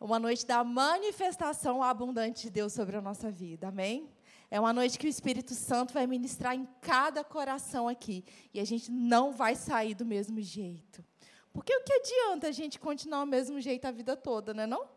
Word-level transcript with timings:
uma 0.00 0.18
noite 0.18 0.46
da 0.46 0.64
manifestação 0.64 1.82
abundante 1.82 2.44
de 2.44 2.50
Deus 2.50 2.72
sobre 2.72 2.96
a 2.96 3.02
nossa 3.02 3.30
vida. 3.30 3.68
Amém? 3.68 4.10
É 4.50 4.58
uma 4.58 4.72
noite 4.72 4.98
que 4.98 5.06
o 5.06 5.10
Espírito 5.10 5.54
Santo 5.54 5.92
vai 5.92 6.06
ministrar 6.06 6.54
em 6.54 6.66
cada 6.80 7.22
coração 7.22 7.86
aqui. 7.86 8.24
E 8.52 8.58
a 8.58 8.64
gente 8.64 8.90
não 8.90 9.32
vai 9.32 9.54
sair 9.54 9.94
do 9.94 10.06
mesmo 10.06 10.40
jeito. 10.40 11.04
Porque 11.52 11.76
o 11.76 11.84
que 11.84 11.92
adianta 11.92 12.48
a 12.48 12.52
gente 12.52 12.78
continuar 12.78 13.24
do 13.24 13.30
mesmo 13.30 13.60
jeito 13.60 13.84
a 13.84 13.90
vida 13.90 14.16
toda, 14.16 14.54
não 14.54 14.62
é 14.62 14.66
não? 14.66 14.88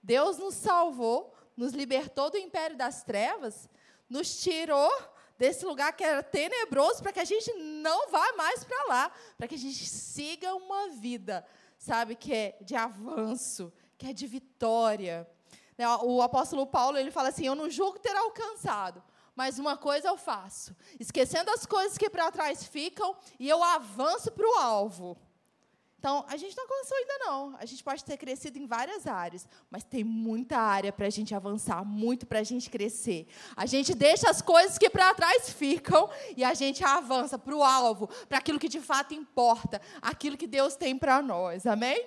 Deus 0.00 0.38
nos 0.38 0.54
salvou, 0.54 1.34
nos 1.56 1.72
libertou 1.72 2.30
do 2.30 2.38
império 2.38 2.76
das 2.76 3.02
trevas, 3.02 3.68
nos 4.08 4.40
tirou 4.42 4.90
desse 5.36 5.64
lugar 5.64 5.92
que 5.96 6.04
era 6.04 6.22
tenebroso 6.22 7.02
para 7.02 7.12
que 7.12 7.20
a 7.20 7.24
gente 7.24 7.52
não 7.54 8.10
vá 8.10 8.32
mais 8.34 8.62
para 8.62 8.84
lá, 8.88 9.12
para 9.36 9.48
que 9.48 9.56
a 9.56 9.58
gente 9.58 9.86
siga 9.86 10.54
uma 10.54 10.88
vida, 10.88 11.44
sabe, 11.76 12.14
que 12.14 12.32
é 12.32 12.58
de 12.60 12.76
avanço, 12.76 13.72
que 14.02 14.10
é 14.10 14.12
de 14.12 14.26
vitória. 14.26 15.28
Né, 15.78 15.86
o 16.02 16.20
apóstolo 16.20 16.66
Paulo 16.66 16.98
ele 16.98 17.12
fala 17.12 17.28
assim: 17.28 17.46
Eu 17.46 17.54
não 17.54 17.70
julgo 17.70 18.00
ter 18.00 18.16
alcançado, 18.16 19.02
mas 19.34 19.60
uma 19.60 19.76
coisa 19.76 20.08
eu 20.08 20.16
faço, 20.16 20.74
esquecendo 20.98 21.50
as 21.52 21.64
coisas 21.64 21.96
que 21.96 22.10
para 22.10 22.30
trás 22.32 22.66
ficam, 22.66 23.16
e 23.38 23.48
eu 23.48 23.62
avanço 23.62 24.32
para 24.32 24.44
o 24.46 24.54
alvo. 24.54 25.16
Então, 26.00 26.24
a 26.28 26.36
gente 26.36 26.56
não 26.56 26.64
alcançou 26.64 26.96
ainda 26.98 27.18
não. 27.18 27.56
A 27.60 27.64
gente 27.64 27.84
pode 27.84 28.04
ter 28.04 28.16
crescido 28.16 28.58
em 28.58 28.66
várias 28.66 29.06
áreas, 29.06 29.46
mas 29.70 29.84
tem 29.84 30.02
muita 30.02 30.58
área 30.58 30.92
para 30.92 31.06
a 31.06 31.10
gente 31.10 31.32
avançar, 31.32 31.84
muito 31.84 32.26
para 32.26 32.40
a 32.40 32.42
gente 32.42 32.68
crescer. 32.68 33.28
A 33.56 33.66
gente 33.66 33.94
deixa 33.94 34.28
as 34.28 34.42
coisas 34.42 34.76
que 34.76 34.90
para 34.90 35.14
trás 35.14 35.50
ficam 35.50 36.10
e 36.36 36.42
a 36.42 36.54
gente 36.54 36.82
avança 36.82 37.38
para 37.38 37.54
o 37.54 37.62
alvo, 37.62 38.08
para 38.28 38.38
aquilo 38.38 38.58
que 38.58 38.68
de 38.68 38.80
fato 38.80 39.14
importa, 39.14 39.80
aquilo 40.00 40.36
que 40.36 40.48
Deus 40.48 40.74
tem 40.74 40.98
para 40.98 41.22
nós. 41.22 41.68
Amém? 41.68 42.04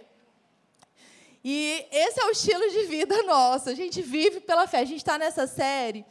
E 1.47 1.87
esse 1.91 2.19
é 2.19 2.25
o 2.25 2.31
estilo 2.31 2.67
de 2.71 2.85
vida 2.87 3.21
nosso. 3.21 3.69
A 3.69 3.75
gente 3.75 4.01
vive 4.01 4.39
pela 4.39 4.65
fé. 4.65 4.79
A 4.79 4.85
gente 4.85 4.97
está 4.97 5.15
nessa 5.15 5.45
série. 5.45 6.03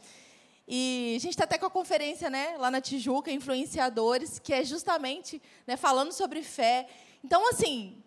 E 0.65 1.13
a 1.17 1.19
gente 1.19 1.31
está 1.31 1.43
até 1.43 1.57
com 1.57 1.65
a 1.65 1.69
conferência 1.69 2.29
né, 2.29 2.55
lá 2.57 2.71
na 2.71 2.79
Tijuca, 2.79 3.29
Influenciadores, 3.29 4.39
que 4.39 4.53
é 4.53 4.63
justamente 4.63 5.41
né, 5.67 5.75
falando 5.75 6.13
sobre 6.13 6.41
fé. 6.41 6.87
Então, 7.21 7.49
assim, 7.49 8.01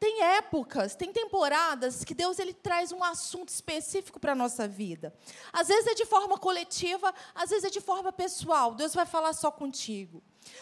tem 0.00 0.20
épocas, 0.24 0.96
tem 0.96 1.12
temporadas 1.12 2.02
que 2.02 2.12
Deus 2.12 2.40
ele 2.40 2.52
traz 2.52 2.90
um 2.90 3.04
assunto 3.04 3.50
específico 3.50 4.18
para 4.18 4.32
a 4.32 4.34
nossa 4.34 4.66
vida. 4.66 5.14
Às 5.52 5.68
vezes 5.68 5.86
é 5.86 5.94
de 5.94 6.06
forma 6.06 6.36
coletiva, 6.38 7.14
às 7.36 7.50
vezes 7.50 7.66
é 7.66 7.70
de 7.70 7.80
forma 7.80 8.12
pessoal. 8.12 8.74
Deus 8.74 8.92
vai 8.94 9.06
falar 9.06 9.32
só 9.32 9.48
contigo. 9.48 10.20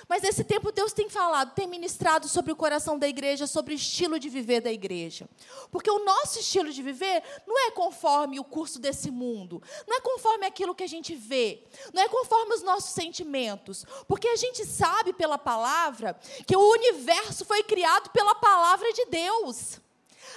Mas 0.08 0.22
nesse 0.22 0.44
tempo 0.44 0.72
Deus 0.72 0.92
tem 0.92 1.08
falado, 1.08 1.54
tem 1.54 1.66
ministrado 1.66 2.28
sobre 2.28 2.52
o 2.52 2.56
coração 2.56 2.98
da 2.98 3.08
igreja, 3.08 3.46
sobre 3.46 3.74
o 3.74 3.76
estilo 3.76 4.18
de 4.18 4.28
viver 4.28 4.60
da 4.60 4.72
igreja. 4.72 5.28
Porque 5.70 5.90
o 5.90 6.04
nosso 6.04 6.38
estilo 6.38 6.70
de 6.70 6.82
viver 6.82 7.22
não 7.46 7.58
é 7.66 7.70
conforme 7.70 8.38
o 8.38 8.44
curso 8.44 8.78
desse 8.78 9.10
mundo, 9.10 9.62
não 9.86 9.96
é 9.96 10.00
conforme 10.00 10.46
aquilo 10.46 10.74
que 10.74 10.84
a 10.84 10.88
gente 10.88 11.14
vê, 11.14 11.62
não 11.92 12.02
é 12.02 12.08
conforme 12.08 12.54
os 12.54 12.62
nossos 12.62 12.90
sentimentos. 12.90 13.84
Porque 14.06 14.28
a 14.28 14.36
gente 14.36 14.64
sabe 14.64 15.12
pela 15.12 15.38
palavra 15.38 16.18
que 16.46 16.56
o 16.56 16.70
universo 16.72 17.44
foi 17.44 17.62
criado 17.62 18.10
pela 18.10 18.34
palavra 18.34 18.92
de 18.92 19.06
Deus. 19.06 19.80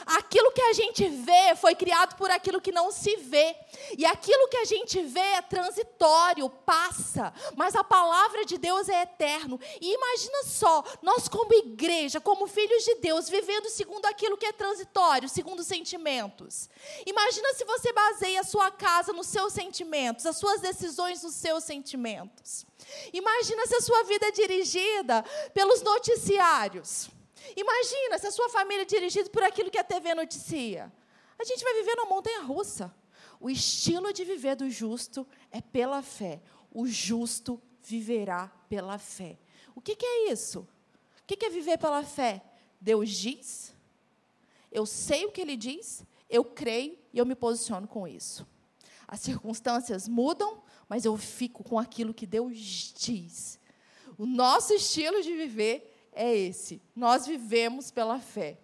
Aquilo 0.06 0.52
que 0.52 0.62
a 0.62 0.74
gente 0.74 1.08
vê 1.08 1.56
foi 1.56 1.76
criado 1.76 2.16
por 2.16 2.32
aquilo 2.32 2.62
que 2.62 2.72
não 2.72 2.92
se 2.92 3.16
vê. 3.18 3.56
E 3.98 4.06
aquilo 4.06 4.48
que 4.48 4.58
a 4.58 4.66
gente 4.66 5.02
vê 5.02 5.20
é 5.20 5.42
transitório, 5.42 6.50
passa. 6.50 7.34
Mas 7.56 7.76
a 7.76 7.84
palavra 7.84 8.46
de 8.46 8.58
Deus 8.58 8.90
é 8.90 9.04
eterno. 9.04 9.60
E 9.80 9.94
imagina 9.94 10.44
só, 10.44 10.84
nós 11.02 11.28
como 11.28 11.54
igreja, 11.54 12.20
como 12.20 12.48
filhos 12.48 12.84
de 12.84 12.96
Deus, 12.96 13.30
vivendo 13.30 13.70
segundo 13.70 14.06
aquilo 14.06 14.38
que 14.38 14.46
é 14.46 14.52
transitório, 14.52 15.30
segundo 15.30 15.64
sentimentos. 15.64 16.70
Imagina 17.06 17.54
se 17.54 17.66
você 17.66 17.92
baseia 17.94 18.42
a 18.42 18.44
sua 18.44 18.72
casa 18.72 19.14
nos 19.14 19.28
seus 19.28 19.54
sentimentos, 19.54 20.26
as 20.26 20.38
suas 20.38 20.62
decisões 20.62 21.24
nos 21.24 21.36
seus 21.36 21.64
sentimentos. 21.64 22.66
Imagina 23.14 23.68
se 23.68 23.76
a 23.76 23.82
sua 23.82 24.04
vida 24.04 24.28
é 24.28 24.32
dirigida 24.32 25.24
pelos 25.54 25.82
noticiários. 25.82 27.10
Imagina 27.56 28.18
se 28.18 28.28
a 28.28 28.32
sua 28.32 28.50
família 28.50 28.84
é 28.84 28.86
dirigida 28.86 29.30
por 29.30 29.44
aquilo 29.44 29.72
que 29.72 29.78
a 29.78 29.84
TV 29.84 30.14
noticia. 30.14 30.92
A 31.38 31.44
gente 31.44 31.64
vai 31.64 31.74
viver 31.76 31.96
numa 31.96 32.10
montanha 32.10 32.42
russa. 32.42 32.94
O 33.40 33.50
estilo 33.50 34.12
de 34.12 34.26
viver 34.26 34.56
do 34.56 34.70
justo 34.70 35.26
é 35.52 35.62
pela 35.62 36.02
fé. 36.02 36.42
O 36.72 36.86
justo 36.86 37.62
viverá 37.82 38.52
pela 38.68 38.98
fé. 38.98 39.38
O 39.74 39.82
que, 39.82 39.96
que 39.96 40.06
é 40.06 40.32
isso? 40.32 40.68
O 41.22 41.26
que, 41.26 41.38
que 41.38 41.46
é 41.46 41.50
viver 41.50 41.78
pela 41.78 42.04
fé? 42.04 42.44
Deus 42.82 43.10
diz, 43.10 43.74
eu 44.72 44.86
sei 44.86 45.26
o 45.26 45.32
que 45.32 45.42
Ele 45.42 45.58
diz, 45.58 46.04
eu 46.30 46.44
creio 46.46 46.98
e 47.12 47.18
eu 47.18 47.26
me 47.26 47.36
posiciono 47.36 47.88
com 47.88 48.08
isso. 48.08 48.48
As 49.08 49.20
circunstâncias 49.22 50.08
mudam, 50.08 50.62
mas 50.88 51.06
eu 51.06 51.18
fico 51.18 51.64
com 51.64 51.80
aquilo 51.80 52.14
que 52.14 52.28
Deus 52.28 52.94
diz. 52.98 53.60
O 54.18 54.26
nosso 54.26 54.74
estilo 54.74 55.22
de 55.22 55.34
viver 55.34 55.89
é 56.20 56.36
esse. 56.36 56.82
Nós 56.94 57.26
vivemos 57.26 57.92
pela 57.92 58.20
fé. 58.20 58.58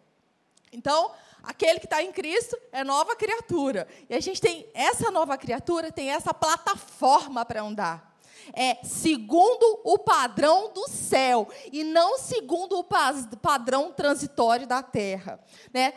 Então, 0.74 1.10
aquele 1.42 1.80
que 1.80 1.86
está 1.86 2.04
em 2.04 2.12
Cristo 2.12 2.58
é 2.70 2.84
nova 2.84 3.16
criatura. 3.16 3.88
E 4.10 4.14
a 4.14 4.20
gente 4.20 4.42
tem 4.42 4.70
essa 4.74 5.10
nova 5.10 5.38
criatura, 5.38 5.90
tem 5.90 6.12
essa 6.12 6.34
plataforma 6.34 7.46
para 7.46 7.62
andar. 7.62 8.14
É 8.54 8.84
segundo 8.84 9.80
o 9.86 9.98
padrão 9.98 10.74
do 10.74 10.86
céu 10.90 11.48
e 11.72 11.82
não 11.82 12.18
segundo 12.18 12.78
o 12.78 12.84
padrão 12.84 13.94
transitório 13.94 14.68
da 14.68 14.84
terra. 14.84 15.40
Né? 15.74 15.94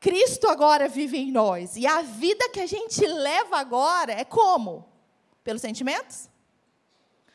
Cristo 0.00 0.48
agora 0.48 0.88
vive 0.88 1.18
em 1.18 1.30
nós. 1.30 1.76
E 1.76 1.86
a 1.86 2.00
vida 2.00 2.48
que 2.48 2.58
a 2.58 2.66
gente 2.66 3.06
leva 3.06 3.58
agora 3.58 4.12
é 4.12 4.24
como? 4.24 4.88
Pelos 5.44 5.60
sentimentos? 5.60 6.30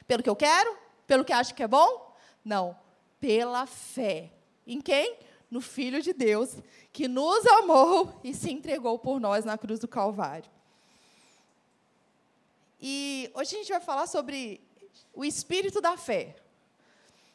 Pelo 0.07 0.23
que 0.23 0.29
eu 0.29 0.35
quero? 0.35 0.75
Pelo 1.05 1.23
que 1.23 1.31
acho 1.31 1.53
que 1.53 1.61
é 1.61 1.67
bom? 1.67 2.11
Não 2.43 2.86
pela 3.19 3.65
fé. 3.65 4.31
Em 4.65 4.81
quem? 4.81 5.17
No 5.49 5.61
Filho 5.61 6.01
de 6.01 6.13
Deus, 6.13 6.55
que 6.91 7.07
nos 7.07 7.45
amou 7.45 8.19
e 8.23 8.33
se 8.33 8.51
entregou 8.51 8.99
por 8.99 9.19
nós 9.19 9.45
na 9.45 9.57
cruz 9.57 9.79
do 9.79 9.87
Calvário. 9.87 10.49
E 12.79 13.31
hoje 13.33 13.55
a 13.55 13.59
gente 13.59 13.69
vai 13.69 13.79
falar 13.79 14.07
sobre 14.07 14.61
o 15.13 15.25
espírito 15.25 15.81
da 15.81 15.97
fé. 15.97 16.35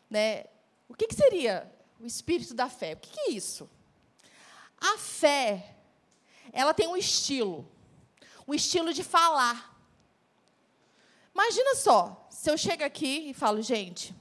Né? 0.08 0.44
O 0.88 0.94
que, 0.94 1.08
que 1.08 1.14
seria 1.14 1.72
o 1.98 2.06
espírito 2.06 2.54
da 2.54 2.68
fé? 2.68 2.92
O 2.92 2.96
que, 2.96 3.10
que 3.10 3.20
é 3.20 3.30
isso? 3.30 3.68
A 4.78 4.98
fé, 4.98 5.76
ela 6.52 6.74
tem 6.74 6.86
um 6.86 6.96
estilo, 6.96 7.66
um 8.46 8.52
estilo 8.52 8.92
de 8.92 9.02
falar. 9.02 9.72
Imagina 11.34 11.74
só, 11.76 12.26
se 12.30 12.50
eu 12.50 12.58
chego 12.58 12.84
aqui 12.84 13.30
e 13.30 13.34
falo, 13.34 13.62
gente, 13.62 14.14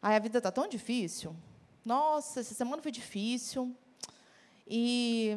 Ai, 0.00 0.16
a 0.16 0.18
vida 0.18 0.38
está 0.38 0.50
tão 0.50 0.68
difícil. 0.68 1.34
Nossa, 1.84 2.40
essa 2.40 2.54
semana 2.54 2.82
foi 2.82 2.92
difícil. 2.92 3.74
E 4.66 5.36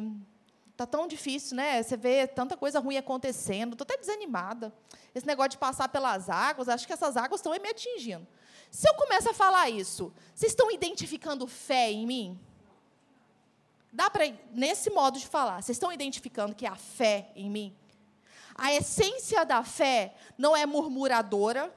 está 0.70 0.86
tão 0.86 1.06
difícil, 1.06 1.56
né? 1.56 1.82
Você 1.82 1.96
vê 1.96 2.26
tanta 2.26 2.56
coisa 2.56 2.78
ruim 2.78 2.96
acontecendo. 2.96 3.72
Estou 3.72 3.84
até 3.84 3.96
desanimada. 3.96 4.72
Esse 5.14 5.26
negócio 5.26 5.50
de 5.50 5.58
passar 5.58 5.88
pelas 5.88 6.28
águas, 6.28 6.68
acho 6.68 6.86
que 6.86 6.92
essas 6.92 7.16
águas 7.16 7.40
estão 7.40 7.52
me 7.52 7.68
atingindo. 7.68 8.26
Se 8.70 8.88
eu 8.88 8.94
começar 8.94 9.30
a 9.30 9.34
falar 9.34 9.68
isso, 9.68 10.12
vocês 10.34 10.52
estão 10.52 10.70
identificando 10.70 11.46
fé 11.46 11.90
em 11.90 12.06
mim? 12.06 12.40
Dá 13.92 14.08
para, 14.08 14.24
nesse 14.52 14.88
modo 14.88 15.18
de 15.18 15.26
falar, 15.26 15.62
vocês 15.62 15.76
estão 15.76 15.92
identificando 15.92 16.54
que 16.54 16.64
é 16.64 16.68
a 16.68 16.76
fé 16.76 17.30
em 17.36 17.50
mim? 17.50 17.76
A 18.54 18.72
essência 18.72 19.44
da 19.44 19.62
fé 19.62 20.14
não 20.38 20.56
é 20.56 20.64
murmuradora, 20.64 21.74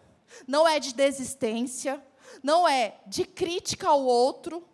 não 0.47 0.66
é 0.68 0.79
de 0.79 0.94
desistência, 0.94 2.01
não 2.44 2.68
é 2.68 2.97
de 3.07 3.25
crítica 3.25 3.90
ao 3.90 4.03
outro, 4.03 4.68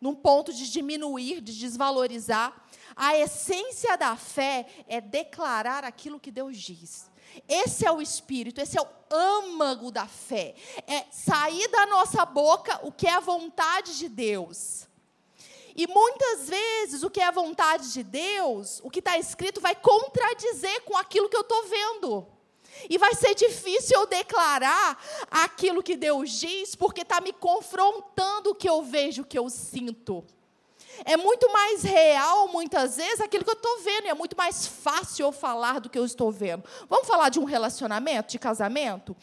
num 0.00 0.14
ponto 0.14 0.52
de 0.52 0.70
diminuir, 0.70 1.40
de 1.40 1.58
desvalorizar. 1.58 2.54
A 2.94 3.16
essência 3.16 3.96
da 3.96 4.16
fé 4.16 4.66
é 4.86 5.00
declarar 5.00 5.84
aquilo 5.84 6.20
que 6.20 6.30
Deus 6.30 6.56
diz. 6.56 7.10
Esse 7.48 7.86
é 7.86 7.90
o 7.90 8.00
espírito, 8.00 8.60
esse 8.60 8.78
é 8.78 8.82
o 8.82 8.88
âmago 9.10 9.90
da 9.90 10.06
fé. 10.06 10.54
É 10.86 11.04
sair 11.10 11.68
da 11.68 11.86
nossa 11.86 12.24
boca 12.24 12.80
o 12.86 12.92
que 12.92 13.06
é 13.06 13.14
a 13.14 13.20
vontade 13.20 13.98
de 13.98 14.08
Deus. 14.08 14.86
E 15.76 15.86
muitas 15.88 16.48
vezes 16.48 17.02
o 17.02 17.10
que 17.10 17.20
é 17.20 17.24
a 17.24 17.32
vontade 17.32 17.92
de 17.92 18.04
Deus, 18.04 18.80
o 18.84 18.90
que 18.90 19.00
está 19.00 19.18
escrito, 19.18 19.60
vai 19.60 19.74
contradizer 19.74 20.82
com 20.82 20.96
aquilo 20.96 21.28
que 21.28 21.36
eu 21.36 21.40
estou 21.40 21.64
vendo. 21.64 22.33
E 22.88 22.98
vai 22.98 23.14
ser 23.14 23.34
difícil 23.34 23.98
eu 24.00 24.06
declarar 24.06 24.98
aquilo 25.30 25.82
que 25.82 25.96
Deus 25.96 26.30
diz, 26.30 26.74
porque 26.74 27.02
está 27.02 27.20
me 27.20 27.32
confrontando 27.32 28.50
o 28.50 28.54
que 28.54 28.68
eu 28.68 28.82
vejo, 28.82 29.22
o 29.22 29.26
que 29.26 29.38
eu 29.38 29.48
sinto. 29.48 30.24
É 31.04 31.16
muito 31.16 31.50
mais 31.52 31.82
real, 31.82 32.48
muitas 32.48 32.96
vezes, 32.96 33.20
aquilo 33.20 33.44
que 33.44 33.50
eu 33.50 33.54
estou 33.54 33.78
vendo. 33.80 34.06
E 34.06 34.08
é 34.08 34.14
muito 34.14 34.36
mais 34.36 34.66
fácil 34.66 35.26
eu 35.26 35.32
falar 35.32 35.80
do 35.80 35.88
que 35.88 35.98
eu 35.98 36.04
estou 36.04 36.30
vendo. 36.30 36.64
Vamos 36.88 37.06
falar 37.06 37.28
de 37.28 37.38
um 37.38 37.44
relacionamento, 37.44 38.32
de 38.32 38.38
casamento? 38.38 39.16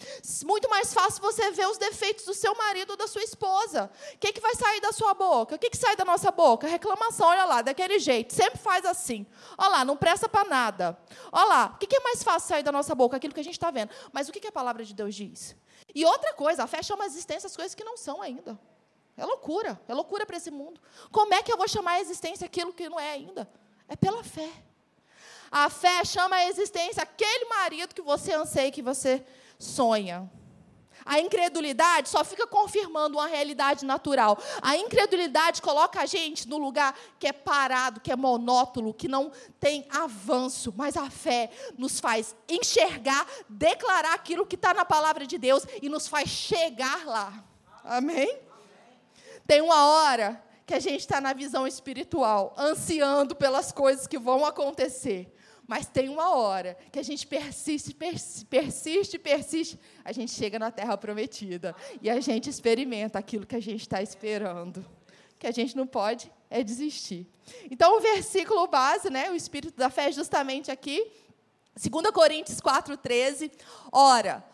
Muito 0.46 0.70
mais 0.70 0.94
fácil 0.94 1.22
você 1.22 1.52
ver 1.52 1.68
os 1.68 1.78
defeitos 1.78 2.26
do 2.26 2.34
seu 2.34 2.56
marido 2.56 2.92
ou 2.92 2.98
da 2.98 3.08
sua 3.08 3.24
esposa. 3.24 3.90
O 4.14 4.18
que, 4.18 4.34
que 4.34 4.42
vai 4.42 4.56
sair 4.56 4.82
da 4.82 4.92
sua 4.92 5.14
boca? 5.14 5.56
O 5.56 5.60
que, 5.60 5.70
que 5.70 5.78
sai 5.78 5.96
da 5.96 6.06
nossa 6.06 6.32
boca? 6.32 6.68
Reclamação, 6.68 7.28
olha 7.28 7.46
lá, 7.46 7.62
daquele 7.62 8.00
jeito. 8.00 8.34
Sempre 8.34 8.60
faz 8.60 8.86
assim. 8.86 9.26
Olha 9.58 9.70
lá, 9.70 9.86
não 9.86 9.98
presta 9.98 10.28
para 10.28 10.48
nada. 10.48 10.98
Olha 11.32 11.46
lá, 11.46 11.72
o 11.76 11.78
que, 11.78 11.88
que 11.88 11.96
é 11.96 12.00
mais 12.00 12.24
fácil 12.24 12.50
sair 12.50 12.64
da 12.64 12.72
nossa 12.72 12.94
boca? 12.96 13.18
Aquilo 13.18 13.34
que 13.34 13.40
a 13.40 13.44
gente 13.44 13.54
está 13.54 13.72
vendo. 13.72 13.90
Mas 14.12 14.28
o 14.28 14.32
que, 14.32 14.40
que 14.40 14.48
a 14.48 14.52
palavra 14.52 14.84
de 14.84 14.94
Deus 14.94 15.16
diz? 15.16 15.56
E 15.94 16.06
outra 16.06 16.34
coisa, 16.34 16.64
a 16.64 16.68
fé 16.68 16.82
chama 16.82 17.04
a 17.04 17.08
existência 17.08 17.48
as 17.48 17.56
coisas 17.56 17.76
que 17.76 17.84
não 17.84 17.98
são 17.98 18.22
ainda. 18.22 18.58
É 19.22 19.26
loucura, 19.26 19.80
é 19.88 19.94
loucura 19.94 20.26
para 20.26 20.36
esse 20.36 20.50
mundo. 20.50 20.82
Como 21.12 21.32
é 21.32 21.44
que 21.44 21.54
eu 21.54 21.56
vou 21.56 21.68
chamar 21.68 21.92
a 21.92 22.02
existência 22.02 22.44
aquilo 22.44 22.74
que 22.74 22.90
não 22.90 23.00
é 23.00 23.12
ainda? 23.12 23.48
É 23.88 23.96
pela 23.96 24.24
fé. 24.24 24.50
A 25.52 25.70
fé 25.70 26.04
chama 26.04 26.38
a 26.38 26.48
existência 26.48 27.04
aquele 27.04 27.46
marido 27.46 27.94
que 27.94 28.02
você 28.02 28.34
anseia, 28.34 28.72
que 28.72 28.82
você 28.82 29.24
sonha. 29.60 30.28
A 31.06 31.20
incredulidade 31.20 32.10
só 32.10 32.26
fica 32.26 32.48
confirmando 32.48 33.20
uma 33.20 33.28
realidade 33.28 33.86
natural. 33.86 34.40
A 34.60 34.76
incredulidade 34.76 35.62
coloca 35.62 36.02
a 36.02 36.08
gente 36.08 36.48
no 36.48 36.58
lugar 36.58 36.98
que 37.20 37.28
é 37.28 37.32
parado, 37.32 38.00
que 38.00 38.12
é 38.12 38.16
monótono, 38.16 38.92
que 38.92 39.08
não 39.08 39.32
tem 39.60 39.86
avanço. 39.92 40.74
Mas 40.76 40.98
a 40.98 41.12
fé 41.12 41.52
nos 41.78 42.00
faz 42.00 42.36
enxergar, 42.50 43.28
declarar 43.48 44.16
aquilo 44.16 44.48
que 44.48 44.56
está 44.56 44.74
na 44.74 44.84
palavra 44.84 45.28
de 45.28 45.38
Deus 45.38 45.64
e 45.80 45.88
nos 45.90 46.08
faz 46.08 46.28
chegar 46.28 47.06
lá. 47.06 47.44
Amém? 47.84 48.50
Tem 49.52 49.60
uma 49.60 49.86
hora 49.86 50.42
que 50.66 50.74
a 50.74 50.80
gente 50.80 51.02
está 51.02 51.20
na 51.20 51.34
visão 51.34 51.68
espiritual, 51.68 52.56
ansiando 52.58 53.36
pelas 53.36 53.70
coisas 53.70 54.08
que 54.08 54.18
vão 54.18 54.46
acontecer. 54.46 55.30
Mas 55.68 55.88
tem 55.88 56.08
uma 56.08 56.34
hora 56.38 56.78
que 56.90 56.98
a 56.98 57.04
gente 57.04 57.28
persiste, 57.28 57.94
persiste, 57.94 59.20
persiste, 59.20 59.78
a 60.06 60.14
gente 60.14 60.32
chega 60.32 60.58
na 60.58 60.72
terra 60.72 60.98
prometida 60.98 61.76
e 62.02 62.10
a 62.10 62.22
gente 62.22 62.50
experimenta 62.50 63.20
aquilo 63.20 63.46
que 63.46 63.58
a 63.58 63.60
gente 63.60 63.82
está 63.82 64.02
esperando. 64.02 64.86
Que 65.38 65.48
a 65.48 65.52
gente 65.52 65.76
não 65.76 65.86
pode 65.86 66.32
é 66.50 66.64
desistir. 66.64 67.28
Então, 67.70 67.98
o 67.98 68.00
versículo 68.00 68.66
base, 68.68 69.10
né, 69.10 69.30
o 69.30 69.36
espírito 69.36 69.76
da 69.76 69.90
fé, 69.90 70.08
é 70.08 70.12
justamente 70.14 70.72
aqui, 70.72 71.12
2 71.76 72.10
Coríntios 72.12 72.62
4,13. 72.62 73.52
Ora, 73.92 74.46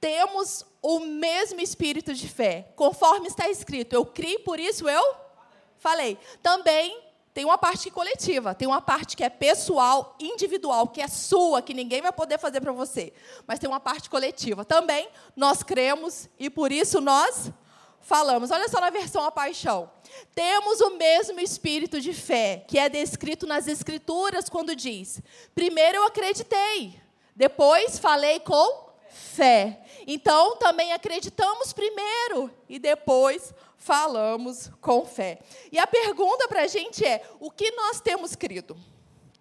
temos 0.00 0.66
o 0.82 1.00
mesmo 1.00 1.60
espírito 1.60 2.14
de 2.14 2.28
fé, 2.28 2.72
conforme 2.76 3.28
está 3.28 3.48
escrito: 3.48 3.94
Eu 3.94 4.04
criei, 4.06 4.38
por 4.38 4.58
isso 4.58 4.88
eu 4.88 5.14
falei. 5.78 6.18
Também 6.42 7.02
tem 7.32 7.44
uma 7.44 7.58
parte 7.58 7.90
coletiva, 7.90 8.54
tem 8.54 8.66
uma 8.66 8.80
parte 8.80 9.16
que 9.16 9.22
é 9.22 9.30
pessoal, 9.30 10.16
individual, 10.18 10.88
que 10.88 11.00
é 11.00 11.08
sua, 11.08 11.62
que 11.62 11.72
ninguém 11.72 12.02
vai 12.02 12.12
poder 12.12 12.38
fazer 12.38 12.60
para 12.60 12.72
você. 12.72 13.12
Mas 13.46 13.58
tem 13.58 13.68
uma 13.68 13.80
parte 13.80 14.10
coletiva. 14.10 14.64
Também 14.64 15.08
nós 15.36 15.62
cremos 15.62 16.28
e 16.38 16.50
por 16.50 16.72
isso 16.72 17.00
nós 17.00 17.52
falamos. 18.00 18.50
Olha 18.50 18.68
só 18.68 18.80
na 18.80 18.90
versão 18.90 19.24
A 19.24 19.30
Paixão. 19.30 19.90
Temos 20.34 20.80
o 20.80 20.96
mesmo 20.96 21.38
espírito 21.38 22.00
de 22.00 22.12
fé, 22.12 22.64
que 22.66 22.78
é 22.78 22.88
descrito 22.88 23.46
nas 23.46 23.68
Escrituras 23.68 24.48
quando 24.48 24.74
diz: 24.74 25.22
Primeiro 25.54 25.98
eu 25.98 26.06
acreditei, 26.06 27.00
depois 27.36 27.98
falei 27.98 28.40
com 28.40 28.89
fé. 29.10 29.82
Então 30.06 30.56
também 30.56 30.92
acreditamos 30.92 31.72
primeiro 31.72 32.50
e 32.68 32.78
depois 32.78 33.52
falamos 33.76 34.70
com 34.80 35.04
fé. 35.04 35.40
E 35.72 35.78
a 35.78 35.86
pergunta 35.86 36.46
para 36.48 36.62
a 36.62 36.66
gente 36.66 37.04
é: 37.04 37.22
o 37.40 37.50
que 37.50 37.70
nós 37.72 38.00
temos 38.00 38.34
crido? 38.36 38.76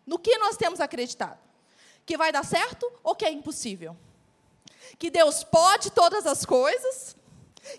No 0.06 0.18
que 0.18 0.38
nós 0.38 0.58
temos 0.58 0.80
acreditado? 0.80 1.38
Que 2.06 2.18
vai 2.18 2.32
dar 2.32 2.44
certo 2.44 2.92
ou 3.04 3.14
que 3.14 3.26
é 3.26 3.32
impossível? 3.32 3.96
Que 4.98 5.12
Deus 5.12 5.44
pode 5.44 5.92
todas 5.92 6.26
as 6.26 6.44
coisas? 6.46 7.16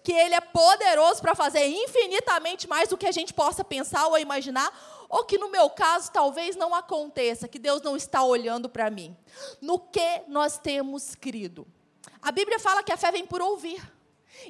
Que 0.05 0.13
Ele 0.13 0.35
é 0.35 0.41
poderoso 0.41 1.21
para 1.21 1.35
fazer 1.35 1.67
infinitamente 1.67 2.69
mais 2.69 2.89
do 2.89 2.97
que 2.97 3.07
a 3.07 3.13
gente 3.13 3.35
possa 3.35 3.65
pensar 3.65 4.07
ou 4.07 4.19
imaginar? 4.19 4.73
Ou 5.09 5.25
que 5.25 5.39
no 5.39 5.51
meu 5.51 5.69
caso 5.69 6.13
talvez 6.13 6.55
não 6.55 6.73
aconteça, 6.73 7.49
que 7.49 7.59
Deus 7.59 7.83
não 7.83 7.97
está 7.97 8.23
olhando 8.23 8.69
para 8.69 8.89
mim? 8.91 9.17
No 9.61 9.81
que 9.81 10.23
nós 10.29 10.57
temos 10.57 11.17
crido? 11.17 11.67
A 12.23 12.31
Bíblia 12.31 12.59
fala 12.59 12.83
que 12.83 12.93
a 12.93 12.97
fé 12.97 13.11
vem 13.11 13.27
por 13.27 13.41
ouvir. 13.41 13.83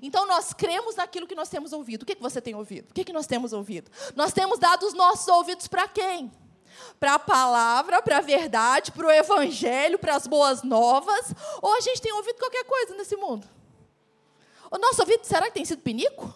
Então 0.03 0.27
nós 0.27 0.53
cremos 0.53 0.97
naquilo 0.97 1.27
que 1.27 1.35
nós 1.35 1.49
temos 1.49 1.73
ouvido. 1.73 2.03
O 2.03 2.07
que, 2.07 2.15
que 2.15 2.23
você 2.23 2.41
tem 2.41 2.55
ouvido? 2.55 2.91
O 2.91 2.95
que, 2.95 3.05
que 3.05 3.13
nós 3.13 3.27
temos 3.27 3.53
ouvido? 3.53 3.91
Nós 4.15 4.33
temos 4.33 4.59
dado 4.59 4.87
os 4.87 4.95
nossos 4.95 5.27
ouvidos 5.29 5.67
para 5.67 5.89
quem? 5.89 6.31
Para 6.99 7.15
a 7.15 7.19
palavra, 7.19 8.01
para 8.01 8.19
a 8.19 8.21
verdade, 8.21 8.93
para 8.93 9.07
o 9.07 9.11
evangelho, 9.11 9.99
para 9.99 10.15
as 10.15 10.27
boas 10.27 10.63
novas? 10.63 11.35
Ou 11.61 11.75
a 11.77 11.81
gente 11.81 12.01
tem 12.01 12.13
ouvido 12.13 12.39
qualquer 12.39 12.65
coisa 12.65 12.95
nesse 12.95 13.17
mundo? 13.17 13.47
O 14.71 14.79
nosso 14.79 15.01
ouvido, 15.03 15.25
será 15.25 15.47
que 15.47 15.55
tem 15.55 15.65
sido 15.65 15.83
pinico? 15.83 16.33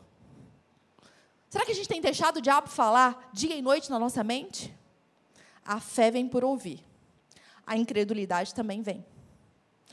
Será 1.48 1.64
que 1.64 1.70
a 1.70 1.74
gente 1.74 1.88
tem 1.88 2.00
deixado 2.00 2.38
o 2.38 2.40
diabo 2.40 2.68
falar 2.68 3.30
dia 3.32 3.54
e 3.54 3.62
noite 3.62 3.88
na 3.88 3.98
nossa 3.98 4.24
mente? 4.24 4.76
A 5.64 5.78
fé 5.78 6.10
vem 6.10 6.28
por 6.28 6.44
ouvir. 6.44 6.84
A 7.64 7.76
incredulidade 7.76 8.52
também 8.52 8.82
vem. 8.82 9.06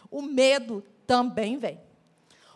O 0.10 0.22
medo 0.22 0.84
também 1.12 1.58
vem 1.58 1.78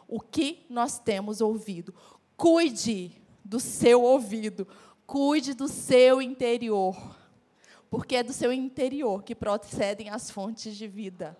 o 0.07 0.22
que 0.22 0.66
nós 0.69 0.98
temos 0.98 1.42
ouvido. 1.42 1.94
Cuide 2.38 3.22
do 3.44 3.60
seu 3.60 4.02
ouvido, 4.02 4.66
cuide 5.06 5.54
do 5.54 5.68
seu 5.68 6.22
interior, 6.22 6.96
porque 7.90 8.16
é 8.16 8.24
do 8.24 8.31
seu 8.31 8.54
interior 8.54 9.24
que 9.24 9.36
procedem 9.36 10.10
as 10.10 10.31
fontes 10.31 10.78
de 10.78 10.88
vida. 10.88 11.38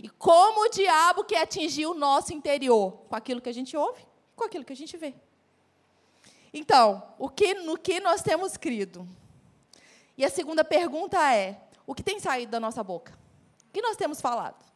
E 0.00 0.08
como 0.08 0.66
o 0.66 0.68
diabo 0.68 1.24
quer 1.24 1.42
atingir 1.42 1.86
o 1.86 1.94
nosso 1.94 2.32
interior? 2.32 2.92
Com 3.08 3.16
aquilo 3.16 3.40
que 3.40 3.48
a 3.48 3.54
gente 3.54 3.76
ouve, 3.76 4.06
com 4.36 4.44
aquilo 4.44 4.64
que 4.64 4.72
a 4.72 4.76
gente 4.76 4.96
vê. 4.96 5.16
Então, 6.54 7.02
o 7.18 7.28
que, 7.28 7.54
no 7.54 7.76
que 7.76 7.98
nós 7.98 8.22
temos 8.22 8.56
crido? 8.56 9.04
E 10.16 10.24
a 10.24 10.30
segunda 10.30 10.62
pergunta 10.62 11.18
é: 11.34 11.60
o 11.84 11.92
que 11.92 12.04
tem 12.04 12.20
saído 12.20 12.52
da 12.52 12.60
nossa 12.60 12.84
boca? 12.84 13.18
O 13.68 13.72
que 13.72 13.82
nós 13.82 13.96
temos 13.96 14.20
falado? 14.20 14.71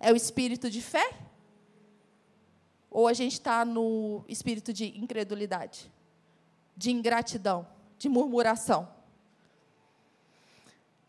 É 0.00 0.10
o 0.10 0.16
espírito 0.16 0.70
de 0.70 0.80
fé? 0.80 1.12
Ou 2.90 3.06
a 3.06 3.12
gente 3.12 3.34
está 3.34 3.64
no 3.64 4.24
espírito 4.26 4.72
de 4.72 4.98
incredulidade, 4.98 5.92
de 6.74 6.90
ingratidão, 6.90 7.68
de 7.98 8.08
murmuração? 8.08 8.88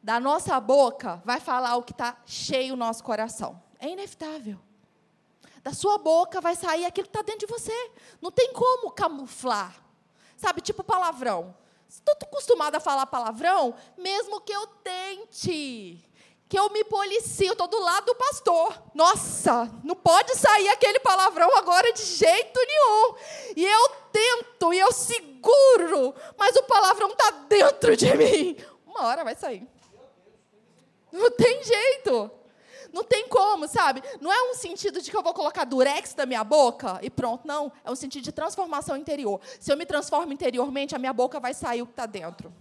Da 0.03 0.19
nossa 0.19 0.59
boca 0.59 1.21
vai 1.23 1.39
falar 1.39 1.77
o 1.77 1.83
que 1.83 1.93
está 1.93 2.21
cheio 2.25 2.73
o 2.73 2.77
nosso 2.77 3.03
coração. 3.03 3.61
É 3.79 3.87
inevitável. 3.87 4.59
Da 5.63 5.73
sua 5.73 5.97
boca 5.97 6.41
vai 6.41 6.55
sair 6.55 6.85
aquilo 6.85 7.07
que 7.07 7.17
está 7.17 7.21
dentro 7.21 7.47
de 7.47 7.53
você. 7.53 7.91
Não 8.21 8.31
tem 8.31 8.51
como 8.51 8.91
camuflar. 8.91 9.81
Sabe, 10.35 10.59
tipo 10.59 10.83
palavrão. 10.83 11.55
Estou 11.87 12.15
acostumada 12.21 12.77
a 12.77 12.81
falar 12.81 13.05
palavrão, 13.05 13.75
mesmo 13.97 14.41
que 14.41 14.51
eu 14.51 14.65
tente 14.67 16.03
que 16.51 16.59
eu 16.59 16.69
me 16.69 16.83
policio, 16.83 17.53
estou 17.53 17.65
do 17.65 17.79
lado 17.79 18.07
do 18.07 18.15
pastor. 18.15 18.83
Nossa, 18.93 19.71
não 19.85 19.95
pode 19.95 20.35
sair 20.35 20.67
aquele 20.67 20.99
palavrão 20.99 21.49
agora 21.55 21.93
de 21.93 22.03
jeito 22.03 22.59
nenhum. 22.67 23.15
E 23.55 23.65
eu 23.65 23.89
tento, 24.11 24.73
e 24.73 24.79
eu 24.79 24.91
seguro, 24.91 26.13
mas 26.37 26.53
o 26.57 26.63
palavrão 26.63 27.11
está 27.11 27.31
dentro 27.47 27.95
de 27.95 28.13
mim. 28.17 28.57
Uma 28.85 29.05
hora 29.05 29.23
vai 29.23 29.33
sair. 29.33 29.65
Não 31.09 31.31
tem 31.31 31.63
jeito. 31.63 32.29
Não 32.91 33.05
tem 33.05 33.29
como, 33.29 33.65
sabe? 33.65 34.03
Não 34.19 34.29
é 34.29 34.51
um 34.51 34.53
sentido 34.53 35.01
de 35.01 35.09
que 35.09 35.15
eu 35.15 35.23
vou 35.23 35.33
colocar 35.33 35.63
durex 35.63 36.13
na 36.15 36.25
minha 36.25 36.43
boca 36.43 36.99
e 37.01 37.09
pronto. 37.09 37.47
Não. 37.47 37.71
É 37.85 37.89
um 37.89 37.95
sentido 37.95 38.25
de 38.25 38.31
transformação 38.33 38.97
interior. 38.97 39.39
Se 39.57 39.71
eu 39.71 39.77
me 39.77 39.85
transformo 39.85 40.33
interiormente, 40.33 40.93
a 40.93 40.99
minha 40.99 41.13
boca 41.13 41.39
vai 41.39 41.53
sair 41.53 41.81
o 41.81 41.85
que 41.85 41.93
está 41.93 42.05
dentro. 42.05 42.53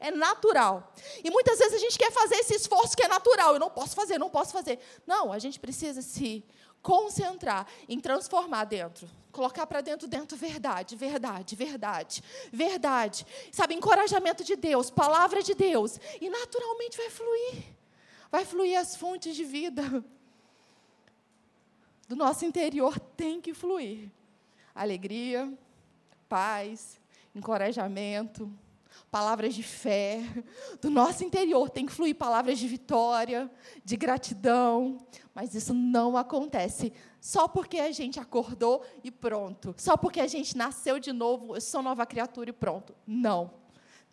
É 0.00 0.10
natural. 0.10 0.92
E 1.24 1.30
muitas 1.30 1.58
vezes 1.58 1.74
a 1.74 1.78
gente 1.78 1.98
quer 1.98 2.12
fazer 2.12 2.36
esse 2.36 2.54
esforço 2.54 2.96
que 2.96 3.02
é 3.02 3.08
natural. 3.08 3.54
Eu 3.54 3.60
não 3.60 3.70
posso 3.70 3.94
fazer, 3.94 4.18
não 4.18 4.30
posso 4.30 4.52
fazer. 4.52 4.78
Não, 5.06 5.32
a 5.32 5.38
gente 5.38 5.58
precisa 5.58 6.02
se 6.02 6.44
concentrar 6.80 7.66
em 7.88 7.98
transformar 7.98 8.64
dentro. 8.64 9.08
Colocar 9.32 9.66
para 9.66 9.80
dentro, 9.80 10.06
dentro, 10.06 10.36
verdade, 10.36 10.96
verdade, 10.96 11.56
verdade, 11.56 12.22
verdade. 12.52 13.26
Sabe, 13.52 13.74
encorajamento 13.74 14.44
de 14.44 14.56
Deus, 14.56 14.90
palavra 14.90 15.42
de 15.42 15.54
Deus. 15.54 15.98
E 16.20 16.30
naturalmente 16.30 16.96
vai 16.96 17.10
fluir. 17.10 17.64
Vai 18.30 18.44
fluir 18.44 18.78
as 18.78 18.94
fontes 18.94 19.34
de 19.34 19.44
vida. 19.44 20.04
Do 22.06 22.16
nosso 22.16 22.44
interior 22.44 22.98
tem 23.16 23.40
que 23.40 23.52
fluir. 23.52 24.10
Alegria, 24.74 25.52
paz, 26.28 27.00
encorajamento 27.34 28.50
palavras 29.10 29.54
de 29.54 29.62
fé, 29.62 30.22
do 30.80 30.90
nosso 30.90 31.24
interior 31.24 31.70
tem 31.70 31.86
que 31.86 31.92
fluir 31.92 32.14
palavras 32.14 32.58
de 32.58 32.68
vitória, 32.68 33.50
de 33.84 33.96
gratidão, 33.96 34.98
mas 35.34 35.54
isso 35.54 35.72
não 35.72 36.16
acontece 36.16 36.92
só 37.20 37.48
porque 37.48 37.78
a 37.78 37.90
gente 37.90 38.20
acordou 38.20 38.84
e 39.02 39.10
pronto, 39.10 39.74
só 39.78 39.96
porque 39.96 40.20
a 40.20 40.26
gente 40.26 40.56
nasceu 40.56 40.98
de 40.98 41.12
novo, 41.12 41.54
eu 41.56 41.60
sou 41.60 41.82
nova 41.82 42.04
criatura 42.06 42.50
e 42.50 42.52
pronto. 42.52 42.94
Não. 43.06 43.50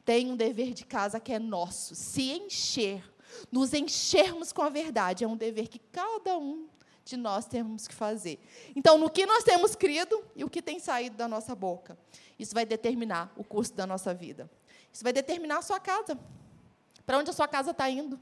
tem 0.04 0.32
um 0.32 0.36
dever 0.36 0.72
de 0.74 0.86
casa 0.86 1.20
que 1.20 1.34
é 1.34 1.40
nosso, 1.40 1.96
se 1.96 2.32
encher, 2.32 3.04
nos 3.52 3.74
enchermos 3.74 4.54
com 4.54 4.62
a 4.62 4.70
verdade, 4.70 5.24
é 5.24 5.28
um 5.28 5.36
dever 5.36 5.68
que 5.68 5.80
cada 5.80 6.38
um 6.38 6.68
de 7.04 7.18
nós 7.18 7.46
temos 7.46 7.88
que 7.88 7.94
fazer. 7.94 8.40
Então, 8.76 8.98
no 8.98 9.10
que 9.10 9.26
nós 9.26 9.44
temos 9.44 9.76
crido 9.76 10.24
e 10.36 10.44
o 10.44 10.50
que 10.50 10.62
tem 10.62 10.80
saído 10.80 11.16
da 11.16 11.28
nossa 11.28 11.54
boca, 11.54 11.98
isso 12.38 12.54
vai 12.54 12.66
determinar 12.66 13.32
o 13.38 13.44
curso 13.44 13.74
da 13.74 13.86
nossa 13.86 14.14
vida. 14.14 14.50
Isso 14.96 15.04
vai 15.04 15.12
determinar 15.12 15.58
a 15.58 15.62
sua 15.62 15.78
casa. 15.78 16.18
Para 17.06 17.18
onde 17.18 17.30
a 17.30 17.34
sua 17.34 17.50
casa 17.50 17.72
está 17.72 17.90
indo? 17.90 18.18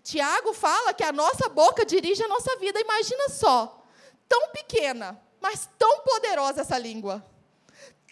Tiago 0.00 0.54
fala 0.54 0.94
que 0.94 1.02
a 1.02 1.10
nossa 1.10 1.48
boca 1.48 1.84
dirige 1.84 2.22
a 2.22 2.28
nossa 2.28 2.56
vida. 2.58 2.80
Imagina 2.80 3.28
só, 3.28 3.84
tão 4.28 4.50
pequena, 4.50 5.20
mas 5.40 5.68
tão 5.76 6.02
poderosa 6.02 6.60
essa 6.60 6.78
língua. 6.78 7.20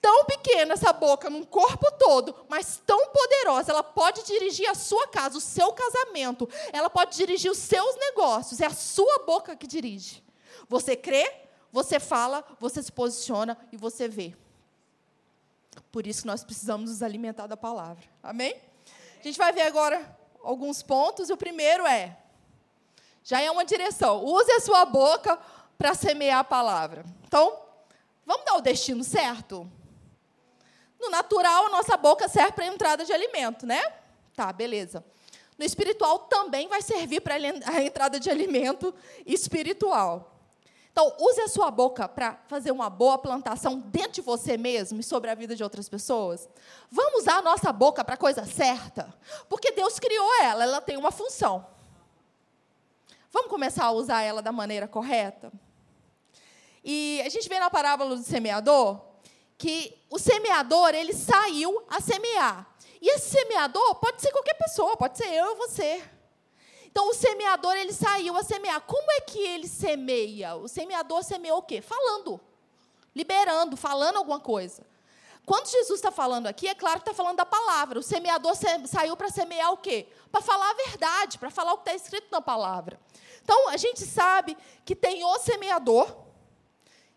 Tão 0.03 0.25
pequena 0.25 0.75
essa 0.75 0.93
boca 0.93 1.31
num 1.31 1.45
corpo 1.45 1.93
todo, 1.93 2.35
mas 2.49 2.83
tão 2.85 3.07
poderosa, 3.07 3.71
ela 3.71 3.85
pode 3.85 4.25
dirigir 4.25 4.69
a 4.69 4.75
sua 4.75 5.07
casa, 5.07 5.39
o 5.39 5.41
seu 5.41 5.73
casamento, 5.73 6.49
ela 6.73 6.91
pode 6.91 7.17
dirigir 7.17 7.53
os 7.53 7.59
seus 7.59 7.95
negócios, 7.95 8.61
é 8.61 8.67
a 8.67 8.75
sua 8.75 9.21
boca 9.25 9.55
que 9.55 9.69
dirige. 9.69 10.25
Você 10.69 10.97
crê, 10.97 11.33
você 11.71 12.01
fala, 12.01 12.45
você 12.59 12.83
se 12.83 12.91
posiciona 12.91 13.57
e 13.71 13.77
você 13.77 14.09
vê. 14.09 14.35
Por 15.91 16.07
isso 16.07 16.27
nós 16.27 16.45
precisamos 16.45 16.91
nos 16.91 17.03
alimentar 17.03 17.47
da 17.47 17.57
palavra. 17.57 18.05
Amém? 18.23 18.61
A 19.19 19.23
gente 19.23 19.39
vai 19.39 19.53
ver 19.53 19.63
agora 19.63 20.19
alguns 20.43 20.83
pontos. 20.83 21.31
O 21.31 21.37
primeiro 21.37 21.87
é: 21.87 22.17
já 23.23 23.41
é 23.41 23.51
uma 23.51 23.65
direção. 23.65 24.25
Use 24.25 24.51
a 24.53 24.61
sua 24.61 24.85
boca 24.85 25.39
para 25.77 25.95
semear 25.95 26.41
a 26.41 26.45
palavra. 26.45 27.05
Então, 27.27 27.59
vamos 28.25 28.45
dar 28.45 28.57
o 28.57 28.61
destino 28.61 29.03
certo? 29.03 29.71
No 30.99 31.09
natural, 31.09 31.67
a 31.67 31.71
nossa 31.71 31.97
boca 31.97 32.29
serve 32.29 32.53
para 32.53 32.65
a 32.65 32.69
entrada 32.69 33.05
de 33.05 33.13
alimento, 33.13 33.67
né? 33.67 33.83
Tá, 34.37 34.53
beleza. 34.53 35.05
No 35.59 35.65
espiritual 35.65 36.21
também 36.21 36.69
vai 36.69 36.83
servir 36.83 37.21
para 37.21 37.35
a 37.35 37.83
entrada 37.83 38.21
de 38.21 38.31
alimento 38.31 38.95
espiritual. 39.27 40.30
Então, 40.93 41.15
use 41.19 41.41
a 41.41 41.49
sua 41.49 41.71
boca 41.71 42.09
para 42.09 42.41
fazer 42.49 42.73
uma 42.73 42.91
boa 42.91 43.17
plantação 43.17 43.79
dentro 43.79 44.13
de 44.13 44.21
você 44.21 44.57
mesmo 44.57 45.01
e 45.01 45.03
sobre 45.03 45.31
a 45.31 45.35
vida 45.35 45.55
de 45.55 45.63
outras 45.63 45.89
pessoas. 45.89 46.49
Vamos 46.91 47.23
usar 47.23 47.39
a 47.39 47.43
nossa 47.43 47.73
boca 47.73 48.05
para 48.05 48.15
a 48.15 48.19
coisa 48.19 48.45
certa, 48.45 49.13
porque 49.49 49.71
Deus 49.73 49.99
criou 49.99 50.43
ela, 50.43 50.65
ela 50.65 50.81
tem 50.81 50.97
uma 50.97 51.13
função. 51.13 51.65
Vamos 53.31 53.49
começar 53.49 53.85
a 53.85 53.93
usar 53.93 54.23
ela 54.23 54.43
da 54.43 54.51
maneira 54.51 54.89
correta? 54.89 55.53
E 56.83 57.23
a 57.25 57.29
gente 57.29 57.49
vê 57.49 57.61
na 57.61 57.71
parábola 57.71 58.17
do 58.17 58.23
semeador 58.23 59.01
que 59.57 59.97
o 60.11 60.19
semeador, 60.19 60.95
ele 60.95 61.13
saiu 61.13 61.85
a 61.89 62.01
semear. 62.01 62.67
E 63.01 63.09
esse 63.15 63.31
semeador 63.31 63.95
pode 63.97 64.21
ser 64.21 64.33
qualquer 64.33 64.55
pessoa, 64.55 64.97
pode 64.97 65.17
ser 65.17 65.29
eu 65.33 65.51
ou 65.51 65.57
você. 65.57 66.03
Então 66.91 67.09
o 67.09 67.15
semeador 67.15 67.77
ele 67.77 67.93
saiu 67.93 68.37
a 68.37 68.43
semear. 68.43 68.81
Como 68.83 69.11
é 69.13 69.21
que 69.21 69.39
ele 69.39 69.69
semeia? 69.69 70.57
O 70.57 70.69
semeador 70.69 71.23
semeou 71.23 71.59
o 71.59 71.63
quê? 71.63 71.81
Falando, 71.81 72.41
liberando, 73.15 73.77
falando 73.77 74.17
alguma 74.17 74.41
coisa. 74.41 74.85
Quando 75.47 75.69
Jesus 75.69 75.99
está 75.99 76.11
falando 76.11 76.47
aqui, 76.47 76.69
é 76.69 76.75
claro 76.75 77.01
que 77.01 77.09
está 77.09 77.15
falando 77.15 77.37
da 77.39 77.47
palavra. 77.47 77.99
O 77.99 78.03
semeador 78.03 78.55
saiu 78.87 79.17
para 79.17 79.31
semear 79.31 79.73
o 79.73 79.77
quê? 79.77 80.07
Para 80.31 80.41
falar 80.41 80.71
a 80.71 80.75
verdade, 80.75 81.39
para 81.39 81.51
falar 81.51 81.73
o 81.73 81.79
que 81.79 81.91
está 81.91 81.95
escrito 81.95 82.29
na 82.31 82.41
palavra. 82.41 83.01
Então 83.43 83.69
a 83.69 83.77
gente 83.77 84.05
sabe 84.05 84.57
que 84.85 84.95
tem 84.95 85.25
o 85.25 85.39
semeador 85.39 86.15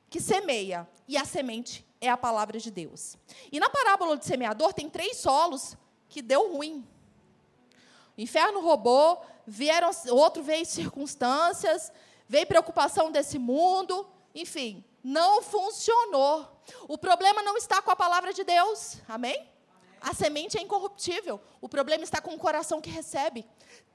que 0.09 0.19
semeia 0.19 0.87
e 1.07 1.17
a 1.17 1.25
semente 1.25 1.85
é 1.99 2.09
a 2.09 2.17
palavra 2.17 2.59
de 2.59 2.71
Deus. 2.71 3.17
E 3.51 3.59
na 3.59 3.69
parábola 3.69 4.15
do 4.15 4.23
semeador 4.23 4.73
tem 4.73 4.89
três 4.89 5.17
solos 5.17 5.75
que 6.07 6.21
deu 6.21 6.53
ruim. 6.53 6.87
O 8.17 8.21
inferno 8.21 8.61
roubou, 8.61 9.25
vieram 9.45 9.89
outro 10.09 10.43
veio 10.43 10.65
circunstâncias, 10.65 11.91
veio 12.27 12.47
preocupação 12.47 13.11
desse 13.11 13.39
mundo, 13.39 14.07
enfim, 14.33 14.83
não 15.03 15.41
funcionou. 15.41 16.47
O 16.87 16.97
problema 16.97 17.41
não 17.41 17.57
está 17.57 17.81
com 17.81 17.91
a 17.91 17.95
palavra 17.95 18.33
de 18.33 18.43
Deus. 18.43 18.97
Amém? 19.07 19.49
A 19.99 20.13
semente 20.13 20.57
é 20.57 20.61
incorruptível. 20.61 21.39
O 21.61 21.69
problema 21.69 22.03
está 22.03 22.21
com 22.21 22.33
o 22.33 22.37
coração 22.37 22.81
que 22.81 22.89
recebe. 22.89 23.45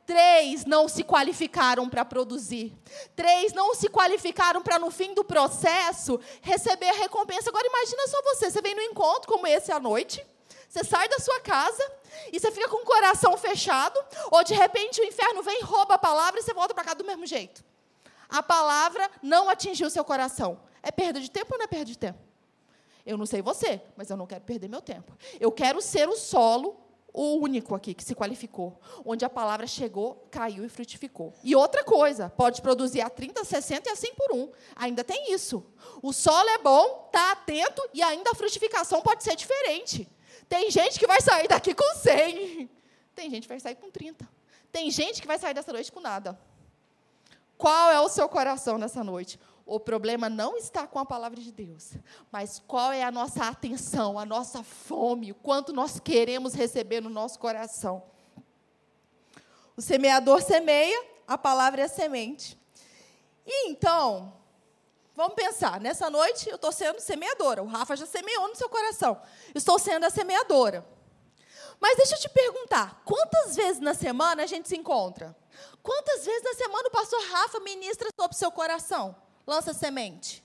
Três 0.06 0.64
não 0.64 0.88
se 0.88 1.04
qualificaram 1.04 1.86
para 1.86 2.02
produzir. 2.02 2.74
Três 3.14 3.52
não 3.52 3.74
se 3.74 3.90
qualificaram 3.90 4.62
para, 4.62 4.78
no 4.78 4.90
fim 4.90 5.12
do 5.12 5.22
processo, 5.22 6.18
receber 6.40 6.88
a 6.88 6.94
recompensa. 6.94 7.50
Agora, 7.50 7.66
imagina 7.66 8.08
só 8.08 8.22
você: 8.22 8.50
você 8.50 8.62
vem 8.62 8.74
no 8.74 8.80
encontro 8.80 9.28
como 9.28 9.46
esse 9.46 9.70
à 9.70 9.78
noite, 9.78 10.26
você 10.68 10.84
sai 10.84 11.08
da 11.08 11.18
sua 11.18 11.40
casa 11.40 11.82
e 12.32 12.38
você 12.38 12.50
fica 12.50 12.68
com 12.68 12.82
o 12.82 12.84
coração 12.84 13.36
fechado, 13.38 13.98
ou 14.30 14.44
de 14.44 14.54
repente 14.54 15.00
o 15.00 15.04
inferno 15.04 15.42
vem, 15.42 15.62
rouba 15.62 15.94
a 15.94 15.98
palavra 15.98 16.38
e 16.38 16.42
você 16.42 16.52
volta 16.52 16.74
para 16.74 16.84
cá 16.84 16.94
do 16.94 17.04
mesmo 17.04 17.26
jeito. 17.26 17.64
A 18.28 18.42
palavra 18.42 19.10
não 19.22 19.48
atingiu 19.48 19.86
o 19.86 19.90
seu 19.90 20.04
coração. 20.04 20.60
É 20.82 20.90
perda 20.90 21.20
de 21.20 21.30
tempo 21.30 21.52
ou 21.52 21.58
não 21.58 21.64
é 21.64 21.68
perda 21.68 21.86
de 21.86 21.96
tempo? 21.96 22.18
Eu 23.06 23.16
não 23.16 23.24
sei 23.24 23.40
você, 23.40 23.80
mas 23.96 24.10
eu 24.10 24.16
não 24.18 24.26
quero 24.26 24.42
perder 24.42 24.68
meu 24.68 24.82
tempo. 24.82 25.16
Eu 25.40 25.50
quero 25.50 25.80
ser 25.80 26.06
o 26.06 26.16
solo, 26.16 26.78
o 27.10 27.38
único 27.38 27.74
aqui 27.74 27.94
que 27.94 28.04
se 28.04 28.14
qualificou, 28.14 28.78
onde 29.02 29.24
a 29.24 29.30
palavra 29.30 29.66
chegou, 29.66 30.28
caiu 30.30 30.62
e 30.62 30.68
frutificou. 30.68 31.32
E 31.42 31.56
outra 31.56 31.82
coisa, 31.82 32.28
pode 32.28 32.60
produzir 32.60 33.00
a 33.00 33.08
30, 33.08 33.42
60 33.44 33.88
e 33.88 33.92
a 33.92 33.96
100 33.96 34.14
por 34.14 34.36
um. 34.36 34.50
Ainda 34.76 35.02
tem 35.02 35.32
isso. 35.32 35.64
O 36.02 36.12
solo 36.12 36.50
é 36.50 36.58
bom, 36.58 37.06
está 37.06 37.32
atento 37.32 37.82
e 37.94 38.02
ainda 38.02 38.30
a 38.30 38.34
frutificação 38.34 39.00
pode 39.00 39.24
ser 39.24 39.34
diferente. 39.34 40.06
Tem 40.48 40.70
gente 40.70 40.98
que 40.98 41.06
vai 41.06 41.20
sair 41.20 41.48
daqui 41.48 41.74
com 41.74 41.94
100. 41.94 42.70
Tem 43.14 43.30
gente 43.30 43.42
que 43.42 43.48
vai 43.48 43.60
sair 43.60 43.76
com 43.76 43.90
30. 43.90 44.28
Tem 44.70 44.90
gente 44.90 45.20
que 45.20 45.26
vai 45.26 45.38
sair 45.38 45.54
dessa 45.54 45.72
noite 45.72 45.90
com 45.90 46.00
nada. 46.00 46.38
Qual 47.56 47.90
é 47.90 48.00
o 48.00 48.08
seu 48.08 48.28
coração 48.28 48.78
nessa 48.78 49.02
noite? 49.02 49.40
O 49.66 49.80
problema 49.80 50.28
não 50.30 50.56
está 50.56 50.86
com 50.86 50.98
a 50.98 51.04
palavra 51.04 51.40
de 51.40 51.52
Deus, 51.52 51.92
mas 52.30 52.62
qual 52.66 52.92
é 52.92 53.02
a 53.02 53.10
nossa 53.10 53.44
atenção, 53.44 54.18
a 54.18 54.24
nossa 54.24 54.62
fome, 54.62 55.32
o 55.32 55.34
quanto 55.34 55.72
nós 55.72 56.00
queremos 56.00 56.54
receber 56.54 57.02
no 57.02 57.10
nosso 57.10 57.38
coração. 57.38 58.02
O 59.76 59.82
semeador 59.82 60.40
semeia, 60.40 61.04
a 61.26 61.36
palavra 61.36 61.82
é 61.82 61.84
a 61.84 61.88
semente. 61.88 62.58
E 63.46 63.68
então, 63.68 64.32
Vamos 65.18 65.34
pensar, 65.34 65.80
nessa 65.80 66.08
noite 66.08 66.48
eu 66.48 66.54
estou 66.54 66.70
sendo 66.70 67.00
semeadora. 67.00 67.60
O 67.60 67.66
Rafa 67.66 67.96
já 67.96 68.06
semeou 68.06 68.46
no 68.46 68.54
seu 68.54 68.68
coração. 68.68 69.20
estou 69.52 69.76
sendo 69.76 70.06
a 70.06 70.10
semeadora. 70.10 70.86
Mas 71.80 71.96
deixa 71.96 72.14
eu 72.14 72.20
te 72.20 72.28
perguntar: 72.28 73.02
quantas 73.04 73.56
vezes 73.56 73.80
na 73.80 73.94
semana 73.94 74.44
a 74.44 74.46
gente 74.46 74.68
se 74.68 74.76
encontra? 74.76 75.36
Quantas 75.82 76.24
vezes 76.24 76.44
na 76.44 76.54
semana 76.54 76.86
o 76.86 76.92
pastor 76.92 77.20
Rafa 77.32 77.58
ministra 77.58 78.08
sobre 78.14 78.36
o 78.36 78.38
seu 78.38 78.52
coração? 78.52 79.16
Lança 79.44 79.74
semente. 79.74 80.44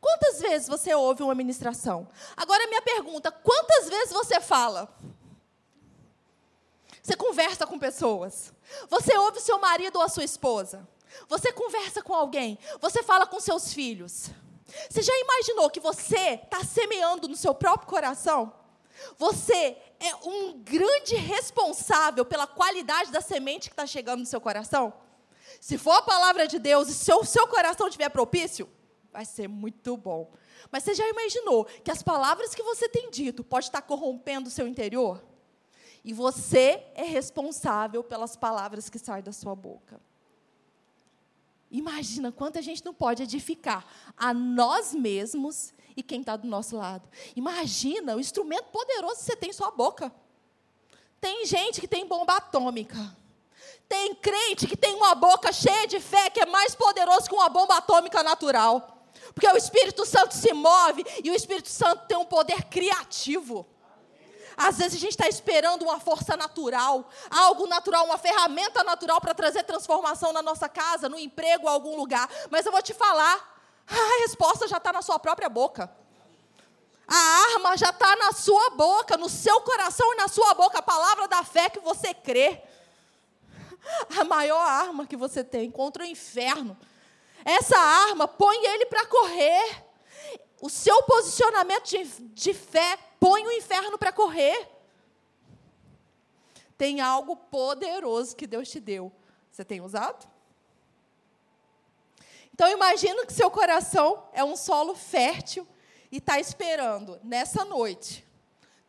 Quantas 0.00 0.40
vezes 0.40 0.66
você 0.66 0.94
ouve 0.94 1.22
uma 1.22 1.34
ministração? 1.34 2.08
Agora, 2.34 2.66
minha 2.66 2.80
pergunta: 2.80 3.30
quantas 3.30 3.90
vezes 3.90 4.10
você 4.10 4.40
fala? 4.40 4.88
Você 7.02 7.14
conversa 7.14 7.66
com 7.66 7.78
pessoas? 7.78 8.54
Você 8.88 9.14
ouve 9.18 9.36
o 9.36 9.42
seu 9.42 9.58
marido 9.58 9.96
ou 9.96 10.02
a 10.02 10.08
sua 10.08 10.24
esposa? 10.24 10.88
Você 11.28 11.52
conversa 11.52 12.02
com 12.02 12.14
alguém, 12.14 12.58
você 12.80 13.02
fala 13.02 13.26
com 13.26 13.40
seus 13.40 13.72
filhos. 13.72 14.30
Você 14.88 15.02
já 15.02 15.12
imaginou 15.18 15.70
que 15.70 15.80
você 15.80 16.40
está 16.42 16.64
semeando 16.64 17.28
no 17.28 17.36
seu 17.36 17.54
próprio 17.54 17.88
coração? 17.88 18.52
Você 19.18 19.76
é 20.00 20.14
um 20.24 20.58
grande 20.62 21.16
responsável 21.16 22.24
pela 22.24 22.46
qualidade 22.46 23.10
da 23.10 23.20
semente 23.20 23.68
que 23.68 23.72
está 23.72 23.86
chegando 23.86 24.20
no 24.20 24.26
seu 24.26 24.40
coração? 24.40 24.92
Se 25.60 25.78
for 25.78 25.92
a 25.92 26.02
palavra 26.02 26.46
de 26.46 26.58
Deus 26.58 26.88
e 26.88 26.94
se 26.94 27.12
o 27.12 27.24
seu 27.24 27.46
coração 27.48 27.86
estiver 27.86 28.08
propício, 28.08 28.68
vai 29.12 29.24
ser 29.24 29.48
muito 29.48 29.96
bom. 29.96 30.32
Mas 30.70 30.82
você 30.82 30.94
já 30.94 31.08
imaginou 31.08 31.64
que 31.64 31.90
as 31.90 32.02
palavras 32.02 32.54
que 32.54 32.62
você 32.62 32.88
tem 32.88 33.10
dito 33.10 33.44
pode 33.44 33.66
estar 33.66 33.82
corrompendo 33.82 34.48
o 34.48 34.52
seu 34.52 34.66
interior? 34.66 35.22
E 36.04 36.12
você 36.12 36.84
é 36.94 37.04
responsável 37.04 38.02
pelas 38.04 38.36
palavras 38.36 38.90
que 38.90 38.98
saem 38.98 39.22
da 39.22 39.32
sua 39.32 39.54
boca. 39.54 40.00
Imagina 41.74 42.30
quanta 42.30 42.62
gente 42.62 42.84
não 42.84 42.94
pode 42.94 43.24
edificar 43.24 43.84
a 44.16 44.32
nós 44.32 44.94
mesmos 44.94 45.74
e 45.96 46.04
quem 46.04 46.20
está 46.20 46.36
do 46.36 46.46
nosso 46.46 46.76
lado. 46.76 47.08
Imagina 47.34 48.14
o 48.14 48.20
instrumento 48.20 48.66
poderoso 48.66 49.16
que 49.16 49.24
você 49.24 49.34
tem 49.34 49.50
em 49.50 49.52
sua 49.52 49.72
boca. 49.72 50.14
Tem 51.20 51.44
gente 51.44 51.80
que 51.80 51.88
tem 51.88 52.06
bomba 52.06 52.36
atômica. 52.36 53.16
Tem 53.88 54.14
crente 54.14 54.68
que 54.68 54.76
tem 54.76 54.94
uma 54.94 55.16
boca 55.16 55.52
cheia 55.52 55.88
de 55.88 55.98
fé 55.98 56.30
que 56.30 56.38
é 56.38 56.46
mais 56.46 56.76
poderoso 56.76 57.28
que 57.28 57.34
uma 57.34 57.48
bomba 57.48 57.78
atômica 57.78 58.22
natural. 58.22 59.04
Porque 59.34 59.48
o 59.48 59.56
Espírito 59.56 60.06
Santo 60.06 60.32
se 60.32 60.52
move 60.52 61.04
e 61.24 61.30
o 61.32 61.34
Espírito 61.34 61.68
Santo 61.68 62.06
tem 62.06 62.16
um 62.16 62.24
poder 62.24 62.66
criativo. 62.66 63.66
Às 64.56 64.78
vezes 64.78 64.94
a 64.96 65.00
gente 65.00 65.12
está 65.12 65.28
esperando 65.28 65.82
uma 65.82 65.98
força 65.98 66.36
natural, 66.36 67.08
algo 67.30 67.66
natural, 67.66 68.04
uma 68.04 68.18
ferramenta 68.18 68.84
natural 68.84 69.20
para 69.20 69.34
trazer 69.34 69.64
transformação 69.64 70.32
na 70.32 70.42
nossa 70.42 70.68
casa, 70.68 71.08
no 71.08 71.18
emprego, 71.18 71.66
em 71.66 71.70
algum 71.70 71.96
lugar. 71.96 72.28
Mas 72.50 72.64
eu 72.64 72.72
vou 72.72 72.82
te 72.82 72.94
falar, 72.94 73.54
a 73.86 74.20
resposta 74.22 74.68
já 74.68 74.76
está 74.76 74.92
na 74.92 75.02
sua 75.02 75.18
própria 75.18 75.48
boca. 75.48 75.90
A 77.06 77.54
arma 77.54 77.76
já 77.76 77.90
está 77.90 78.16
na 78.16 78.32
sua 78.32 78.70
boca, 78.70 79.16
no 79.16 79.28
seu 79.28 79.60
coração 79.60 80.14
e 80.14 80.16
na 80.16 80.28
sua 80.28 80.54
boca, 80.54 80.78
a 80.78 80.82
palavra 80.82 81.28
da 81.28 81.44
fé 81.44 81.68
que 81.68 81.80
você 81.80 82.14
crê. 82.14 82.62
A 84.18 84.24
maior 84.24 84.60
arma 84.60 85.06
que 85.06 85.16
você 85.16 85.44
tem 85.44 85.70
contra 85.70 86.02
o 86.02 86.06
inferno. 86.06 86.76
Essa 87.44 87.78
arma 87.78 88.26
põe 88.26 88.56
ele 88.64 88.86
para 88.86 89.04
correr. 89.06 89.83
O 90.64 90.70
seu 90.70 91.02
posicionamento 91.02 91.90
de, 91.90 92.04
de 92.32 92.54
fé 92.54 92.98
põe 93.20 93.46
o 93.46 93.52
inferno 93.52 93.98
para 93.98 94.10
correr. 94.10 94.66
Tem 96.78 97.02
algo 97.02 97.36
poderoso 97.36 98.34
que 98.34 98.46
Deus 98.46 98.70
te 98.70 98.80
deu. 98.80 99.12
Você 99.52 99.62
tem 99.62 99.82
usado? 99.82 100.26
Então 102.54 102.66
imagina 102.70 103.26
que 103.26 103.32
seu 103.34 103.50
coração 103.50 104.26
é 104.32 104.42
um 104.42 104.56
solo 104.56 104.94
fértil 104.94 105.68
e 106.10 106.16
está 106.16 106.40
esperando 106.40 107.20
nessa 107.22 107.62
noite, 107.66 108.26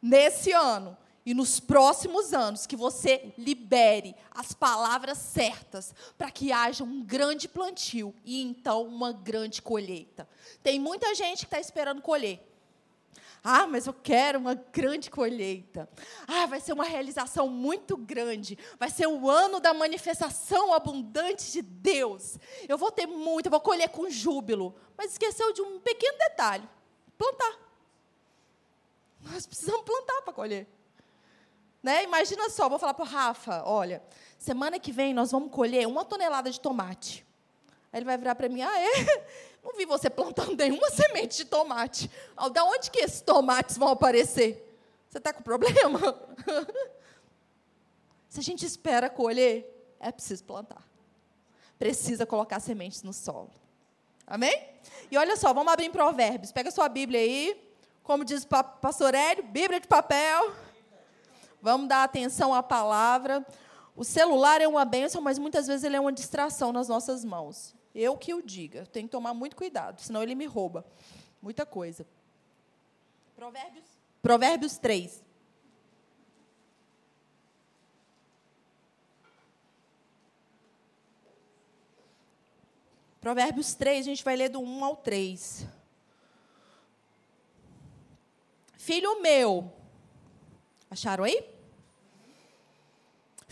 nesse 0.01 0.53
ano 0.53 0.98
e 1.25 1.34
nos 1.34 1.60
próximos 1.60 2.34
anos 2.34 2.67
que 2.67 2.75
você 2.75 3.34
libere 3.38 4.15
as 4.29 4.53
palavras 4.53 5.17
certas 5.17 5.94
para 6.17 6.29
que 6.29 6.51
haja 6.51 6.84
um 6.84 7.03
grande 7.03 7.48
plantio 7.48 8.13
e 8.24 8.41
então 8.41 8.84
uma 8.84 9.12
grande 9.12 9.62
colheita. 9.62 10.29
Tem 10.62 10.79
muita 10.79 11.15
gente 11.15 11.39
que 11.39 11.46
está 11.46 11.60
esperando 11.60 12.01
colher. 12.01 12.39
Ah, 13.48 13.67
mas 13.67 13.86
eu 13.86 13.94
quero 13.94 14.39
uma 14.39 14.55
grande 14.55 15.12
colheita. 15.12 15.88
Ah, 16.27 16.48
vai 16.48 16.60
ser 16.60 16.74
uma 16.74 16.84
realização 16.84 17.48
muito 17.48 17.96
grande. 17.96 18.58
Vai 18.79 18.89
ser 18.89 19.08
o 19.08 19.29
ano 19.29 19.60
da 19.60 19.72
manifestação 19.72 20.74
abundante 20.74 21.51
de 21.51 21.62
Deus. 21.62 22.39
Eu 22.67 22.75
vou 22.75 22.91
ter 22.91 23.05
muito, 23.05 23.46
eu 23.46 23.51
vou 23.51 23.62
colher 23.62 23.89
com 23.89 24.10
júbilo. 24.10 24.75
Mas 24.98 25.12
esqueceu 25.12 25.53
de 25.53 25.62
um 25.62 25.79
pequeno 25.79 26.17
detalhe: 26.17 26.67
plantar. 27.20 27.60
Nós 29.22 29.46
precisamos 29.46 29.84
plantar 29.84 30.24
para 30.24 30.34
colher. 30.34 30.75
Né? 31.85 32.03
Imagina 32.03 32.49
só, 32.49 32.67
vou 32.67 32.79
falar 32.79 32.95
para 32.95 33.05
o 33.05 33.07
Rafa: 33.07 33.61
olha, 33.63 34.01
semana 34.39 34.79
que 34.79 34.91
vem 34.91 35.13
nós 35.13 35.31
vamos 35.31 35.51
colher 35.51 35.87
uma 35.87 36.03
tonelada 36.03 36.49
de 36.49 36.59
tomate. 36.59 37.23
Aí 37.93 37.99
ele 37.99 38.05
vai 38.05 38.17
virar 38.17 38.33
para 38.33 38.49
mim: 38.49 38.63
ah, 38.63 38.79
é? 38.79 39.23
Não 39.63 39.75
vi 39.75 39.85
você 39.85 40.09
plantando 40.09 40.55
nenhuma 40.57 40.89
semente 40.89 41.37
de 41.37 41.45
tomate. 41.45 42.09
Da 42.51 42.63
onde 42.63 42.89
que 42.89 42.97
esses 42.97 43.21
tomates 43.21 43.77
vão 43.77 43.89
aparecer? 43.89 44.67
Você 45.07 45.19
está 45.19 45.31
com 45.31 45.43
problema? 45.43 45.99
Se 48.29 48.39
a 48.39 48.43
gente 48.43 48.65
espera 48.65 49.07
colher, 49.07 49.71
é 49.99 50.11
preciso 50.11 50.43
plantar. 50.43 50.83
Precisa 51.77 52.25
colocar 52.25 52.59
sementes 52.59 53.03
no 53.03 53.13
solo. 53.13 53.51
Amém? 54.25 54.69
E 55.11 55.19
olha 55.19 55.37
só, 55.37 55.53
vamos 55.53 55.71
abrir 55.71 55.85
em 55.85 55.91
Provérbios. 55.91 56.51
Pega 56.51 56.71
sua 56.71 56.89
Bíblia 56.89 57.19
aí. 57.19 57.71
Como 58.01 58.25
diz 58.25 58.43
o 58.43 58.47
pastor 58.47 59.13
Hélio, 59.13 59.43
Bíblia 59.43 59.79
de 59.79 59.87
papel. 59.87 60.64
Vamos 61.65 61.89
dar 61.89 62.03
atenção 62.03 62.53
à 62.53 62.62
palavra. 62.62 63.43
O 63.95 64.03
celular 64.03 64.62
é 64.62 64.67
uma 64.67 64.86
bênção, 64.86 65.19
mas 65.19 65.39
muitas 65.39 65.65
vezes 65.65 65.84
ele 65.84 65.95
é 65.95 66.00
uma 66.00 66.12
distração 66.12 66.72
nas 66.72 66.88
nossas 66.88 67.25
mãos. 67.25 67.74
Eu 67.95 68.15
que 68.15 68.36
o 68.36 68.41
diga. 68.43 68.86
Tenho 68.86 69.07
que 69.07 69.12
tomar 69.12 69.34
muito 69.34 69.55
cuidado, 69.55 70.00
senão 70.00 70.22
ele 70.22 70.36
me 70.36 70.45
rouba. 70.45 70.86
Muita 71.41 71.65
coisa. 71.65 72.05
Provérbios, 73.36 73.84
Provérbios 74.22 74.77
3. 74.77 75.24
Provérbios 83.19 83.74
3, 83.74 84.05
a 84.05 84.10
gente 84.12 84.24
vai 84.24 84.36
ler 84.36 84.50
do 84.50 84.62
1 84.62 84.86
ao 84.86 84.95
3. 84.98 85.65
Filho 88.77 89.19
meu. 89.19 89.74
Acharam 90.91 91.24
aí? 91.24 91.54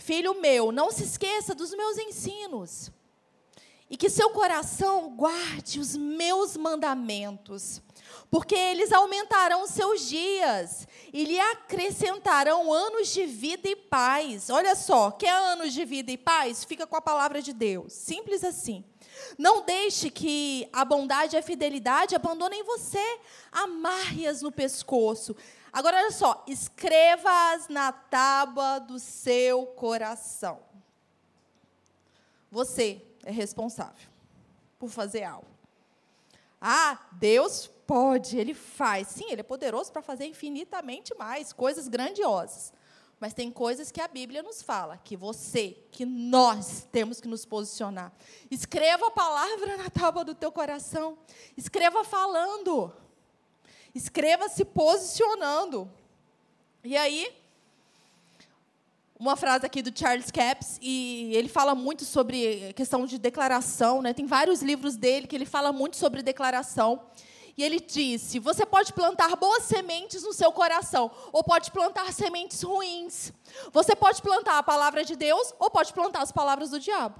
Filho 0.04 0.38
meu, 0.38 0.70
não 0.70 0.90
se 0.90 1.02
esqueça 1.02 1.54
dos 1.54 1.74
meus 1.74 1.96
ensinos 1.96 2.92
e 3.88 3.96
que 3.96 4.10
seu 4.10 4.28
coração 4.28 5.16
guarde 5.16 5.80
os 5.80 5.96
meus 5.96 6.58
mandamentos, 6.58 7.80
porque 8.30 8.54
eles 8.54 8.92
aumentarão 8.92 9.66
seus 9.66 10.06
dias 10.06 10.86
e 11.10 11.24
lhe 11.24 11.40
acrescentarão 11.40 12.70
anos 12.70 13.14
de 13.14 13.24
vida 13.24 13.66
e 13.66 13.74
paz. 13.74 14.50
Olha 14.50 14.74
só, 14.74 15.10
quer 15.10 15.32
anos 15.32 15.72
de 15.72 15.86
vida 15.86 16.12
e 16.12 16.18
paz? 16.18 16.64
Fica 16.64 16.86
com 16.86 16.96
a 16.96 17.00
palavra 17.00 17.40
de 17.40 17.54
Deus. 17.54 17.94
Simples 17.94 18.44
assim. 18.44 18.84
Não 19.38 19.62
deixe 19.62 20.10
que 20.10 20.68
a 20.70 20.84
bondade 20.84 21.34
e 21.34 21.38
a 21.38 21.42
fidelidade 21.42 22.14
abandonem 22.14 22.62
você. 22.62 23.18
Amarre-as 23.50 24.42
no 24.42 24.52
pescoço. 24.52 25.34
Agora, 25.74 25.96
olha 25.96 26.12
só. 26.12 26.44
Escreva-as 26.46 27.66
na 27.66 27.90
tábua 27.90 28.78
do 28.78 29.00
seu 29.00 29.66
coração. 29.66 30.60
Você, 32.48 33.02
é 33.24 33.32
responsável 33.32 34.08
por 34.78 34.88
fazer 34.88 35.24
algo. 35.24 35.48
Ah, 36.60 37.08
Deus 37.10 37.66
pode, 37.88 38.38
Ele 38.38 38.54
faz. 38.54 39.08
Sim, 39.08 39.32
Ele 39.32 39.40
é 39.40 39.44
poderoso 39.44 39.90
para 39.90 40.00
fazer 40.00 40.26
infinitamente 40.26 41.12
mais, 41.16 41.52
coisas 41.52 41.88
grandiosas. 41.88 42.72
Mas 43.18 43.34
tem 43.34 43.50
coisas 43.50 43.90
que 43.90 44.00
a 44.00 44.06
Bíblia 44.06 44.44
nos 44.44 44.62
fala, 44.62 44.96
que 44.98 45.16
você, 45.16 45.76
que 45.90 46.06
nós 46.06 46.86
temos 46.92 47.20
que 47.20 47.26
nos 47.26 47.44
posicionar. 47.44 48.12
Escreva 48.48 49.08
a 49.08 49.10
palavra 49.10 49.76
na 49.76 49.90
tábua 49.90 50.24
do 50.24 50.36
teu 50.36 50.52
coração. 50.52 51.18
Escreva 51.56 52.04
falando. 52.04 52.92
Escreva 53.94 54.48
se 54.48 54.64
posicionando. 54.64 55.90
E 56.82 56.96
aí, 56.96 57.32
uma 59.18 59.36
frase 59.36 59.64
aqui 59.64 59.80
do 59.80 59.96
Charles 59.96 60.30
Capps, 60.30 60.78
e 60.82 61.30
ele 61.34 61.48
fala 61.48 61.74
muito 61.74 62.04
sobre 62.04 62.72
questão 62.74 63.06
de 63.06 63.18
declaração, 63.18 64.02
né? 64.02 64.12
tem 64.12 64.26
vários 64.26 64.60
livros 64.60 64.96
dele 64.96 65.26
que 65.26 65.36
ele 65.36 65.46
fala 65.46 65.72
muito 65.72 65.96
sobre 65.96 66.22
declaração. 66.22 67.00
E 67.56 67.62
ele 67.62 67.78
disse: 67.78 68.40
você 68.40 68.66
pode 68.66 68.92
plantar 68.92 69.36
boas 69.36 69.62
sementes 69.62 70.24
no 70.24 70.32
seu 70.32 70.50
coração, 70.50 71.10
ou 71.32 71.44
pode 71.44 71.70
plantar 71.70 72.12
sementes 72.12 72.62
ruins. 72.62 73.32
Você 73.72 73.94
pode 73.94 74.20
plantar 74.20 74.58
a 74.58 74.62
palavra 74.62 75.04
de 75.04 75.14
Deus, 75.14 75.54
ou 75.58 75.70
pode 75.70 75.92
plantar 75.92 76.22
as 76.22 76.32
palavras 76.32 76.70
do 76.70 76.80
diabo. 76.80 77.14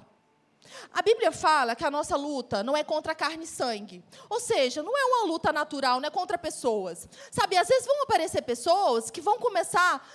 A 0.93 1.03
Bíblia 1.03 1.33
fala 1.33 1.75
que 1.75 1.85
a 1.85 1.91
nossa 1.91 2.17
luta 2.17 2.63
não 2.63 2.77
é 2.77 2.85
contra 2.85 3.15
carne 3.15 3.45
e 3.45 3.47
sangue. 3.47 4.05
Ou 4.29 4.41
seja, 4.41 4.83
não 4.83 4.97
é 4.97 5.05
uma 5.05 5.27
luta 5.27 5.53
natural, 5.53 6.01
não 6.01 6.07
é 6.07 6.11
contra 6.11 6.39
pessoas. 6.39 7.09
Sabe, 7.31 7.57
às 7.57 7.69
vezes 7.69 7.87
vão 7.87 8.03
aparecer 8.03 8.43
pessoas 8.43 9.11
que 9.11 9.21
vão 9.21 9.39
começar 9.39 10.07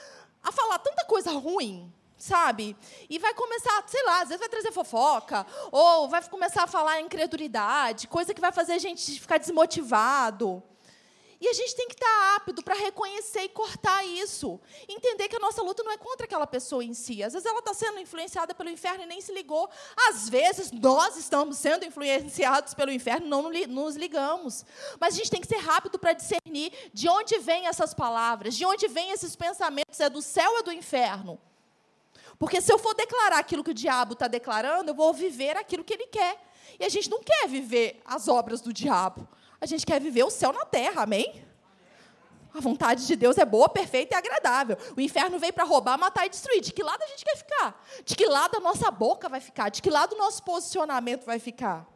a 0.43 0.51
falar 0.51 0.79
tanta 0.79 1.05
coisa 1.05 1.31
ruim, 1.31 1.91
sabe? 2.17 2.75
E 3.09 3.19
vai 3.19 3.33
começar, 3.33 3.83
sei 3.87 4.03
lá, 4.03 4.21
às 4.21 4.29
vezes 4.29 4.39
vai 4.39 4.49
trazer 4.49 4.71
fofoca, 4.71 5.45
ou 5.71 6.07
vai 6.07 6.21
começar 6.23 6.63
a 6.63 6.67
falar 6.67 7.01
incredulidade, 7.01 8.07
coisa 8.07 8.33
que 8.33 8.41
vai 8.41 8.51
fazer 8.51 8.73
a 8.73 8.79
gente 8.79 9.19
ficar 9.19 9.37
desmotivado. 9.37 10.63
E 11.41 11.47
a 11.47 11.53
gente 11.53 11.73
tem 11.73 11.87
que 11.87 11.93
estar 11.93 12.35
apto 12.35 12.61
para 12.61 12.75
reconhecer 12.75 13.43
e 13.43 13.49
cortar 13.49 14.05
isso. 14.05 14.59
Entender 14.89 15.29
que 15.29 15.37
a 15.37 15.39
nossa 15.39 15.61
luta 15.61 15.81
não 15.83 15.91
é 15.91 15.97
contra 15.97 16.25
aquela 16.25 16.45
pessoa 16.45 16.83
em 16.83 16.93
si. 16.93 17.23
Às 17.23 17.31
vezes 17.31 17.45
ela 17.45 17.59
está 17.59 17.73
sendo 17.73 17.97
influenciada 17.97 18.53
pelo 18.53 18.69
inferno 18.69 19.03
e 19.03 19.05
nem 19.05 19.21
se 19.21 19.33
ligou. 19.33 19.69
Às 20.09 20.27
vezes 20.27 20.69
nós 20.71 21.15
estamos 21.15 21.57
sendo 21.57 21.85
influenciados 21.85 22.73
pelo 22.73 22.91
inferno 22.91 23.25
e 23.53 23.67
não 23.67 23.85
nos 23.85 23.95
ligamos. 23.95 24.65
Mas 24.99 25.13
a 25.13 25.17
gente 25.17 25.31
tem 25.31 25.39
que 25.39 25.47
ser 25.47 25.59
rápido 25.59 25.97
para 25.97 26.11
discernir 26.11 26.73
de 26.93 27.07
onde 27.07 27.37
vêm 27.39 27.67
essas 27.67 27.93
palavras, 27.93 28.55
de 28.55 28.65
onde 28.65 28.89
vêm 28.89 29.11
esses 29.11 29.33
pensamentos. 29.35 29.99
É 29.99 30.09
do 30.09 30.21
céu 30.21 30.51
ou 30.51 30.59
é 30.59 30.63
do 30.63 30.73
inferno? 30.73 31.39
Porque 32.37 32.59
se 32.59 32.71
eu 32.71 32.77
for 32.77 32.93
declarar 32.95 33.39
aquilo 33.39 33.63
que 33.63 33.71
o 33.71 33.73
diabo 33.73 34.13
está 34.13 34.27
declarando, 34.27 34.91
eu 34.91 34.95
vou 34.95 35.13
viver 35.13 35.55
aquilo 35.55 35.85
que 35.85 35.93
ele 35.93 36.07
quer. 36.07 36.37
E 36.77 36.85
a 36.85 36.89
gente 36.89 37.09
não 37.09 37.21
quer 37.21 37.47
viver 37.47 38.01
as 38.05 38.27
obras 38.27 38.61
do 38.61 38.73
diabo. 38.73 39.27
A 39.61 39.65
gente 39.65 39.85
quer 39.85 39.99
viver 39.99 40.23
o 40.23 40.29
céu 40.29 40.53
na 40.53 40.65
terra, 40.65 41.03
amém? 41.03 41.43
A 42.53 42.59
vontade 42.59 43.05
de 43.05 43.15
Deus 43.15 43.37
é 43.37 43.45
boa, 43.45 43.69
perfeita 43.69 44.15
e 44.15 44.17
agradável. 44.17 44.77
O 44.97 45.01
inferno 45.01 45.37
veio 45.37 45.53
para 45.53 45.63
roubar, 45.63 45.97
matar 45.97 46.25
e 46.25 46.29
destruir. 46.29 46.61
De 46.61 46.73
que 46.73 46.81
lado 46.81 47.01
a 47.03 47.07
gente 47.07 47.23
quer 47.23 47.37
ficar? 47.37 47.85
De 48.03 48.15
que 48.15 48.25
lado 48.25 48.57
a 48.57 48.59
nossa 48.59 48.89
boca 48.89 49.29
vai 49.29 49.39
ficar? 49.39 49.69
De 49.69 49.81
que 49.81 49.89
lado 49.89 50.13
o 50.13 50.17
nosso 50.17 50.43
posicionamento 50.43 51.25
vai 51.25 51.39
ficar? 51.39 51.87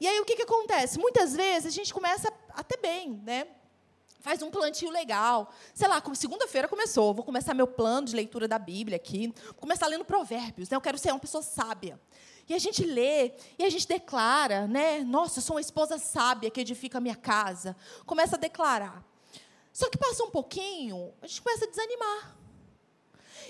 E 0.00 0.06
aí 0.06 0.20
o 0.20 0.24
que, 0.24 0.36
que 0.36 0.42
acontece? 0.42 0.98
Muitas 0.98 1.34
vezes 1.34 1.66
a 1.66 1.70
gente 1.70 1.92
começa 1.92 2.32
até 2.50 2.76
bem, 2.76 3.20
né? 3.24 3.46
Faz 4.20 4.40
um 4.40 4.50
plantio 4.50 4.88
legal. 4.88 5.52
Sei 5.74 5.88
lá, 5.88 6.00
segunda-feira 6.14 6.68
começou. 6.68 7.12
Vou 7.12 7.24
começar 7.24 7.52
meu 7.54 7.66
plano 7.66 8.06
de 8.06 8.14
leitura 8.14 8.46
da 8.46 8.58
Bíblia 8.58 8.96
aqui. 8.96 9.34
Vou 9.46 9.54
começar 9.54 9.88
lendo 9.88 10.04
provérbios. 10.04 10.70
Né? 10.70 10.76
Eu 10.76 10.80
quero 10.80 10.96
ser 10.96 11.10
uma 11.10 11.18
pessoa 11.18 11.42
sábia. 11.42 12.00
E 12.48 12.54
a 12.54 12.58
gente 12.58 12.84
lê, 12.84 13.32
e 13.58 13.64
a 13.64 13.70
gente 13.70 13.86
declara, 13.86 14.66
né? 14.66 15.00
Nossa, 15.00 15.38
eu 15.38 15.42
sou 15.42 15.56
uma 15.56 15.60
esposa 15.60 15.98
sábia 15.98 16.50
que 16.50 16.60
edifica 16.60 16.98
a 16.98 17.00
minha 17.00 17.16
casa. 17.16 17.76
Começa 18.04 18.36
a 18.36 18.38
declarar. 18.38 19.04
Só 19.72 19.88
que 19.88 19.96
passa 19.96 20.22
um 20.24 20.30
pouquinho, 20.30 21.12
a 21.22 21.26
gente 21.26 21.40
começa 21.40 21.64
a 21.64 21.68
desanimar. 21.68 22.36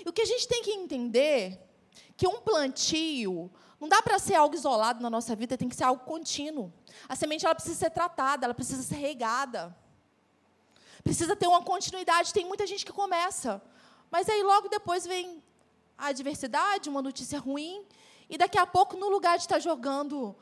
E 0.05 0.09
o 0.09 0.13
que 0.13 0.21
a 0.21 0.25
gente 0.25 0.47
tem 0.47 0.63
que 0.63 0.71
entender 0.71 1.59
que 2.15 2.27
um 2.27 2.39
plantio 2.39 3.51
não 3.79 3.89
dá 3.89 4.01
para 4.01 4.17
ser 4.17 4.35
algo 4.35 4.55
isolado 4.55 5.01
na 5.01 5.09
nossa 5.09 5.35
vida, 5.35 5.57
tem 5.57 5.67
que 5.67 5.75
ser 5.75 5.83
algo 5.83 6.05
contínuo. 6.05 6.71
A 7.09 7.17
semente 7.17 7.45
ela 7.45 7.53
precisa 7.53 7.75
ser 7.75 7.89
tratada, 7.89 8.45
ela 8.45 8.53
precisa 8.53 8.81
ser 8.81 8.95
regada. 8.95 9.75
Precisa 11.03 11.35
ter 11.35 11.47
uma 11.47 11.61
continuidade. 11.61 12.33
Tem 12.33 12.45
muita 12.45 12.65
gente 12.65 12.85
que 12.85 12.93
começa, 12.93 13.61
mas 14.09 14.29
aí 14.29 14.41
logo 14.41 14.69
depois 14.69 15.05
vem 15.05 15.43
a 15.97 16.07
adversidade, 16.07 16.87
uma 16.87 17.01
notícia 17.01 17.37
ruim, 17.37 17.85
e 18.33 18.37
daqui 18.37 18.57
a 18.57 18.65
pouco, 18.65 18.97
no 18.97 19.09
lugar 19.09 19.37
de 19.37 19.43
estar 19.43 19.59
jogando 19.59 20.35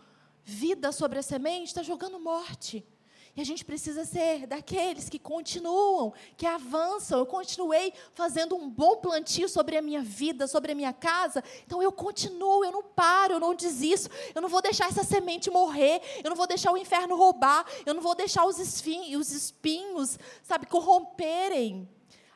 vida 0.45 0.93
sobre 0.93 1.19
a 1.19 1.21
semente, 1.21 1.65
está 1.65 1.83
jogando 1.83 2.17
morte. 2.21 2.87
E 3.35 3.41
a 3.41 3.43
gente 3.43 3.65
precisa 3.65 4.05
ser 4.05 4.47
daqueles 4.47 5.09
que 5.09 5.19
continuam, 5.19 6.13
que 6.37 6.45
avançam. 6.45 7.19
Eu 7.19 7.25
continuei 7.25 7.91
fazendo 8.13 8.55
um 8.55 8.69
bom 8.69 8.95
plantio 8.95 9.49
sobre 9.49 9.75
a 9.75 9.81
minha 9.81 10.01
vida, 10.01 10.47
sobre 10.47 10.71
a 10.71 10.75
minha 10.75 10.93
casa. 10.93 11.43
Então 11.65 11.83
eu 11.83 11.91
continuo, 11.91 12.63
eu 12.63 12.71
não 12.71 12.81
paro, 12.81 13.33
eu 13.33 13.41
não 13.41 13.53
desisto. 13.53 14.09
Eu 14.33 14.41
não 14.41 14.47
vou 14.47 14.61
deixar 14.61 14.87
essa 14.87 15.03
semente 15.03 15.51
morrer. 15.51 16.01
Eu 16.23 16.29
não 16.29 16.37
vou 16.37 16.47
deixar 16.47 16.71
o 16.71 16.77
inferno 16.77 17.17
roubar. 17.17 17.65
Eu 17.85 17.93
não 17.93 18.01
vou 18.01 18.15
deixar 18.15 18.45
os, 18.45 18.55
os 18.55 19.31
espinhos, 19.33 20.17
sabe, 20.43 20.65
corromperem. 20.65 21.89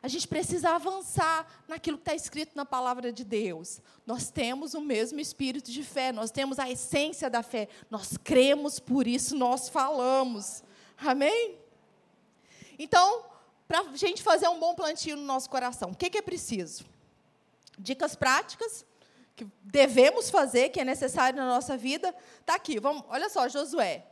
A 0.06 0.08
gente 0.08 0.28
precisa 0.28 0.70
avançar 0.70 1.48
naquilo 1.68 1.98
que 1.98 2.04
está 2.04 2.14
escrito 2.14 2.52
na 2.54 2.64
palavra 2.64 3.12
de 3.12 3.24
Deus. 3.24 3.82
Nós 4.06 4.30
temos 4.30 4.76
o 4.76 4.80
mesmo 4.80 5.20
espírito 5.20 5.72
de 5.72 5.82
fé, 5.82 6.12
nós 6.12 6.30
temos 6.30 6.60
a 6.60 6.70
essência 6.70 7.28
da 7.28 7.42
fé, 7.42 7.68
nós 7.90 8.16
cremos, 8.16 8.80
por 8.80 9.08
isso 9.08 9.36
nós 9.36 9.68
falamos. 9.68 10.64
Amém? 10.96 11.58
Então, 12.78 13.26
para 13.68 13.80
a 13.80 13.96
gente 13.96 14.22
fazer 14.22 14.48
um 14.48 14.60
bom 14.60 14.76
plantio 14.76 15.18
no 15.18 15.24
nosso 15.24 15.50
coração, 15.50 15.90
o 15.90 15.96
que, 15.96 16.08
que 16.12 16.20
é 16.20 16.22
preciso? 16.22 16.86
Dicas 17.76 18.16
práticas 18.16 18.86
que 19.36 19.48
devemos 19.64 20.30
fazer, 20.30 20.70
que 20.70 20.80
é 20.80 20.86
necessário 20.86 21.40
na 21.40 21.48
nossa 21.48 21.76
vida, 21.76 22.14
está 22.42 22.54
aqui. 22.54 22.80
Vamos, 22.80 23.04
olha 23.10 23.28
só, 23.28 23.50
Josué. 23.50 24.06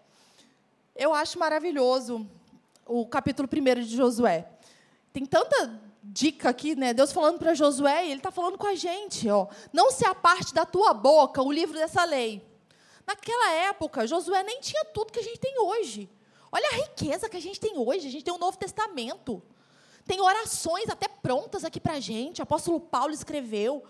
Eu 0.96 1.14
acho 1.14 1.38
maravilhoso 1.38 2.28
o 2.84 3.06
capítulo 3.06 3.48
1 3.48 3.84
de 3.84 3.96
Josué. 3.96 4.53
Tem 5.14 5.26
tanta 5.26 5.80
dica 6.02 6.50
aqui, 6.50 6.76
né? 6.76 6.94
Deus 6.94 7.12
falando 7.12 7.40
para 7.40 7.54
Josué, 7.54 8.06
e 8.06 8.10
ele 8.10 8.20
está 8.20 8.32
falando 8.32 8.58
com 8.58 8.68
a 8.68 8.76
gente, 8.76 9.30
ó. 9.30 9.48
Não 9.72 9.92
se 9.92 10.06
aparte 10.06 10.54
da 10.54 10.66
tua 10.66 10.94
boca 10.94 11.42
o 11.42 11.52
livro 11.52 11.78
dessa 11.78 12.04
lei. 12.04 12.46
Naquela 13.06 13.52
época, 13.52 14.08
Josué 14.08 14.44
nem 14.44 14.60
tinha 14.60 14.84
tudo 14.86 15.12
que 15.12 15.20
a 15.20 15.24
gente 15.24 15.40
tem 15.40 15.60
hoje. 15.60 16.10
Olha 16.52 16.68
a 16.70 16.76
riqueza 16.76 17.30
que 17.30 17.38
a 17.38 17.42
gente 17.42 17.60
tem 17.60 17.78
hoje. 17.78 18.08
A 18.08 18.12
gente 18.12 18.24
tem 18.24 18.34
o 18.34 18.38
Novo 18.38 18.58
Testamento. 18.58 19.42
Tem 20.06 20.20
orações 20.20 20.90
até 20.90 21.08
prontas 21.08 21.64
aqui 21.64 21.80
para 21.80 21.94
a 21.94 22.00
gente. 22.00 22.42
O 22.42 22.44
apóstolo 22.44 22.80
Paulo 22.80 23.14
escreveu. 23.14 23.84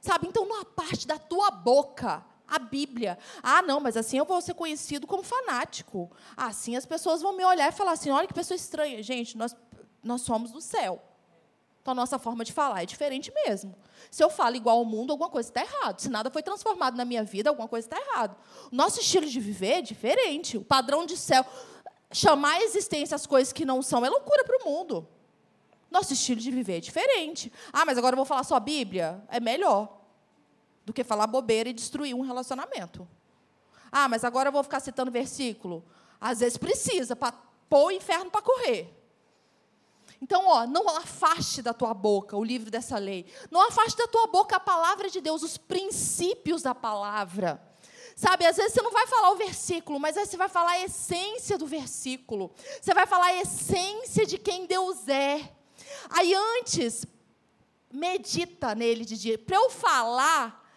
Sabe? 0.00 0.26
Então, 0.26 0.44
numa 0.44 0.64
parte 0.64 1.06
da 1.06 1.18
tua 1.18 1.50
boca, 1.50 2.24
a 2.46 2.58
Bíblia. 2.58 3.18
Ah, 3.42 3.62
não, 3.62 3.80
mas 3.80 3.96
assim 3.96 4.18
eu 4.18 4.24
vou 4.24 4.40
ser 4.42 4.54
conhecido 4.54 5.06
como 5.06 5.22
fanático. 5.22 6.10
Assim 6.36 6.76
as 6.76 6.84
pessoas 6.84 7.22
vão 7.22 7.34
me 7.34 7.44
olhar 7.44 7.68
e 7.68 7.72
falar 7.72 7.92
assim: 7.92 8.10
olha 8.10 8.26
que 8.26 8.34
pessoa 8.34 8.56
estranha. 8.56 9.02
Gente, 9.02 9.38
nós, 9.38 9.56
nós 10.02 10.22
somos 10.22 10.50
do 10.50 10.60
céu. 10.60 11.02
Então, 11.80 11.92
a 11.92 11.94
nossa 11.94 12.18
forma 12.18 12.44
de 12.44 12.52
falar 12.52 12.82
é 12.82 12.86
diferente 12.86 13.32
mesmo. 13.44 13.74
Se 14.08 14.22
eu 14.22 14.30
falo 14.30 14.54
igual 14.54 14.78
ao 14.78 14.84
mundo, 14.84 15.10
alguma 15.10 15.28
coisa 15.28 15.48
está 15.48 15.62
errado. 15.62 15.98
Se 15.98 16.08
nada 16.08 16.30
foi 16.30 16.42
transformado 16.42 16.96
na 16.96 17.04
minha 17.04 17.24
vida, 17.24 17.50
alguma 17.50 17.66
coisa 17.66 17.86
está 17.86 17.98
errado. 17.98 18.36
O 18.70 18.74
nosso 18.74 19.00
estilo 19.00 19.26
de 19.26 19.40
viver 19.40 19.78
é 19.78 19.82
diferente. 19.82 20.56
O 20.56 20.64
padrão 20.64 21.04
de 21.04 21.16
céu 21.16 21.44
chamar 22.12 22.52
a 22.52 22.62
existência 22.62 23.14
as 23.14 23.26
coisas 23.26 23.52
que 23.52 23.64
não 23.64 23.82
são 23.82 24.04
é 24.04 24.08
loucura 24.10 24.44
para 24.44 24.58
o 24.58 24.64
mundo. 24.64 25.08
Nosso 25.90 26.12
estilo 26.12 26.40
de 26.40 26.50
viver 26.52 26.76
é 26.76 26.80
diferente. 26.80 27.52
Ah, 27.72 27.84
mas 27.84 27.98
agora 27.98 28.14
eu 28.14 28.16
vou 28.16 28.26
falar 28.26 28.44
só 28.44 28.54
a 28.54 28.60
Bíblia? 28.60 29.20
É 29.28 29.40
melhor 29.40 30.00
do 30.86 30.92
que 30.92 31.02
falar 31.02 31.26
bobeira 31.26 31.68
e 31.68 31.72
destruir 31.72 32.14
um 32.14 32.20
relacionamento. 32.20 33.08
Ah, 33.90 34.08
mas 34.08 34.24
agora 34.24 34.48
eu 34.48 34.52
vou 34.52 34.62
ficar 34.62 34.80
citando 34.80 35.10
versículo? 35.10 35.84
Às 36.20 36.40
vezes 36.40 36.56
precisa, 36.56 37.16
para 37.16 37.34
pôr 37.68 37.86
o 37.86 37.90
inferno 37.90 38.30
para 38.30 38.40
correr. 38.40 39.01
Então, 40.22 40.46
ó, 40.46 40.64
não 40.68 40.88
afaste 40.88 41.60
da 41.60 41.74
tua 41.74 41.92
boca 41.92 42.36
o 42.36 42.44
livro 42.44 42.70
dessa 42.70 42.96
lei. 42.96 43.26
Não 43.50 43.66
afaste 43.66 43.98
da 43.98 44.06
tua 44.06 44.28
boca 44.28 44.54
a 44.54 44.60
palavra 44.60 45.10
de 45.10 45.20
Deus, 45.20 45.42
os 45.42 45.58
princípios 45.58 46.62
da 46.62 46.72
palavra. 46.72 47.60
Sabe, 48.14 48.46
às 48.46 48.56
vezes 48.56 48.72
você 48.72 48.82
não 48.82 48.92
vai 48.92 49.04
falar 49.08 49.32
o 49.32 49.36
versículo, 49.36 49.98
mas 49.98 50.16
aí 50.16 50.24
você 50.24 50.36
vai 50.36 50.48
falar 50.48 50.72
a 50.72 50.82
essência 50.82 51.58
do 51.58 51.66
versículo. 51.66 52.52
Você 52.80 52.94
vai 52.94 53.04
falar 53.04 53.26
a 53.26 53.40
essência 53.40 54.24
de 54.24 54.38
quem 54.38 54.64
Deus 54.64 55.08
é. 55.08 55.52
Aí 56.08 56.32
antes, 56.32 57.04
medita 57.92 58.76
nele 58.76 59.04
de 59.04 59.18
dia. 59.18 59.36
Para 59.36 59.56
eu 59.56 59.70
falar, 59.70 60.72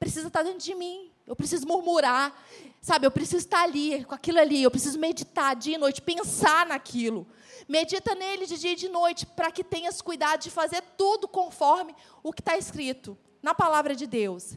precisa 0.00 0.28
estar 0.28 0.42
dentro 0.42 0.60
de 0.60 0.74
mim. 0.74 1.12
Eu 1.26 1.36
preciso 1.36 1.66
murmurar. 1.66 2.34
Sabe, 2.80 3.06
eu 3.06 3.10
preciso 3.10 3.44
estar 3.44 3.62
ali, 3.62 4.04
com 4.04 4.14
aquilo 4.14 4.38
ali. 4.38 4.62
Eu 4.62 4.70
preciso 4.70 4.98
meditar 4.98 5.56
dia 5.56 5.74
e 5.74 5.78
noite, 5.78 6.00
pensar 6.00 6.66
naquilo. 6.66 7.26
Medita 7.68 8.14
nele 8.14 8.46
de 8.46 8.58
dia 8.58 8.72
e 8.72 8.76
de 8.76 8.88
noite, 8.88 9.26
para 9.26 9.50
que 9.50 9.64
tenhas 9.64 10.00
cuidado 10.00 10.40
de 10.40 10.50
fazer 10.50 10.82
tudo 10.96 11.28
conforme 11.28 11.94
o 12.22 12.32
que 12.32 12.40
está 12.40 12.56
escrito 12.56 13.18
na 13.42 13.54
palavra 13.54 13.94
de 13.94 14.06
Deus 14.06 14.56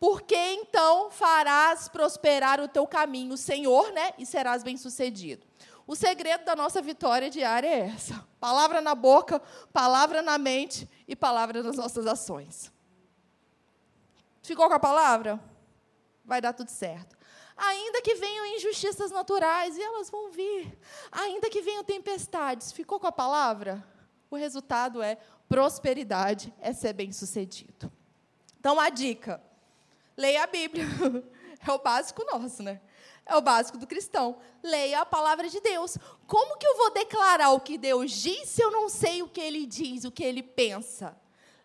porque 0.00 0.34
então 0.34 1.10
farás 1.10 1.86
prosperar 1.86 2.58
o 2.58 2.66
teu 2.66 2.86
caminho, 2.86 3.36
Senhor, 3.36 3.92
né? 3.92 4.14
E 4.16 4.24
serás 4.24 4.62
bem-sucedido. 4.62 5.46
O 5.86 5.94
segredo 5.94 6.42
da 6.44 6.56
nossa 6.56 6.80
vitória 6.80 7.28
diária 7.28 7.68
é 7.68 7.80
essa: 7.80 8.26
palavra 8.40 8.80
na 8.80 8.94
boca, 8.94 9.40
palavra 9.72 10.22
na 10.22 10.38
mente 10.38 10.88
e 11.06 11.14
palavra 11.14 11.62
nas 11.62 11.76
nossas 11.76 12.06
ações. 12.06 12.72
Ficou 14.42 14.68
com 14.68 14.74
a 14.74 14.80
palavra? 14.80 15.38
Vai 16.24 16.40
dar 16.40 16.54
tudo 16.54 16.70
certo. 16.70 17.18
Ainda 17.62 18.00
que 18.00 18.14
venham 18.14 18.46
injustiças 18.56 19.10
naturais, 19.10 19.76
e 19.76 19.82
elas 19.82 20.08
vão 20.08 20.30
vir. 20.30 20.78
Ainda 21.12 21.50
que 21.50 21.60
venham 21.60 21.84
tempestades, 21.84 22.72
ficou 22.72 22.98
com 22.98 23.06
a 23.06 23.12
palavra? 23.12 23.86
O 24.30 24.36
resultado 24.36 25.02
é 25.02 25.18
prosperidade, 25.46 26.54
é 26.58 26.72
ser 26.72 26.94
bem-sucedido. 26.94 27.92
Então, 28.58 28.80
a 28.80 28.88
dica: 28.88 29.42
Leia 30.16 30.44
a 30.44 30.46
Bíblia. 30.46 30.86
É 31.62 31.70
o 31.72 31.78
básico 31.78 32.24
nosso, 32.24 32.62
né? 32.62 32.80
É 33.26 33.36
o 33.36 33.42
básico 33.42 33.76
do 33.76 33.86
cristão. 33.86 34.38
Leia 34.62 35.02
a 35.02 35.04
palavra 35.04 35.46
de 35.46 35.60
Deus. 35.60 35.98
Como 36.26 36.56
que 36.56 36.66
eu 36.66 36.74
vou 36.74 36.90
declarar 36.90 37.50
o 37.50 37.60
que 37.60 37.76
Deus 37.76 38.12
diz 38.12 38.48
se 38.48 38.62
eu 38.62 38.70
não 38.70 38.88
sei 38.88 39.22
o 39.22 39.28
que 39.28 39.42
ele 39.42 39.66
diz, 39.66 40.04
o 40.04 40.10
que 40.10 40.24
ele 40.24 40.42
pensa? 40.42 41.14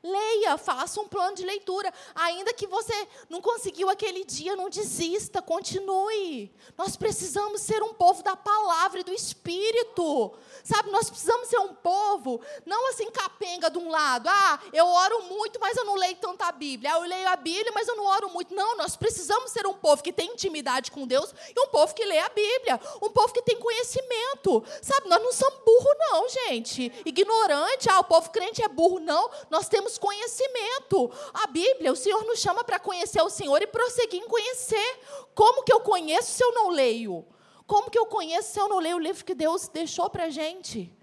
Leia, 0.06 0.56
faça 0.56 1.02
um 1.02 1.08
plano 1.08 1.36
de 1.36 1.44
leitura. 1.44 1.92
Ainda 2.14 2.54
que 2.54 2.68
você 2.68 2.94
não 3.28 3.42
conseguiu 3.42 3.90
aquele 3.90 4.24
dia, 4.24 4.56
não 4.56 4.70
desista, 4.70 5.42
continue. 5.42 6.54
Nós 6.78 6.96
precisamos 6.96 7.62
ser 7.62 7.82
um 7.82 7.92
povo 7.92 8.22
da 8.22 8.36
palavra 8.36 9.00
e 9.00 9.04
do 9.04 9.12
Espírito. 9.12 10.32
Sabe, 10.64 10.92
nós 10.92 11.10
precisamos 11.10 11.48
ser 11.48 11.58
um 11.58 11.74
povo, 11.74 12.40
não 12.68 12.90
assim 12.90 13.10
capenga 13.10 13.70
de 13.70 13.80
um 13.80 13.90
lado. 13.90 14.30
Ah, 14.30 14.60
eu 14.72 14.86
oro 14.86 15.24
muito, 15.24 15.60
mas 15.60 15.76
eu 15.76 15.86
não 15.86 15.96
leio 15.96 16.16
tanta 16.18 16.52
Bíblia. 16.52 16.94
Ah, 16.94 16.98
eu 16.98 17.02
leio 17.02 17.28
a 17.28 17.36
Bíblia, 17.36 17.72
mas 17.74 17.88
eu 17.88 17.96
não 17.96 18.06
oro 18.06 18.30
muito. 18.30 18.54
Não, 18.54 18.78
nós 18.78 18.96
precisamos 18.96 19.52
ser 19.52 19.66
um 19.66 19.74
povo 19.74 20.04
que 20.04 20.14
tem 20.14 20.32
intimidade 20.32 20.92
com 20.92 21.08
Deus 21.08 21.34
e 21.56 21.60
um 21.60 21.68
povo 21.68 21.96
que 21.96 22.06
lê 22.06 22.20
a 22.20 22.30
Bíblia. 22.30 22.80
Um 23.02 23.10
povo 23.10 23.34
que 23.34 23.42
tem 23.42 23.58
conhecimento. 23.58 24.64
Sabe, 24.84 25.10
nós 25.10 25.22
não 25.22 25.34
somos 25.34 25.60
burro, 25.66 25.90
não, 25.98 26.30
gente. 26.30 26.92
Ignorante, 27.06 27.90
ah, 27.90 28.02
o 28.02 28.04
povo 28.04 28.30
crente 28.30 28.62
é 28.62 28.68
burro, 28.68 29.00
não. 29.00 29.30
Nós 29.50 29.68
temos 29.96 29.98
conhecimento. 29.98 31.12
A 31.34 31.48
Bíblia, 31.48 31.92
o 31.92 31.96
Senhor 31.96 32.24
nos 32.26 32.40
chama 32.40 32.64
para 32.64 32.80
conhecer 32.80 33.22
o 33.22 33.30
Senhor 33.30 33.62
e 33.62 33.68
prosseguir 33.68 34.22
em 34.22 34.28
conhecer. 34.28 35.00
Como 35.34 35.64
que 35.64 35.74
eu 35.74 35.80
conheço 35.80 36.32
se 36.32 36.44
eu 36.44 36.54
não 36.54 36.70
leio? 36.70 37.26
Como 37.66 37.90
que 37.90 37.98
eu 37.98 38.06
conheço 38.06 38.54
se 38.54 38.60
eu 38.60 38.68
não 38.68 38.80
leio 38.80 38.98
o 38.98 39.00
livro 39.00 39.26
que 39.26 39.34
Deus 39.34 39.68
deixou 39.68 40.10
para 40.10 40.26
a 40.26 40.30
gente? 40.30 40.94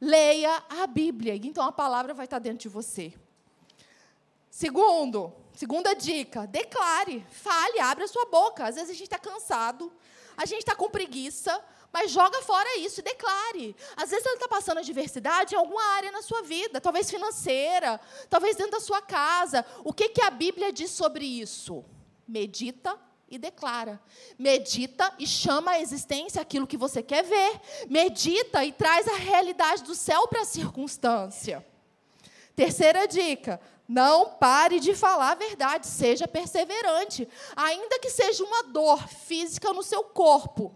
Leia 0.00 0.62
a 0.68 0.86
Bíblia, 0.86 1.34
então 1.34 1.64
a 1.64 1.72
palavra 1.72 2.14
vai 2.14 2.24
estar 2.24 2.38
dentro 2.38 2.60
de 2.60 2.68
você. 2.68 3.12
Segundo, 4.50 5.32
segunda 5.54 5.94
dica, 5.94 6.46
declare, 6.46 7.24
fale, 7.30 7.80
abra 7.80 8.04
a 8.04 8.08
sua 8.08 8.26
boca. 8.26 8.66
Às 8.66 8.74
vezes 8.74 8.90
a 8.90 8.94
gente 8.94 9.04
está 9.04 9.18
cansado, 9.18 9.92
a 10.36 10.44
gente 10.46 10.60
está 10.60 10.74
com 10.74 10.88
preguiça, 10.90 11.62
mas 11.92 12.10
joga 12.10 12.40
fora 12.42 12.78
isso 12.78 13.00
e 13.00 13.02
declare. 13.02 13.76
Às 13.96 14.10
vezes 14.10 14.24
você 14.24 14.34
está 14.34 14.48
passando 14.48 14.78
adversidade 14.78 15.54
em 15.54 15.58
alguma 15.58 15.82
área 15.94 16.12
na 16.12 16.22
sua 16.22 16.42
vida, 16.42 16.80
talvez 16.80 17.10
financeira, 17.10 18.00
talvez 18.28 18.56
dentro 18.56 18.72
da 18.72 18.80
sua 18.80 19.02
casa. 19.02 19.64
O 19.84 19.92
que, 19.92 20.08
que 20.10 20.22
a 20.22 20.30
Bíblia 20.30 20.72
diz 20.72 20.90
sobre 20.90 21.24
isso? 21.24 21.84
Medita 22.26 22.96
e 23.28 23.38
declara. 23.38 24.00
Medita 24.38 25.12
e 25.18 25.26
chama 25.26 25.72
à 25.72 25.80
existência 25.80 26.40
aquilo 26.40 26.66
que 26.66 26.76
você 26.76 27.02
quer 27.02 27.24
ver. 27.24 27.60
Medita 27.88 28.64
e 28.64 28.72
traz 28.72 29.06
a 29.08 29.16
realidade 29.16 29.82
do 29.84 29.94
céu 29.94 30.28
para 30.28 30.42
a 30.42 30.46
circunstância. 30.46 31.64
Terceira 32.54 33.06
dica: 33.06 33.60
não 33.88 34.30
pare 34.30 34.78
de 34.78 34.94
falar 34.94 35.32
a 35.32 35.34
verdade, 35.34 35.86
seja 35.86 36.28
perseverante, 36.28 37.28
ainda 37.56 37.98
que 37.98 38.10
seja 38.10 38.44
uma 38.44 38.62
dor 38.62 39.08
física 39.08 39.72
no 39.72 39.82
seu 39.82 40.04
corpo. 40.04 40.72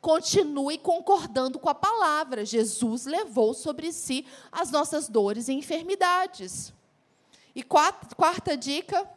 Continue 0.00 0.78
concordando 0.78 1.58
com 1.58 1.68
a 1.68 1.74
palavra. 1.74 2.44
Jesus 2.44 3.04
levou 3.04 3.54
sobre 3.54 3.92
si 3.92 4.26
as 4.52 4.70
nossas 4.70 5.08
dores 5.08 5.48
e 5.48 5.52
enfermidades. 5.52 6.72
E 7.54 7.62
quarta, 7.62 8.14
quarta 8.14 8.56
dica: 8.56 9.08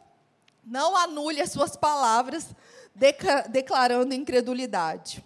não 0.64 0.96
anule 0.96 1.40
as 1.40 1.52
suas 1.52 1.76
palavras 1.76 2.48
declarando 3.50 4.14
incredulidade. 4.14 5.24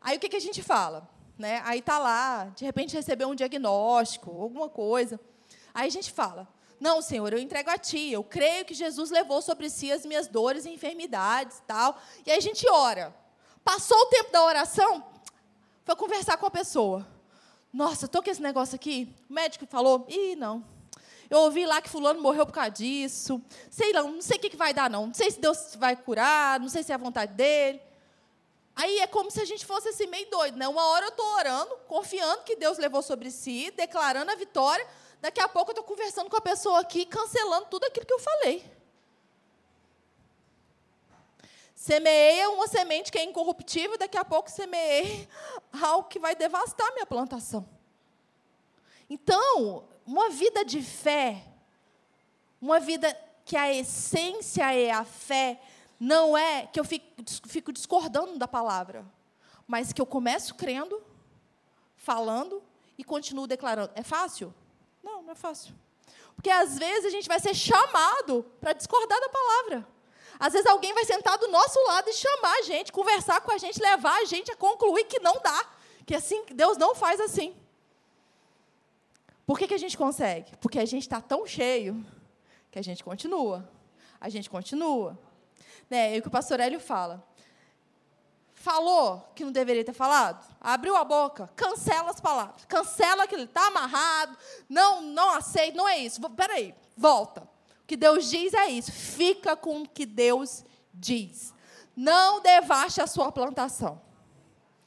Aí 0.00 0.16
o 0.16 0.20
que, 0.20 0.28
que 0.28 0.36
a 0.36 0.40
gente 0.40 0.62
fala? 0.62 1.08
né? 1.38 1.60
Aí 1.64 1.82
tá 1.82 1.98
lá, 1.98 2.50
de 2.56 2.64
repente 2.64 2.94
recebeu 2.94 3.28
um 3.28 3.34
diagnóstico, 3.34 4.30
alguma 4.30 4.68
coisa. 4.68 5.20
Aí 5.74 5.86
a 5.86 5.90
gente 5.90 6.10
fala: 6.10 6.48
"Não, 6.80 7.02
Senhor, 7.02 7.32
eu 7.32 7.38
entrego 7.38 7.70
a 7.70 7.78
ti. 7.78 8.10
Eu 8.12 8.24
creio 8.24 8.64
que 8.64 8.74
Jesus 8.74 9.10
levou 9.10 9.42
sobre 9.42 9.68
si 9.68 9.92
as 9.92 10.06
minhas 10.06 10.26
dores 10.26 10.64
e 10.64 10.70
enfermidades, 10.70 11.62
tal". 11.66 11.98
E 12.24 12.30
aí 12.30 12.38
a 12.38 12.40
gente 12.40 12.68
ora. 12.68 13.14
Passou 13.66 13.98
o 13.98 14.06
tempo 14.06 14.30
da 14.30 14.44
oração, 14.44 15.04
foi 15.84 15.96
conversar 15.96 16.36
com 16.36 16.46
a 16.46 16.50
pessoa. 16.52 17.04
Nossa, 17.72 18.06
tô 18.06 18.22
com 18.22 18.30
esse 18.30 18.40
negócio 18.40 18.76
aqui. 18.76 19.12
O 19.28 19.32
médico 19.32 19.66
falou: 19.66 20.06
"Ih, 20.08 20.36
não. 20.36 20.64
Eu 21.28 21.40
ouvi 21.40 21.66
lá 21.66 21.82
que 21.82 21.88
fulano 21.88 22.22
morreu 22.22 22.46
por 22.46 22.52
causa 22.52 22.70
disso. 22.70 23.42
Sei 23.68 23.92
lá, 23.92 24.02
não 24.04 24.22
sei 24.22 24.36
o 24.36 24.40
que 24.40 24.56
vai 24.56 24.72
dar 24.72 24.88
não. 24.88 25.08
Não 25.08 25.14
sei 25.14 25.32
se 25.32 25.40
Deus 25.40 25.74
vai 25.74 25.96
curar, 25.96 26.60
não 26.60 26.68
sei 26.68 26.84
se 26.84 26.92
é 26.92 26.94
a 26.94 26.98
vontade 26.98 27.32
dele". 27.32 27.82
Aí 28.76 29.00
é 29.00 29.06
como 29.08 29.32
se 29.32 29.40
a 29.40 29.44
gente 29.44 29.66
fosse 29.66 29.88
assim 29.88 30.06
meio 30.06 30.30
doido, 30.30 30.56
né? 30.56 30.68
Uma 30.68 30.86
hora 30.90 31.06
eu 31.06 31.10
estou 31.10 31.26
orando, 31.26 31.76
confiando 31.88 32.44
que 32.44 32.54
Deus 32.54 32.78
levou 32.78 33.02
sobre 33.02 33.32
si, 33.32 33.72
declarando 33.76 34.30
a 34.30 34.36
vitória. 34.36 34.86
Daqui 35.20 35.40
a 35.40 35.48
pouco 35.48 35.72
eu 35.72 35.72
estou 35.72 35.84
conversando 35.84 36.30
com 36.30 36.36
a 36.36 36.40
pessoa 36.40 36.78
aqui, 36.78 37.04
cancelando 37.04 37.66
tudo 37.68 37.82
aquilo 37.82 38.06
que 38.06 38.14
eu 38.14 38.20
falei. 38.20 38.75
Semeei 41.86 42.44
uma 42.48 42.66
semente 42.66 43.12
que 43.12 43.18
é 43.18 43.22
incorruptível, 43.22 43.96
daqui 43.96 44.18
a 44.18 44.24
pouco 44.24 44.50
semeei 44.50 45.28
algo 45.80 46.08
que 46.08 46.18
vai 46.18 46.34
devastar 46.34 46.92
minha 46.94 47.06
plantação. 47.06 47.64
Então, 49.08 49.84
uma 50.04 50.28
vida 50.28 50.64
de 50.64 50.82
fé, 50.82 51.44
uma 52.60 52.80
vida 52.80 53.16
que 53.44 53.56
a 53.56 53.72
essência 53.72 54.74
é 54.74 54.90
a 54.90 55.04
fé, 55.04 55.60
não 56.00 56.36
é 56.36 56.66
que 56.66 56.80
eu 56.80 56.84
fico, 56.84 57.06
fico 57.46 57.72
discordando 57.72 58.36
da 58.36 58.48
palavra, 58.48 59.06
mas 59.64 59.92
que 59.92 60.00
eu 60.00 60.06
começo 60.06 60.56
crendo, 60.56 61.00
falando 61.94 62.64
e 62.98 63.04
continuo 63.04 63.46
declarando. 63.46 63.92
É 63.94 64.02
fácil? 64.02 64.52
Não, 65.04 65.22
não 65.22 65.30
é 65.30 65.36
fácil. 65.36 65.72
Porque 66.34 66.50
às 66.50 66.76
vezes 66.76 67.04
a 67.04 67.10
gente 67.10 67.28
vai 67.28 67.38
ser 67.38 67.54
chamado 67.54 68.42
para 68.60 68.72
discordar 68.72 69.20
da 69.20 69.28
palavra. 69.28 69.95
Às 70.38 70.52
vezes 70.52 70.66
alguém 70.66 70.92
vai 70.92 71.04
sentar 71.04 71.38
do 71.38 71.48
nosso 71.48 71.78
lado 71.86 72.08
e 72.08 72.12
chamar 72.12 72.58
a 72.58 72.62
gente, 72.62 72.92
conversar 72.92 73.40
com 73.40 73.52
a 73.52 73.58
gente, 73.58 73.80
levar 73.80 74.20
a 74.20 74.24
gente 74.24 74.50
a 74.50 74.56
concluir 74.56 75.04
que 75.04 75.18
não 75.20 75.40
dá, 75.42 75.64
que 76.04 76.14
assim 76.14 76.44
Deus 76.52 76.76
não 76.76 76.94
faz 76.94 77.20
assim. 77.20 77.56
Por 79.46 79.58
que, 79.58 79.68
que 79.68 79.74
a 79.74 79.78
gente 79.78 79.96
consegue? 79.96 80.56
Porque 80.56 80.78
a 80.78 80.84
gente 80.84 81.02
está 81.02 81.20
tão 81.20 81.46
cheio 81.46 82.04
que 82.70 82.78
a 82.78 82.82
gente 82.82 83.02
continua. 83.02 83.68
A 84.20 84.28
gente 84.28 84.50
continua. 84.50 85.16
Né? 85.88 86.16
É 86.16 86.18
o 86.18 86.22
que 86.22 86.28
o 86.28 86.30
pastor 86.30 86.58
Hélio 86.58 86.80
fala. 86.80 87.24
Falou 88.54 89.30
que 89.34 89.44
não 89.44 89.52
deveria 89.52 89.84
ter 89.84 89.92
falado? 89.92 90.44
Abriu 90.60 90.96
a 90.96 91.04
boca, 91.04 91.48
cancela 91.54 92.10
as 92.10 92.20
palavras. 92.20 92.64
Cancela 92.64 93.22
aquilo, 93.22 93.44
está 93.44 93.68
amarrado, 93.68 94.36
não, 94.68 95.00
não 95.02 95.30
aceita, 95.34 95.76
não 95.76 95.88
é 95.88 95.98
isso. 95.98 96.20
Peraí, 96.30 96.74
volta. 96.96 97.48
Que 97.86 97.96
Deus 97.96 98.28
diz 98.28 98.52
é 98.54 98.68
isso. 98.68 98.92
Fica 98.92 99.56
com 99.56 99.82
o 99.82 99.88
que 99.88 100.04
Deus 100.04 100.64
diz. 100.92 101.54
Não 101.94 102.40
devaste 102.40 103.00
a 103.00 103.06
sua 103.06 103.30
plantação. 103.30 104.00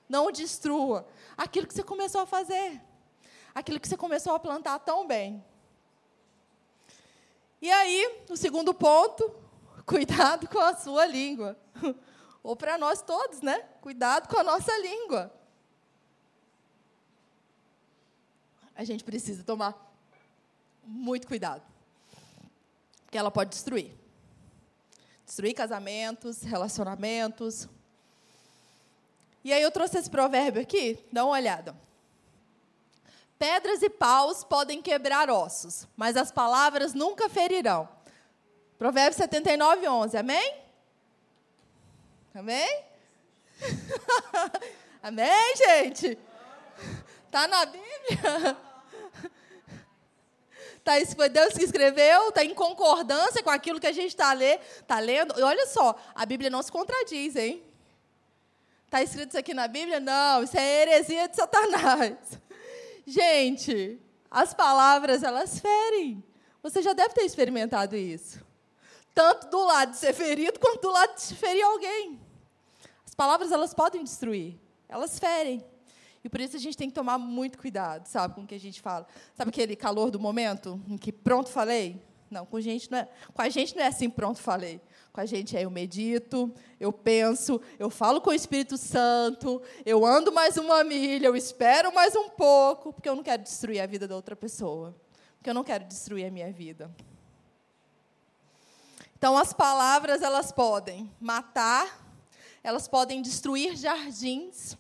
Não 0.08 0.32
destrua 0.32 1.08
aquilo 1.38 1.68
que 1.68 1.74
você 1.74 1.84
começou 1.84 2.22
a 2.22 2.26
fazer. 2.26 2.82
Aquilo 3.54 3.80
que 3.80 3.88
você 3.88 3.98
começou 3.98 4.34
a 4.34 4.40
plantar 4.40 4.80
tão 4.80 5.08
bem. 5.08 5.44
E 7.62 7.70
aí, 7.72 8.24
o 8.30 8.38
segundo 8.38 8.74
ponto, 8.74 9.36
Cuidado 9.90 10.48
com 10.48 10.60
a 10.60 10.76
sua 10.76 11.06
língua. 11.06 11.58
Ou 12.44 12.56
para 12.56 12.78
nós 12.78 13.02
todos, 13.02 13.42
né? 13.42 13.60
Cuidado 13.82 14.28
com 14.28 14.38
a 14.40 14.44
nossa 14.44 14.76
língua. 14.78 15.34
A 18.76 18.84
gente 18.84 19.04
precisa 19.04 19.44
tomar 19.44 19.76
muito 20.84 21.28
cuidado. 21.28 21.64
Porque 23.10 23.18
ela 23.18 23.32
pode 23.32 23.50
destruir. 23.50 23.92
Destruir 25.26 25.56
casamentos, 25.56 26.44
relacionamentos. 26.44 27.68
E 29.44 29.52
aí 29.52 29.64
eu 29.64 29.72
trouxe 29.72 29.98
esse 29.98 30.08
provérbio 30.08 30.62
aqui, 30.62 31.04
dá 31.12 31.26
uma 31.26 31.34
olhada. 31.34 31.76
Pedras 33.40 33.82
e 33.82 33.90
paus 33.90 34.44
podem 34.44 34.80
quebrar 34.80 35.28
ossos, 35.28 35.88
mas 35.98 36.16
as 36.16 36.32
palavras 36.32 36.94
nunca 36.94 37.28
ferirão. 37.28 37.90
Provérbios 38.78 39.16
79, 39.16 39.90
11. 39.90 40.16
Amém? 40.16 40.58
Amém? 42.36 42.84
Amém, 45.02 45.56
gente? 45.56 46.16
Está 47.26 47.48
na 47.48 47.66
Bíblia? 47.66 48.69
Tá, 50.90 51.00
isso 51.00 51.16
foi 51.16 51.30
Deus 51.30 51.54
que 51.54 51.64
escreveu? 51.64 52.30
Está 52.30 52.44
em 52.44 52.56
concordância 52.56 53.44
com 53.44 53.52
aquilo 53.52 53.80
que 53.80 53.86
a 53.86 53.92
gente 53.92 54.08
está? 54.08 54.36
Tá 54.88 54.98
lendo? 54.98 55.40
E 55.40 55.44
olha 55.44 55.68
só, 55.68 55.96
a 56.16 56.26
Bíblia 56.26 56.50
não 56.50 56.64
se 56.64 56.72
contradiz, 56.72 57.36
hein? 57.36 57.64
Está 58.86 59.04
escrito 59.04 59.30
isso 59.30 59.38
aqui 59.38 59.54
na 59.54 59.68
Bíblia? 59.68 60.00
Não, 60.00 60.42
isso 60.42 60.58
é 60.58 60.82
heresia 60.82 61.28
de 61.28 61.36
Satanás. 61.36 62.18
Gente, 63.06 64.02
as 64.32 64.52
palavras, 64.56 65.22
elas 65.22 65.60
ferem. 65.60 66.24
Você 66.64 66.82
já 66.82 66.94
deve 66.94 67.14
ter 67.14 67.22
experimentado 67.22 67.96
isso 67.96 68.40
tanto 69.14 69.48
do 69.50 69.64
lado 69.66 69.92
de 69.92 69.98
ser 69.98 70.14
ferido 70.14 70.60
quanto 70.60 70.82
do 70.82 70.92
lado 70.92 71.16
de 71.16 71.36
ferir 71.36 71.62
alguém. 71.62 72.20
As 73.06 73.14
palavras 73.14 73.52
elas 73.52 73.76
podem 73.76 74.04
destruir, 74.04 74.58
elas 74.88 75.20
ferem. 75.20 75.64
E 76.24 76.30
por 76.30 76.42
isso 76.42 76.56
a 76.56 76.60
gente 76.60 76.78
tem 76.78 76.90
que 76.90 76.96
tomar 76.96 77.18
muito 77.18 77.58
cuidado, 77.58 78.06
sabe, 78.06 78.36
com 78.36 78.42
o 78.42 78.48
que 78.48 78.56
a 78.56 78.60
gente 78.60 78.82
fala. 78.82 79.08
Sabe 79.34 79.50
aquele 79.50 79.76
calor 79.76 80.12
do 80.12 80.20
momento 80.20 80.82
em 80.88 80.98
que 80.98 81.12
pronto 81.12 81.50
falei? 81.50 82.02
Não, 82.30 82.46
com, 82.46 82.62
gente 82.62 82.92
não 82.92 83.00
é, 83.00 83.10
com 83.34 83.42
a 83.42 83.50
gente 83.50 83.76
não 83.76 83.84
é 83.84 83.88
assim, 83.88 84.10
pronto 84.10 84.40
falei. 84.40 84.80
Com 85.12 85.22
a 85.22 85.26
gente 85.26 85.58
é 85.58 85.66
eu 85.66 85.72
medito, 85.72 86.54
eu 86.80 86.94
penso, 86.94 87.60
eu 87.80 87.90
falo 87.90 88.22
com 88.22 88.30
o 88.30 88.34
Espírito 88.34 88.78
Santo, 88.78 89.62
eu 89.86 90.06
ando 90.06 90.32
mais 90.32 90.56
uma 90.58 90.84
milha, 90.84 91.28
eu 91.28 91.36
espero 91.36 91.94
mais 91.94 92.16
um 92.16 92.30
pouco, 92.30 92.94
porque 92.94 93.10
eu 93.10 93.16
não 93.16 93.24
quero 93.24 93.42
destruir 93.42 93.82
a 93.82 93.88
vida 93.88 94.08
da 94.08 94.16
outra 94.16 94.36
pessoa. 94.36 94.96
Porque 95.38 95.50
eu 95.50 95.54
não 95.54 95.64
quero 95.64 95.86
destruir 95.86 96.26
a 96.26 96.32
minha 96.32 96.52
vida. 96.52 96.92
Então, 99.18 99.38
as 99.38 99.52
palavras, 99.52 100.22
elas 100.22 100.52
podem 100.52 101.12
matar, 101.20 102.06
elas 102.64 102.88
podem 102.88 103.22
destruir 103.22 103.76
jardins. 103.76 104.78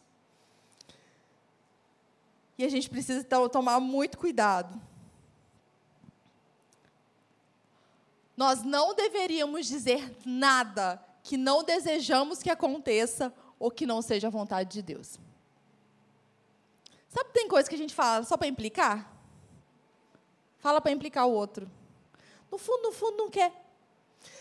E 2.60 2.65
a 2.65 2.69
gente 2.69 2.89
precisa 2.89 3.24
tomar 3.24 3.80
muito 3.80 4.17
cuidado. 4.17 4.78
Nós 8.36 8.63
não 8.63 8.93
deveríamos 8.93 9.65
dizer 9.65 10.13
nada 10.26 11.02
que 11.24 11.38
não 11.38 11.63
desejamos 11.63 12.43
que 12.43 12.50
aconteça 12.50 13.34
ou 13.58 13.72
que 13.72 13.86
não 13.86 14.02
seja 14.02 14.28
a 14.28 14.30
vontade 14.30 14.74
de 14.74 14.82
Deus. 14.82 15.17
Sabe, 17.08 17.30
tem 17.32 17.48
coisa 17.48 17.69
que 17.69 17.76
a 17.76 17.78
gente 17.78 17.95
fala 17.95 18.26
só 18.26 18.36
para 18.36 18.48
implicar? 18.48 19.10
Fala 20.58 20.82
para 20.82 20.91
implicar 20.91 21.28
o 21.28 21.32
outro. 21.32 21.72
No 22.52 22.58
fundo, 22.58 22.84
no 22.84 22.91
fundo, 22.91 23.15
não 23.15 23.30
quer. 23.30 23.54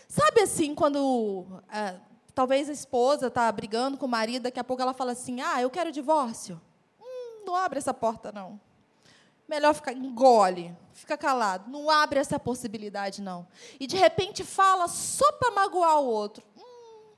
Sabe 0.09 0.41
assim, 0.41 0.75
quando 0.75 1.47
é, 1.71 1.97
talvez 2.35 2.67
a 2.67 2.73
esposa 2.73 3.27
está 3.27 3.49
brigando 3.49 3.97
com 3.97 4.07
o 4.07 4.09
marido, 4.09 4.43
daqui 4.43 4.59
a 4.59 4.63
pouco 4.63 4.81
ela 4.81 4.93
fala 4.93 5.13
assim: 5.13 5.39
Ah, 5.39 5.61
eu 5.61 5.69
quero 5.69 5.89
divórcio. 5.89 6.59
Não 7.45 7.55
abre 7.55 7.79
essa 7.79 7.93
porta, 7.93 8.31
não. 8.31 8.59
Melhor 9.47 9.73
ficar, 9.73 9.93
engole, 9.93 10.75
fica 10.93 11.17
calado. 11.17 11.69
Não 11.69 11.89
abre 11.89 12.19
essa 12.19 12.39
possibilidade, 12.39 13.21
não. 13.21 13.47
E 13.79 13.87
de 13.87 13.97
repente 13.97 14.43
fala 14.43 14.87
só 14.87 15.31
para 15.33 15.51
magoar 15.51 15.99
o 15.99 16.05
outro. 16.05 16.43
Hum, 16.55 17.13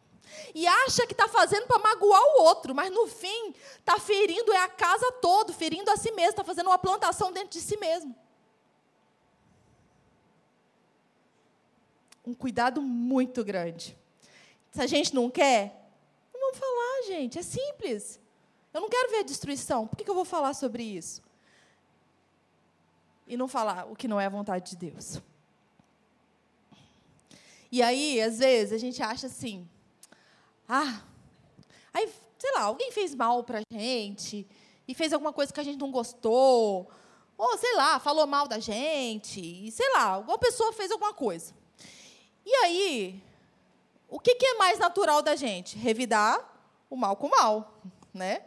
e 0.56 0.66
acha 0.66 1.06
que 1.06 1.14
está 1.14 1.28
fazendo 1.28 1.68
para 1.68 1.80
magoar 1.80 2.22
o 2.22 2.44
outro, 2.44 2.74
mas 2.74 2.92
no 2.92 3.08
fim 3.08 3.54
está 3.78 4.00
ferindo 4.00 4.54
é 4.54 4.64
a 4.64 4.70
casa 4.70 5.12
toda, 5.22 5.52
ferindo 5.52 5.92
a 5.92 5.98
si 5.98 6.12
mesmo, 6.12 6.32
está 6.32 6.44
fazendo 6.44 6.68
uma 6.68 6.80
plantação 6.80 7.32
dentro 7.32 7.50
de 7.50 7.62
si 7.62 7.78
mesmo. 7.78 8.16
um 12.26 12.34
cuidado 12.34 12.82
muito 12.82 13.44
grande. 13.44 13.98
Se 14.72 14.82
a 14.82 14.88
gente 14.88 15.14
não 15.14 15.30
quer, 15.30 15.92
não 16.34 16.40
vamos 16.40 16.58
falar, 16.58 17.02
gente. 17.08 17.38
É 17.38 17.42
simples. 17.42 18.20
Eu 18.74 18.82
não 18.82 18.90
quero 18.90 19.12
ver 19.12 19.20
a 19.20 19.24
destruição. 19.24 19.88
Por 19.88 19.98
que 19.98 20.10
eu 20.10 20.16
vou 20.16 20.26
falar 20.26 20.54
sobre 20.54 20.84
isso? 20.84 21.22
E 23.28 23.36
não 23.36 23.48
falar 23.48 23.86
o 23.92 23.96
que 23.96 24.08
não 24.08 24.20
é 24.20 24.26
a 24.26 24.30
vontade 24.30 24.72
de 24.72 24.78
Deus. 24.78 25.22
E 27.72 27.82
aí, 27.82 28.22
às 28.22 28.40
vezes, 28.40 28.74
a 28.74 28.78
gente 28.78 29.02
acha 29.02 29.28
assim: 29.28 29.68
ah, 30.68 31.02
aí, 31.94 32.12
sei 32.38 32.52
lá, 32.54 32.64
alguém 32.64 32.92
fez 32.92 33.16
mal 33.16 33.44
para 33.44 33.60
a 33.60 33.64
gente, 33.72 34.48
e 34.88 34.94
fez 34.94 35.14
alguma 35.14 35.32
coisa 35.32 35.54
que 35.54 35.60
a 35.60 35.64
gente 35.64 35.80
não 35.80 35.92
gostou, 35.92 36.90
ou 37.38 37.58
sei 37.58 37.76
lá, 37.76 38.00
falou 38.00 38.28
mal 38.28 38.48
da 38.48 38.60
gente, 38.60 39.40
e 39.40 39.72
sei 39.72 39.90
lá, 39.94 40.04
alguma 40.04 40.38
pessoa 40.38 40.74
fez 40.74 40.92
alguma 40.92 41.14
coisa. 41.14 41.54
E 42.46 42.54
aí, 42.56 43.24
o 44.10 44.20
que, 44.20 44.36
que 44.36 44.46
é 44.46 44.54
mais 44.56 44.80
natural 44.80 45.22
da 45.22 45.36
gente? 45.36 45.78
Revidar 45.78 46.46
o 46.90 46.98
mal 46.98 47.16
com 47.16 47.28
o 47.28 47.32
mal, 47.32 47.82
né? 48.14 48.44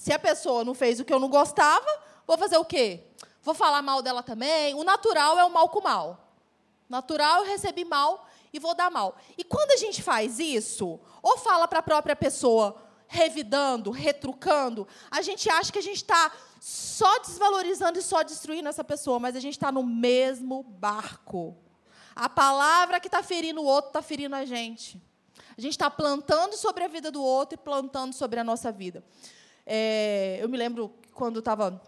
Se 0.00 0.14
a 0.14 0.18
pessoa 0.18 0.64
não 0.64 0.72
fez 0.72 0.98
o 0.98 1.04
que 1.04 1.12
eu 1.12 1.18
não 1.18 1.28
gostava, 1.28 1.86
vou 2.26 2.38
fazer 2.38 2.56
o 2.56 2.64
quê? 2.64 3.04
Vou 3.42 3.52
falar 3.52 3.82
mal 3.82 4.00
dela 4.00 4.22
também. 4.22 4.74
O 4.74 4.82
natural 4.82 5.38
é 5.38 5.44
o 5.44 5.50
mal 5.50 5.68
com 5.68 5.82
mal. 5.82 6.26
Natural, 6.88 7.40
eu 7.40 7.50
recebi 7.50 7.84
mal 7.84 8.26
e 8.50 8.58
vou 8.58 8.74
dar 8.74 8.90
mal. 8.90 9.14
E 9.36 9.44
quando 9.44 9.72
a 9.72 9.76
gente 9.76 10.02
faz 10.02 10.38
isso, 10.38 10.98
ou 11.22 11.36
fala 11.36 11.68
para 11.68 11.80
a 11.80 11.82
própria 11.82 12.16
pessoa, 12.16 12.82
revidando, 13.06 13.90
retrucando, 13.90 14.88
a 15.10 15.20
gente 15.20 15.50
acha 15.50 15.70
que 15.70 15.78
a 15.78 15.82
gente 15.82 15.96
está 15.96 16.32
só 16.58 17.18
desvalorizando 17.18 17.98
e 17.98 18.02
só 18.02 18.22
destruindo 18.22 18.70
essa 18.70 18.82
pessoa, 18.82 19.18
mas 19.18 19.36
a 19.36 19.40
gente 19.40 19.58
está 19.58 19.70
no 19.70 19.82
mesmo 19.82 20.62
barco. 20.62 21.58
A 22.16 22.26
palavra 22.26 23.00
que 23.00 23.08
está 23.08 23.22
ferindo 23.22 23.60
o 23.60 23.66
outro 23.66 23.90
está 23.90 24.00
ferindo 24.00 24.34
a 24.34 24.46
gente. 24.46 24.98
A 25.58 25.60
gente 25.60 25.72
está 25.72 25.90
plantando 25.90 26.56
sobre 26.56 26.84
a 26.84 26.88
vida 26.88 27.10
do 27.10 27.22
outro 27.22 27.58
e 27.60 27.62
plantando 27.62 28.14
sobre 28.14 28.40
a 28.40 28.44
nossa 28.44 28.72
vida. 28.72 29.04
É, 29.72 30.36
eu 30.42 30.48
me 30.48 30.58
lembro 30.58 30.92
quando 31.14 31.38
estava 31.38 31.80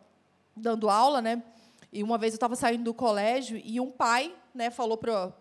dando 0.55 0.89
aula, 0.89 1.21
né? 1.21 1.43
E 1.93 2.01
uma 2.01 2.17
vez 2.17 2.33
eu 2.33 2.37
estava 2.37 2.55
saindo 2.55 2.85
do 2.85 2.95
colégio 2.95 3.61
e 3.65 3.81
um 3.81 3.91
pai, 3.91 4.33
né, 4.55 4.71
falou 4.71 4.97
para 4.97 5.33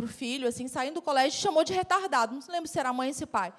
o 0.00 0.06
filho, 0.06 0.48
assim, 0.48 0.66
saindo 0.66 0.94
do 0.94 1.02
colégio, 1.02 1.38
chamou 1.38 1.62
de 1.62 1.74
retardado. 1.74 2.34
Não 2.34 2.40
lembro 2.48 2.70
se 2.70 2.78
era 2.80 2.88
a 2.88 2.92
mãe 2.94 3.08
ou 3.08 3.14
se 3.14 3.26
pai. 3.26 3.52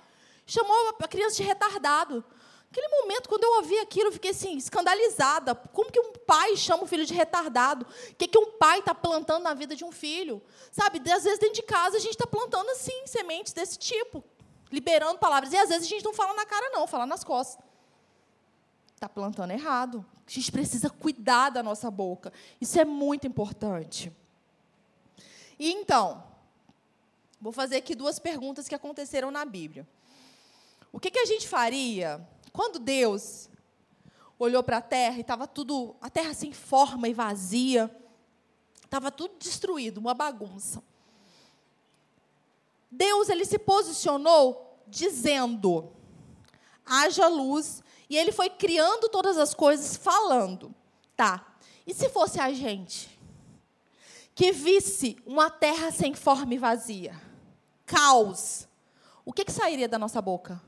Chamou 0.43 0.75
a 0.99 1.07
criança 1.07 1.35
de 1.35 1.43
retardado. 1.43 2.25
Naquele 2.65 2.87
momento, 2.87 3.29
quando 3.29 3.43
eu 3.43 3.57
ouvi 3.57 3.77
aquilo, 3.77 4.07
eu 4.07 4.11
fiquei 4.11 4.31
assim, 4.31 4.57
escandalizada. 4.57 5.53
Como 5.53 5.91
que 5.91 5.99
um 5.99 6.13
pai 6.25 6.57
chama 6.57 6.81
o 6.81 6.87
filho 6.87 7.05
de 7.05 7.13
retardado? 7.13 7.85
O 8.09 8.15
que, 8.15 8.27
que 8.27 8.39
um 8.39 8.53
pai 8.53 8.79
está 8.79 8.95
plantando 8.95 9.43
na 9.43 9.53
vida 9.53 9.75
de 9.75 9.85
um 9.85 9.91
filho? 9.91 10.41
Sabe, 10.71 10.99
às 11.11 11.25
vezes 11.25 11.37
dentro 11.37 11.57
de 11.57 11.61
casa 11.61 11.97
a 11.97 11.99
gente 11.99 12.13
está 12.13 12.25
plantando 12.25 12.71
assim, 12.71 13.05
sementes 13.05 13.53
desse 13.53 13.77
tipo, 13.77 14.23
liberando 14.71 15.19
palavras. 15.19 15.53
E 15.53 15.57
às 15.57 15.69
vezes 15.69 15.85
a 15.85 15.89
gente 15.89 16.03
não 16.03 16.13
fala 16.13 16.33
na 16.33 16.45
cara, 16.47 16.71
não, 16.71 16.87
fala 16.87 17.05
nas 17.05 17.23
costas. 17.23 17.70
Está 19.01 19.09
plantando 19.09 19.49
errado. 19.49 20.05
A 20.27 20.29
gente 20.29 20.51
precisa 20.51 20.87
cuidar 20.87 21.49
da 21.49 21.63
nossa 21.63 21.89
boca. 21.89 22.31
Isso 22.61 22.79
é 22.79 22.85
muito 22.85 23.25
importante. 23.25 24.15
E 25.57 25.71
então, 25.71 26.23
vou 27.41 27.51
fazer 27.51 27.77
aqui 27.77 27.95
duas 27.95 28.19
perguntas 28.19 28.67
que 28.67 28.75
aconteceram 28.75 29.31
na 29.31 29.43
Bíblia. 29.43 29.87
O 30.93 30.99
que, 30.99 31.09
que 31.09 31.17
a 31.17 31.25
gente 31.25 31.47
faria 31.47 32.23
quando 32.53 32.77
Deus 32.77 33.49
olhou 34.37 34.61
para 34.61 34.77
a 34.77 34.81
terra 34.81 35.17
e 35.17 35.21
estava 35.21 35.47
tudo, 35.47 35.95
a 35.99 36.07
terra 36.07 36.35
sem 36.35 36.53
forma 36.53 37.09
e 37.09 37.13
vazia, 37.13 37.89
estava 38.83 39.09
tudo 39.09 39.33
destruído, 39.39 39.97
uma 39.97 40.13
bagunça. 40.13 40.83
Deus 42.91 43.29
ele 43.29 43.45
se 43.45 43.57
posicionou 43.57 44.79
dizendo: 44.87 45.91
haja 46.85 47.27
luz, 47.27 47.81
e 48.11 48.17
ele 48.17 48.33
foi 48.33 48.49
criando 48.49 49.07
todas 49.07 49.37
as 49.37 49.53
coisas 49.53 49.95
falando. 49.95 50.75
Tá. 51.15 51.55
E 51.87 51.93
se 51.93 52.09
fosse 52.09 52.41
a 52.41 52.51
gente 52.51 53.09
que 54.35 54.51
visse 54.51 55.17
uma 55.25 55.49
terra 55.49 55.91
sem 55.91 56.13
forma 56.13 56.53
e 56.53 56.57
vazia, 56.57 57.15
caos, 57.85 58.67
o 59.23 59.31
que, 59.31 59.45
que 59.45 59.51
sairia 59.53 59.87
da 59.87 59.97
nossa 59.97 60.21
boca? 60.21 60.61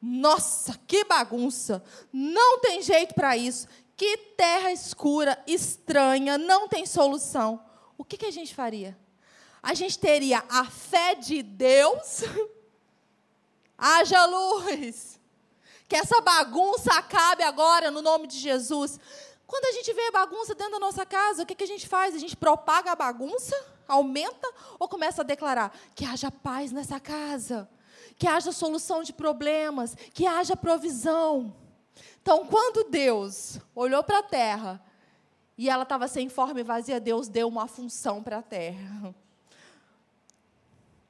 Nossa, 0.00 0.80
que 0.86 1.04
bagunça! 1.04 1.84
Não 2.10 2.58
tem 2.60 2.80
jeito 2.80 3.14
para 3.14 3.36
isso. 3.36 3.68
Que 3.94 4.16
terra 4.16 4.72
escura, 4.72 5.38
estranha, 5.46 6.38
não 6.38 6.66
tem 6.68 6.86
solução. 6.86 7.62
O 7.98 8.04
que, 8.04 8.16
que 8.16 8.26
a 8.26 8.32
gente 8.32 8.54
faria? 8.54 8.98
A 9.62 9.74
gente 9.74 9.98
teria 9.98 10.42
a 10.48 10.64
fé 10.64 11.14
de 11.16 11.42
Deus. 11.42 12.22
Haja 13.76 14.24
luz. 14.24 15.20
Que 15.92 15.96
essa 15.96 16.22
bagunça 16.22 16.90
acabe 16.94 17.42
agora 17.42 17.90
no 17.90 18.00
nome 18.00 18.26
de 18.26 18.38
Jesus. 18.38 18.98
Quando 19.46 19.66
a 19.66 19.72
gente 19.72 19.92
vê 19.92 20.10
bagunça 20.10 20.54
dentro 20.54 20.72
da 20.72 20.78
nossa 20.78 21.04
casa, 21.04 21.42
o 21.42 21.46
que, 21.46 21.54
que 21.54 21.64
a 21.64 21.66
gente 21.66 21.86
faz? 21.86 22.14
A 22.14 22.18
gente 22.18 22.34
propaga 22.34 22.92
a 22.92 22.96
bagunça, 22.96 23.54
aumenta 23.86 24.50
ou 24.78 24.88
começa 24.88 25.20
a 25.20 25.24
declarar 25.24 25.70
que 25.94 26.06
haja 26.06 26.30
paz 26.30 26.72
nessa 26.72 26.98
casa? 26.98 27.68
que 28.16 28.26
haja 28.26 28.52
solução 28.52 29.02
de 29.02 29.12
problemas, 29.12 29.94
que 30.14 30.26
haja 30.26 30.56
provisão. 30.56 31.54
Então, 32.22 32.46
quando 32.46 32.88
Deus 32.88 33.58
olhou 33.74 34.02
para 34.02 34.20
a 34.20 34.22
terra 34.22 34.82
e 35.58 35.68
ela 35.68 35.82
estava 35.82 36.08
sem 36.08 36.30
forma 36.30 36.60
e 36.60 36.64
vazia, 36.64 36.98
Deus 36.98 37.28
deu 37.28 37.48
uma 37.48 37.66
função 37.66 38.22
para 38.22 38.38
a 38.38 38.42
terra. 38.42 39.14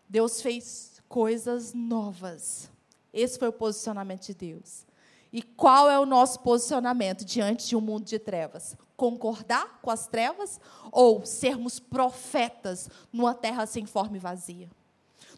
Deus 0.09 0.42
fez 0.42 1.01
coisas 1.09 1.73
novas. 1.73 2.71
Esse 3.12 3.38
foi 3.38 3.48
o 3.48 3.53
posicionamento 3.53 4.27
de 4.27 4.35
Deus. 4.35 4.87
E 5.33 5.42
qual 5.42 5.90
é 5.90 5.98
o 5.98 6.07
nosso 6.07 6.40
posicionamento 6.40 7.25
diante 7.25 7.68
de 7.68 7.77
um 7.77 7.81
mundo 7.81 8.05
de 8.05 8.18
trevas? 8.18 8.77
Concordar 8.96 9.81
com 9.81 9.90
as 9.90 10.07
trevas 10.07 10.61
ou 10.90 11.25
sermos 11.25 11.79
profetas 11.79 12.88
numa 13.12 13.35
terra 13.35 13.66
sem 13.66 13.87
forma 13.87 14.16
e 14.16 14.20
vazia? 14.20 14.68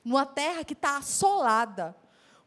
numa 0.05 0.27
terra 0.27 0.63
que 0.63 0.75
está 0.75 0.99
assolada 0.99 1.97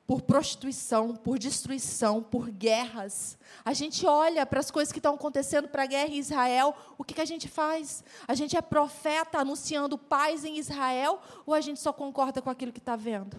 por 0.06 0.22
prostituição, 0.22 1.16
por 1.16 1.38
destruição, 1.38 2.24
por 2.24 2.50
guerras. 2.50 3.38
A 3.66 3.74
gente 3.74 4.06
olha 4.06 4.46
para 4.46 4.62
as 4.62 4.72
coisas 4.72 4.92
que 4.92 5.00
estão 5.00 5.16
acontecendo 5.16 5.68
para 5.68 5.84
a 5.84 5.88
guerra 5.88 6.13
em 6.13 6.20
Israel, 6.20 6.74
o 6.98 7.04
que, 7.04 7.13
que 7.16 7.20
a 7.20 7.26
gente 7.26 7.50
faz? 7.50 8.06
A 8.26 8.34
gente 8.34 8.56
é 8.56 8.62
profeta 8.62 9.40
anunciando 9.40 9.98
paz 9.98 10.46
em 10.46 10.58
Israel 10.58 11.20
ou 11.46 11.54
a 11.54 11.60
gente 11.60 11.80
só 11.82 11.92
concorda 11.92 12.42
com 12.42 12.50
aquilo 12.50 12.72
que 12.72 12.80
está 12.80 12.96
vendo? 12.96 13.38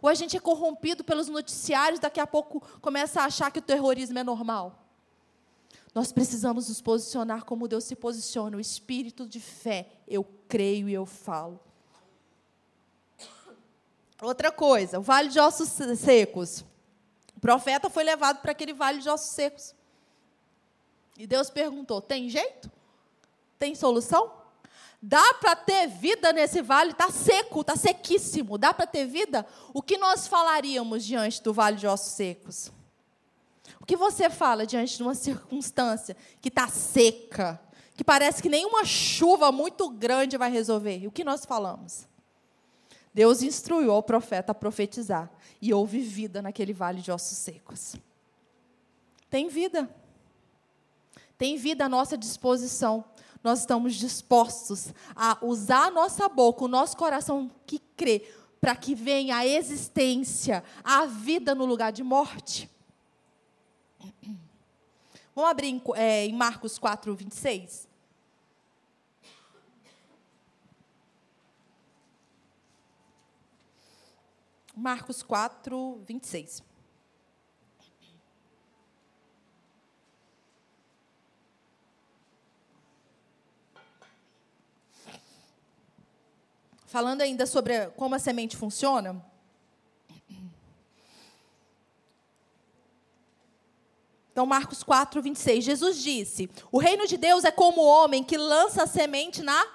Ou 0.00 0.08
a 0.08 0.14
gente 0.14 0.36
é 0.36 0.40
corrompido 0.40 1.04
pelos 1.04 1.28
noticiários, 1.28 2.00
daqui 2.00 2.20
a 2.20 2.26
pouco 2.26 2.60
começa 2.80 3.20
a 3.20 3.24
achar 3.24 3.50
que 3.50 3.58
o 3.58 3.62
terrorismo 3.62 4.18
é 4.18 4.24
normal? 4.24 4.84
Nós 5.94 6.12
precisamos 6.12 6.68
nos 6.68 6.80
posicionar 6.80 7.44
como 7.44 7.66
Deus 7.66 7.84
se 7.84 7.96
posiciona, 7.96 8.56
o 8.56 8.60
espírito 8.60 9.26
de 9.26 9.40
fé. 9.40 9.88
Eu 10.06 10.24
creio 10.46 10.88
e 10.88 10.94
eu 10.94 11.06
falo. 11.06 11.58
Outra 14.20 14.50
coisa, 14.50 14.98
o 14.98 15.02
vale 15.02 15.28
de 15.28 15.38
ossos 15.38 15.68
secos. 15.98 16.64
O 17.36 17.40
profeta 17.40 17.88
foi 17.88 18.02
levado 18.02 18.40
para 18.40 18.52
aquele 18.52 18.72
vale 18.72 19.00
de 19.00 19.08
ossos 19.08 19.30
secos. 19.30 19.74
E 21.16 21.26
Deus 21.26 21.50
perguntou: 21.50 22.00
tem 22.00 22.28
jeito? 22.28 22.70
Tem 23.58 23.74
solução? 23.74 24.37
Dá 25.00 25.34
para 25.34 25.54
ter 25.54 25.86
vida 25.86 26.32
nesse 26.32 26.60
vale? 26.60 26.90
Está 26.90 27.10
seco, 27.10 27.60
está 27.60 27.76
sequíssimo. 27.76 28.58
Dá 28.58 28.74
para 28.74 28.86
ter 28.86 29.06
vida? 29.06 29.46
O 29.72 29.80
que 29.80 29.96
nós 29.96 30.26
falaríamos 30.26 31.04
diante 31.04 31.42
do 31.42 31.52
vale 31.52 31.76
de 31.76 31.86
ossos 31.86 32.12
secos? 32.12 32.72
O 33.80 33.86
que 33.86 33.96
você 33.96 34.28
fala 34.28 34.66
diante 34.66 34.96
de 34.96 35.02
uma 35.02 35.14
circunstância 35.14 36.16
que 36.40 36.48
está 36.48 36.66
seca, 36.68 37.60
que 37.96 38.02
parece 38.02 38.42
que 38.42 38.48
nenhuma 38.48 38.84
chuva 38.84 39.52
muito 39.52 39.88
grande 39.88 40.36
vai 40.36 40.50
resolver? 40.50 41.06
O 41.06 41.12
que 41.12 41.22
nós 41.22 41.44
falamos? 41.44 42.08
Deus 43.14 43.42
instruiu 43.42 43.92
o 43.92 44.02
profeta 44.02 44.52
a 44.52 44.54
profetizar. 44.54 45.30
E 45.60 45.72
houve 45.72 46.00
vida 46.00 46.40
naquele 46.42 46.72
vale 46.72 47.00
de 47.00 47.10
ossos 47.10 47.38
secos. 47.38 47.96
Tem 49.30 49.48
vida. 49.48 49.88
Tem 51.36 51.56
vida 51.56 51.84
à 51.84 51.88
nossa 51.88 52.16
disposição. 52.16 53.04
Nós 53.42 53.60
estamos 53.60 53.94
dispostos 53.94 54.92
a 55.14 55.38
usar 55.42 55.86
a 55.86 55.90
nossa 55.90 56.28
boca, 56.28 56.64
o 56.64 56.68
nosso 56.68 56.96
coração 56.96 57.50
que 57.66 57.78
crê, 57.96 58.28
para 58.60 58.74
que 58.74 58.94
venha 58.94 59.36
a 59.36 59.46
existência, 59.46 60.64
a 60.82 61.06
vida 61.06 61.54
no 61.54 61.64
lugar 61.64 61.92
de 61.92 62.02
morte. 62.02 62.68
Vamos 65.34 65.50
abrir 65.50 65.68
em, 65.68 65.82
é, 65.94 66.26
em 66.26 66.34
Marcos 66.34 66.78
4, 66.78 67.14
26. 67.14 67.88
Marcos 74.74 75.22
4, 75.22 76.02
26. 76.06 76.67
Falando 86.88 87.20
ainda 87.20 87.44
sobre 87.44 87.88
como 87.90 88.14
a 88.14 88.18
semente 88.18 88.56
funciona. 88.56 89.22
Então, 94.32 94.46
Marcos 94.46 94.82
4, 94.82 95.20
26. 95.20 95.64
Jesus 95.64 96.02
disse: 96.02 96.50
O 96.72 96.78
reino 96.78 97.06
de 97.06 97.18
Deus 97.18 97.44
é 97.44 97.50
como 97.50 97.82
o 97.82 97.86
homem 97.86 98.24
que 98.24 98.38
lança 98.38 98.84
a 98.84 98.86
semente 98.86 99.42
na 99.42 99.66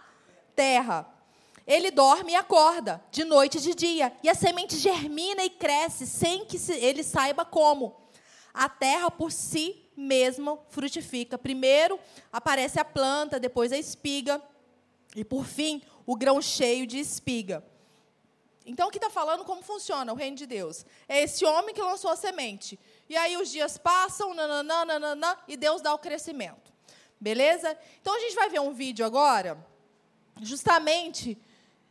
terra. 0.56 1.08
Ele 1.68 1.92
dorme 1.92 2.32
e 2.32 2.36
acorda, 2.36 3.00
de 3.12 3.24
noite 3.24 3.60
e 3.60 3.62
de 3.62 3.76
dia, 3.76 4.12
e 4.24 4.28
a 4.28 4.34
semente 4.34 4.76
germina 4.76 5.44
e 5.44 5.52
cresce 5.52 6.08
sem 6.08 6.46
que 6.46 6.58
ele 6.72 7.04
saiba 7.04 7.46
como. 7.46 7.96
A 8.52 8.68
terra 8.68 9.12
por 9.12 9.32
si 9.32 9.86
mesma 9.96 10.58
frutifica. 10.70 11.38
Primeiro 11.38 12.00
aparece 12.32 12.80
a 12.80 12.86
planta, 12.86 13.40
depois 13.40 13.72
a 13.72 13.78
espiga, 13.78 14.42
e 15.16 15.24
por 15.24 15.46
fim 15.46 15.80
o 16.06 16.16
grão 16.16 16.42
cheio 16.42 16.86
de 16.86 17.00
espiga. 17.00 17.64
Então, 18.66 18.88
aqui 18.88 18.98
está 18.98 19.10
falando 19.10 19.44
como 19.44 19.62
funciona 19.62 20.14
o 20.14 20.16
reino 20.16 20.38
de 20.38 20.46
Deus. 20.46 20.86
É 21.08 21.22
esse 21.22 21.44
homem 21.44 21.76
que 21.76 21.82
lançou 21.82 22.10
a 22.10 22.16
semente. 22.16 22.80
E 23.10 23.18
aí 23.18 23.36
os 23.36 23.50
dias 23.50 23.78
passam, 23.78 24.34
nananã, 24.34 24.86
nananã, 24.86 25.38
e 25.48 25.58
Deus 25.58 25.82
dá 25.82 25.94
o 25.94 26.00
crescimento. 26.00 26.72
Beleza? 27.20 27.78
Então, 28.02 28.16
a 28.16 28.20
gente 28.20 28.36
vai 28.36 28.50
ver 28.50 28.60
um 28.60 28.74
vídeo 28.74 29.06
agora, 29.06 29.58
justamente 30.42 31.38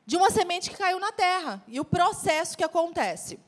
de 0.04 0.16
uma 0.16 0.30
semente 0.30 0.70
que 0.70 0.76
caiu 0.76 0.98
na 0.98 1.12
terra 1.12 1.62
e 1.68 1.78
o 1.78 1.84
processo 1.84 2.56
que 2.56 2.64
acontece 2.64 3.38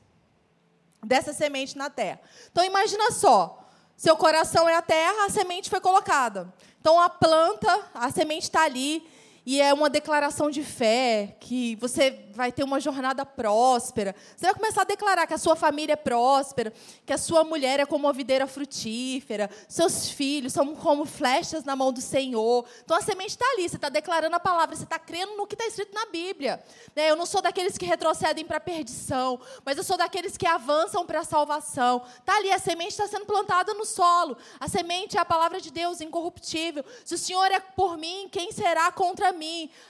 dessa 1.03 1.33
semente 1.33 1.77
na 1.77 1.89
terra. 1.89 2.19
Então, 2.51 2.63
imagina 2.63 3.11
só. 3.11 3.61
Seu 3.97 4.17
coração 4.17 4.67
é 4.67 4.75
a 4.75 4.81
terra, 4.81 5.25
a 5.25 5.29
semente 5.29 5.69
foi 5.69 5.79
colocada. 5.79 6.53
Então, 6.81 6.99
a 6.99 7.09
planta, 7.09 7.89
a 7.93 8.11
semente 8.11 8.43
está 8.43 8.63
ali, 8.63 9.07
e 9.45 9.61
é 9.61 9.73
uma 9.73 9.89
declaração 9.89 10.49
de 10.49 10.63
fé, 10.63 11.35
que 11.39 11.75
você 11.75 12.25
vai 12.31 12.51
ter 12.51 12.63
uma 12.63 12.79
jornada 12.79 13.23
próspera. 13.25 14.15
Você 14.35 14.45
vai 14.47 14.55
começar 14.55 14.81
a 14.81 14.85
declarar 14.85 15.27
que 15.27 15.33
a 15.33 15.37
sua 15.37 15.55
família 15.55 15.93
é 15.93 15.95
próspera, 15.95 16.73
que 17.05 17.13
a 17.13 17.17
sua 17.17 17.43
mulher 17.43 17.79
é 17.79 17.85
como 17.85 18.07
uma 18.07 18.13
videira 18.13 18.47
frutífera, 18.47 19.49
seus 19.69 20.09
filhos 20.09 20.51
são 20.51 20.75
como 20.75 21.05
flechas 21.05 21.63
na 21.63 21.75
mão 21.75 21.93
do 21.93 22.01
Senhor. 22.01 22.65
Então 22.83 22.97
a 22.97 23.01
semente 23.01 23.31
está 23.31 23.45
ali, 23.51 23.69
você 23.69 23.75
está 23.75 23.87
declarando 23.87 24.35
a 24.35 24.39
palavra, 24.39 24.75
você 24.75 24.83
está 24.83 24.97
crendo 24.97 25.37
no 25.37 25.45
que 25.45 25.53
está 25.53 25.67
escrito 25.67 25.93
na 25.93 26.07
Bíblia. 26.07 26.61
Né? 26.95 27.11
Eu 27.11 27.15
não 27.15 27.25
sou 27.25 27.41
daqueles 27.41 27.77
que 27.77 27.85
retrocedem 27.85 28.45
para 28.45 28.57
a 28.57 28.61
perdição, 28.61 29.39
mas 29.63 29.77
eu 29.77 29.83
sou 29.83 29.95
daqueles 29.95 30.35
que 30.35 30.47
avançam 30.47 31.05
para 31.05 31.19
a 31.19 31.23
salvação. 31.23 32.01
Está 32.19 32.35
ali, 32.37 32.51
a 32.51 32.57
semente 32.57 32.91
está 32.91 33.07
sendo 33.07 33.25
plantada 33.25 33.75
no 33.75 33.85
solo. 33.85 34.35
A 34.59 34.67
semente 34.67 35.17
é 35.17 35.19
a 35.19 35.25
palavra 35.25 35.61
de 35.61 35.71
Deus, 35.71 36.01
incorruptível. 36.01 36.83
Se 37.03 37.13
o 37.13 37.17
Senhor 37.17 37.51
é 37.51 37.59
por 37.59 37.95
mim, 37.95 38.27
quem 38.31 38.51
será 38.51 38.91
contra 38.91 39.31
mim. 39.31 39.34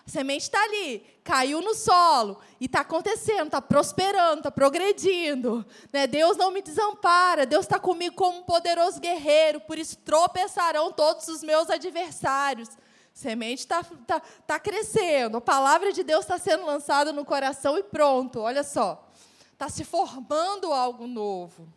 A 0.06 0.10
semente 0.10 0.44
está 0.44 0.62
ali, 0.64 1.06
caiu 1.24 1.62
no 1.62 1.74
solo 1.74 2.40
e 2.60 2.66
está 2.66 2.82
acontecendo, 2.82 3.48
está 3.48 3.62
prosperando, 3.62 4.40
está 4.40 4.52
progredindo. 4.52 5.66
Né? 5.92 6.08
Deus 6.08 6.38
não 6.38 6.52
me 6.52 6.62
desampara, 6.62 7.46
Deus 7.46 7.66
está 7.66 7.80
comigo 7.80 8.16
como 8.16 8.40
um 8.40 8.44
poderoso 8.44 9.00
guerreiro, 9.00 9.62
por 9.62 9.78
isso 9.78 9.98
tropeçarão 9.98 10.92
todos 10.92 11.28
os 11.28 11.44
meus 11.44 11.70
adversários. 11.70 12.70
A 12.70 12.78
semente 13.14 13.60
está 13.62 13.84
tá, 13.84 14.20
tá 14.20 14.60
crescendo, 14.60 15.38
a 15.38 15.42
palavra 15.42 15.92
de 15.94 16.04
Deus 16.04 16.26
está 16.26 16.38
sendo 16.38 16.66
lançada 16.66 17.14
no 17.14 17.24
coração 17.24 17.78
e 17.78 17.84
pronto, 17.84 18.40
olha 18.40 18.64
só. 18.64 19.10
Está 19.54 19.70
se 19.70 19.86
formando 19.86 20.74
algo 20.74 21.08
novo. 21.08 21.68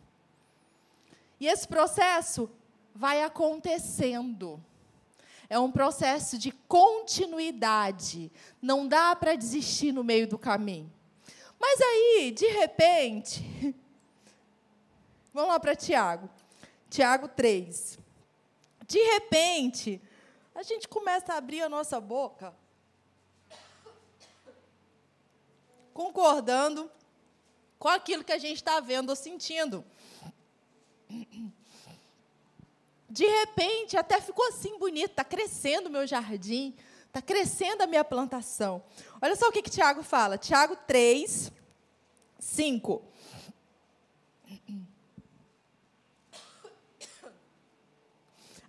E 1.38 1.46
esse 1.46 1.66
processo 1.66 2.50
vai 2.92 3.22
acontecendo. 3.22 4.60
É 5.50 5.58
um 5.58 5.72
processo 5.72 6.36
de 6.36 6.52
continuidade. 6.52 8.30
Não 8.60 8.86
dá 8.86 9.16
para 9.16 9.34
desistir 9.34 9.92
no 9.92 10.04
meio 10.04 10.26
do 10.26 10.38
caminho. 10.38 10.92
Mas 11.58 11.80
aí, 11.80 12.30
de 12.30 12.46
repente, 12.46 13.42
vamos 15.32 15.50
lá 15.50 15.58
para 15.58 15.74
Tiago. 15.74 16.28
Tiago 16.90 17.28
3. 17.28 17.98
De 18.86 18.98
repente, 18.98 20.00
a 20.54 20.62
gente 20.62 20.86
começa 20.86 21.32
a 21.32 21.38
abrir 21.38 21.62
a 21.62 21.68
nossa 21.68 22.00
boca, 22.00 22.54
concordando 25.92 26.90
com 27.78 27.88
aquilo 27.88 28.24
que 28.24 28.32
a 28.32 28.38
gente 28.38 28.56
está 28.56 28.80
vendo 28.80 29.10
ou 29.10 29.16
sentindo 29.16 29.84
de 33.08 33.26
repente 33.26 33.96
até 33.96 34.20
ficou 34.20 34.46
assim 34.48 34.78
bonito, 34.78 35.10
está 35.10 35.24
crescendo 35.24 35.86
o 35.86 35.90
meu 35.90 36.06
jardim, 36.06 36.74
está 37.06 37.22
crescendo 37.22 37.82
a 37.82 37.86
minha 37.86 38.04
plantação. 38.04 38.82
Olha 39.20 39.34
só 39.34 39.48
o 39.48 39.52
que, 39.52 39.62
que 39.62 39.70
Tiago 39.70 40.02
fala, 40.02 40.36
Tiago 40.36 40.76
3, 40.86 41.50
5. 42.38 43.02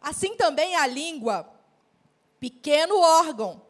Assim 0.01 0.35
também 0.35 0.75
a 0.75 0.87
língua, 0.87 1.51
pequeno 2.39 2.97
órgão, 2.99 3.61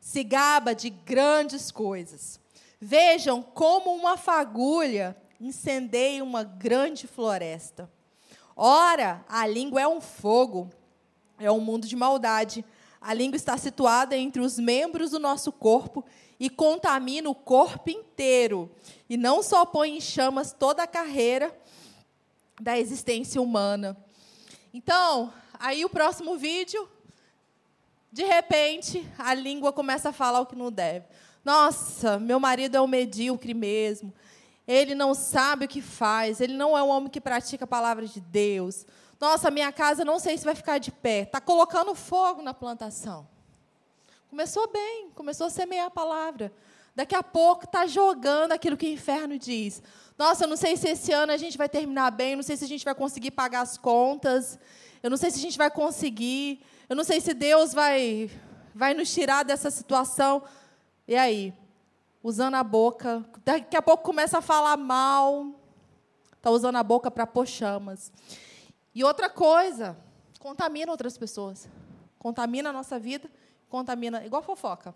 se 0.00 0.24
gaba 0.24 0.74
de 0.74 0.88
grandes 0.88 1.70
coisas. 1.70 2.40
Vejam 2.80 3.42
como 3.42 3.92
uma 3.92 4.16
fagulha 4.16 5.16
incendeia 5.38 6.24
uma 6.24 6.42
grande 6.42 7.06
floresta. 7.06 7.90
Ora, 8.56 9.22
a 9.28 9.46
língua 9.46 9.82
é 9.82 9.86
um 9.86 10.00
fogo, 10.00 10.70
é 11.38 11.52
um 11.52 11.60
mundo 11.60 11.86
de 11.86 11.94
maldade. 11.94 12.64
A 12.98 13.12
língua 13.12 13.36
está 13.36 13.58
situada 13.58 14.16
entre 14.16 14.40
os 14.40 14.58
membros 14.58 15.10
do 15.10 15.18
nosso 15.18 15.52
corpo 15.52 16.02
e 16.40 16.48
contamina 16.48 17.28
o 17.28 17.34
corpo 17.34 17.90
inteiro. 17.90 18.70
E 19.10 19.18
não 19.18 19.42
só 19.42 19.66
põe 19.66 19.98
em 19.98 20.00
chamas 20.00 20.54
toda 20.54 20.82
a 20.82 20.86
carreira 20.86 21.54
da 22.58 22.78
existência 22.78 23.42
humana. 23.42 23.94
Então, 24.72 25.30
aí 25.58 25.84
o 25.84 25.90
próximo 25.90 26.38
vídeo, 26.38 26.88
de 28.10 28.24
repente, 28.24 29.06
a 29.18 29.34
língua 29.34 29.70
começa 29.70 30.08
a 30.08 30.14
falar 30.14 30.40
o 30.40 30.46
que 30.46 30.56
não 30.56 30.72
deve. 30.72 31.04
Nossa, 31.44 32.18
meu 32.18 32.40
marido 32.40 32.74
é 32.74 32.80
um 32.80 32.86
medíocre 32.86 33.52
mesmo 33.52 34.14
ele 34.66 34.94
não 34.94 35.14
sabe 35.14 35.66
o 35.66 35.68
que 35.68 35.80
faz, 35.80 36.40
ele 36.40 36.54
não 36.54 36.76
é 36.76 36.82
um 36.82 36.88
homem 36.88 37.08
que 37.08 37.20
pratica 37.20 37.64
a 37.64 37.68
palavra 37.68 38.06
de 38.06 38.20
Deus. 38.20 38.84
Nossa, 39.20 39.50
minha 39.50 39.72
casa 39.72 40.04
não 40.04 40.18
sei 40.18 40.36
se 40.36 40.44
vai 40.44 40.54
ficar 40.54 40.78
de 40.78 40.90
pé. 40.90 41.22
Está 41.22 41.40
colocando 41.40 41.94
fogo 41.94 42.42
na 42.42 42.52
plantação. 42.52 43.26
Começou 44.28 44.70
bem, 44.70 45.10
começou 45.14 45.46
a 45.46 45.50
semear 45.50 45.86
a 45.86 45.90
palavra. 45.90 46.52
Daqui 46.94 47.14
a 47.14 47.22
pouco 47.22 47.64
está 47.64 47.86
jogando 47.86 48.52
aquilo 48.52 48.76
que 48.76 48.86
o 48.86 48.92
inferno 48.92 49.38
diz. 49.38 49.82
Nossa, 50.18 50.44
eu 50.44 50.48
não 50.48 50.56
sei 50.56 50.76
se 50.76 50.88
esse 50.88 51.12
ano 51.12 51.30
a 51.30 51.36
gente 51.36 51.56
vai 51.56 51.68
terminar 51.68 52.10
bem, 52.10 52.34
não 52.34 52.42
sei 52.42 52.56
se 52.56 52.64
a 52.64 52.68
gente 52.68 52.84
vai 52.84 52.94
conseguir 52.94 53.30
pagar 53.30 53.60
as 53.60 53.78
contas, 53.78 54.58
eu 55.02 55.10
não 55.10 55.16
sei 55.16 55.30
se 55.30 55.38
a 55.38 55.42
gente 55.42 55.58
vai 55.58 55.70
conseguir, 55.70 56.60
eu 56.88 56.96
não 56.96 57.04
sei 57.04 57.20
se 57.20 57.34
Deus 57.34 57.72
vai, 57.72 58.30
vai 58.74 58.94
nos 58.94 59.12
tirar 59.12 59.44
dessa 59.44 59.70
situação. 59.70 60.42
E 61.06 61.14
aí? 61.14 61.54
Usando 62.26 62.56
a 62.56 62.64
boca, 62.64 63.24
daqui 63.44 63.76
a 63.76 63.80
pouco 63.80 64.02
começa 64.02 64.38
a 64.38 64.40
falar 64.40 64.76
mal, 64.76 65.54
está 66.36 66.50
usando 66.50 66.74
a 66.74 66.82
boca 66.82 67.08
para 67.08 67.24
pôr 67.24 67.46
chamas. 67.46 68.12
E 68.92 69.04
outra 69.04 69.30
coisa, 69.30 69.96
contamina 70.40 70.90
outras 70.90 71.16
pessoas. 71.16 71.68
Contamina 72.18 72.70
a 72.70 72.72
nossa 72.72 72.98
vida, 72.98 73.30
contamina, 73.68 74.26
igual 74.26 74.42
fofoca. 74.42 74.92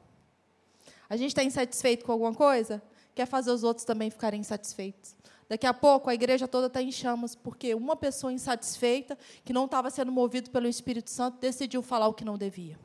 A 1.09 1.17
gente 1.17 1.29
está 1.29 1.45
insatisfeito 1.45 2.05
com 2.05 2.11
alguma 2.11 2.35
coisa, 2.35 2.83
quer 3.15 3.27
fazer 3.27 3.53
os 3.53 3.63
outros 3.63 3.85
também 3.85 4.11
ficarem 4.11 4.41
insatisfeitos. 4.41 5.15
Daqui 5.49 5.69
a 5.69 5.75
pouco 5.75 6.11
a 6.11 6.15
igreja 6.15 6.49
toda 6.49 6.67
está 6.67 6.83
em 6.83 6.91
chamas, 6.91 7.37
porque 7.37 7.77
uma 7.77 7.95
pessoa 7.95 8.33
insatisfeita, 8.33 9.17
que 9.45 9.53
não 9.53 9.67
estava 9.67 9.89
sendo 9.89 10.11
movido 10.11 10.51
pelo 10.51 10.67
Espírito 10.67 11.11
Santo, 11.11 11.39
decidiu 11.39 11.81
falar 11.81 12.09
o 12.09 12.15
que 12.15 12.25
não 12.25 12.37
devia. 12.37 12.77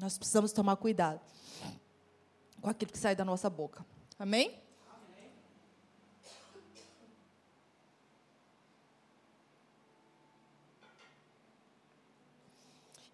Nós 0.00 0.16
precisamos 0.16 0.50
tomar 0.50 0.76
cuidado 0.76 1.20
com 2.64 2.70
aquilo 2.70 2.90
que 2.90 2.96
sai 2.96 3.14
da 3.14 3.26
nossa 3.26 3.50
boca. 3.50 3.84
Amém? 4.18 4.58
Amém. 4.88 5.30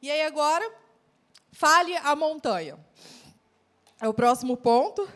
E 0.01 0.09
aí 0.09 0.23
agora, 0.23 0.73
fale 1.51 1.97
a 1.97 2.15
montanha. 2.15 2.79
É 4.01 4.09
o 4.09 4.15
próximo 4.15 4.57
ponto. 4.57 5.11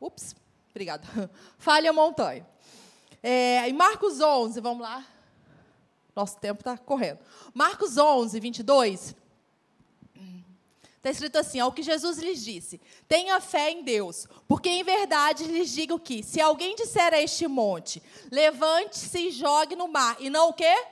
Ups, 0.00 0.36
obrigada. 0.70 1.04
Fale 1.58 1.88
a 1.88 1.92
montanha. 1.92 2.46
É, 3.20 3.68
em 3.68 3.72
Marcos 3.72 4.20
11, 4.20 4.60
vamos 4.60 4.82
lá. 4.82 5.04
Nosso 6.14 6.38
tempo 6.38 6.60
está 6.60 6.78
correndo. 6.78 7.18
Marcos 7.52 7.98
11, 7.98 8.38
22. 8.38 9.16
Está 11.00 11.08
escrito 11.08 11.38
assim: 11.38 11.58
ao 11.58 11.72
que 11.72 11.82
Jesus 11.82 12.18
lhes 12.18 12.44
disse: 12.44 12.78
tenha 13.08 13.40
fé 13.40 13.70
em 13.70 13.82
Deus, 13.82 14.26
porque 14.46 14.68
em 14.68 14.84
verdade 14.84 15.44
lhes 15.44 15.70
digo 15.70 15.98
que, 15.98 16.22
se 16.22 16.38
alguém 16.42 16.76
disser 16.76 17.14
a 17.14 17.20
este 17.20 17.48
monte, 17.48 18.02
levante-se 18.30 19.18
e 19.18 19.30
jogue 19.30 19.74
no 19.74 19.88
mar, 19.88 20.16
e 20.20 20.28
não 20.28 20.50
o 20.50 20.52
quê? 20.52 20.86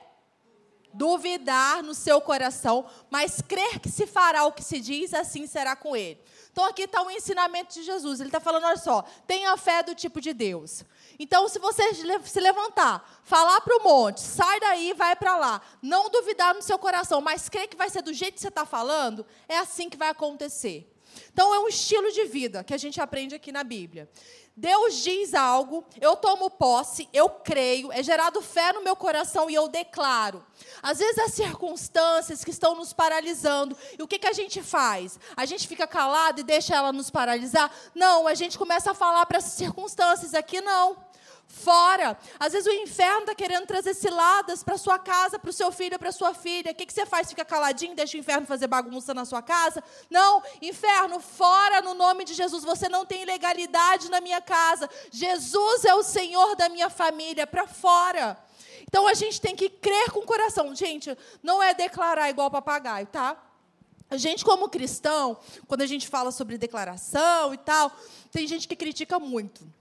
Duvidar 0.91 1.83
no 1.83 1.93
seu 1.93 2.19
coração, 2.19 2.83
mas 3.11 3.39
crer 3.39 3.77
que 3.77 3.91
se 3.91 4.07
fará 4.07 4.45
o 4.45 4.51
que 4.51 4.63
se 4.63 4.79
diz, 4.79 5.13
assim 5.13 5.45
será 5.45 5.75
com 5.75 5.95
ele. 5.95 6.19
Então 6.51 6.65
aqui 6.65 6.81
está 6.81 7.03
o 7.03 7.11
ensinamento 7.11 7.75
de 7.75 7.83
Jesus. 7.83 8.19
Ele 8.19 8.29
está 8.29 8.39
falando: 8.39 8.63
olha 8.65 8.77
só, 8.77 9.03
tenha 9.27 9.55
fé 9.57 9.83
do 9.83 9.93
tipo 9.93 10.19
de 10.19 10.33
Deus. 10.33 10.83
Então, 11.19 11.49
se 11.49 11.59
você 11.59 11.83
se 11.93 12.39
levantar, 12.39 13.21
falar 13.25 13.59
para 13.59 13.77
o 13.77 13.83
monte, 13.83 14.21
sai 14.21 14.57
daí, 14.61 14.93
vai 14.93 15.17
para 15.17 15.35
lá, 15.37 15.61
não 15.81 16.09
duvidar 16.09 16.55
no 16.55 16.61
seu 16.61 16.79
coração, 16.79 17.19
mas 17.19 17.49
crer 17.49 17.67
que 17.67 17.75
vai 17.75 17.89
ser 17.89 18.01
do 18.01 18.13
jeito 18.13 18.35
que 18.35 18.41
você 18.41 18.47
está 18.47 18.65
falando, 18.65 19.25
é 19.47 19.57
assim 19.57 19.89
que 19.89 19.97
vai 19.97 20.07
acontecer. 20.07 20.89
Então, 21.33 21.53
é 21.53 21.59
um 21.59 21.67
estilo 21.67 22.09
de 22.11 22.23
vida 22.25 22.63
que 22.63 22.73
a 22.73 22.77
gente 22.77 23.01
aprende 23.01 23.35
aqui 23.35 23.51
na 23.51 23.63
Bíblia. 23.63 24.09
Deus 24.59 24.95
diz 24.95 25.33
algo, 25.33 25.85
eu 26.01 26.17
tomo 26.17 26.49
posse, 26.49 27.07
eu 27.13 27.29
creio, 27.29 27.93
é 27.93 28.03
gerado 28.03 28.41
fé 28.41 28.73
no 28.73 28.83
meu 28.83 28.93
coração 28.93 29.49
e 29.49 29.55
eu 29.55 29.69
declaro. 29.69 30.45
Às 30.83 30.99
vezes 30.99 31.17
as 31.17 31.31
circunstâncias 31.31 32.43
que 32.43 32.51
estão 32.51 32.75
nos 32.75 32.91
paralisando, 32.91 33.77
e 33.97 34.03
o 34.03 34.07
que, 34.07 34.19
que 34.19 34.27
a 34.27 34.33
gente 34.33 34.61
faz? 34.61 35.17
A 35.37 35.45
gente 35.45 35.65
fica 35.65 35.87
calado 35.87 36.41
e 36.41 36.43
deixa 36.43 36.75
ela 36.75 36.91
nos 36.91 37.09
paralisar? 37.09 37.71
Não, 37.95 38.27
a 38.27 38.33
gente 38.33 38.57
começa 38.57 38.91
a 38.91 38.93
falar 38.93 39.25
para 39.27 39.37
essas 39.37 39.53
circunstâncias 39.53 40.33
aqui, 40.33 40.59
não 40.59 41.07
fora. 41.49 42.17
Às 42.39 42.53
vezes 42.53 42.67
o 42.67 42.75
inferno 42.75 43.21
está 43.21 43.35
querendo 43.35 43.65
trazer 43.65 43.95
ciladas 43.95 44.63
para 44.63 44.77
sua 44.77 44.99
casa, 44.99 45.39
para 45.39 45.49
o 45.49 45.53
seu 45.53 45.71
filho, 45.71 45.97
para 45.97 46.11
sua 46.11 46.33
filha. 46.33 46.71
O 46.71 46.75
que, 46.75 46.85
que 46.85 46.93
você 46.93 47.05
faz? 47.05 47.27
Fica 47.27 47.43
caladinho, 47.43 47.95
deixa 47.95 48.15
o 48.15 48.19
inferno 48.19 48.45
fazer 48.45 48.67
bagunça 48.67 49.13
na 49.13 49.25
sua 49.25 49.41
casa? 49.41 49.83
Não, 50.09 50.41
inferno, 50.61 51.19
fora 51.19 51.81
no 51.81 51.95
nome 51.95 52.23
de 52.23 52.35
Jesus. 52.35 52.63
Você 52.63 52.87
não 52.87 53.05
tem 53.05 53.25
legalidade 53.25 54.09
na 54.09 54.21
minha 54.21 54.39
casa. 54.39 54.87
Jesus 55.11 55.83
é 55.83 55.93
o 55.93 56.03
Senhor 56.03 56.55
da 56.55 56.69
minha 56.69 56.89
família, 56.89 57.47
para 57.47 57.65
fora. 57.65 58.37
Então 58.87 59.07
a 59.07 59.13
gente 59.13 59.41
tem 59.41 59.55
que 59.55 59.69
crer 59.69 60.11
com 60.11 60.19
o 60.19 60.25
coração. 60.25 60.73
Gente, 60.75 61.17
não 61.41 61.61
é 61.61 61.73
declarar 61.73 62.29
igual 62.29 62.51
papagaio, 62.51 63.07
tá? 63.07 63.35
A 64.09 64.17
gente, 64.17 64.43
como 64.43 64.69
cristão, 64.69 65.37
quando 65.67 65.81
a 65.81 65.85
gente 65.85 66.07
fala 66.07 66.31
sobre 66.31 66.57
declaração 66.57 67.53
e 67.53 67.57
tal, 67.57 67.91
tem 68.31 68.47
gente 68.47 68.67
que 68.67 68.75
critica 68.75 69.19
muito. 69.19 69.78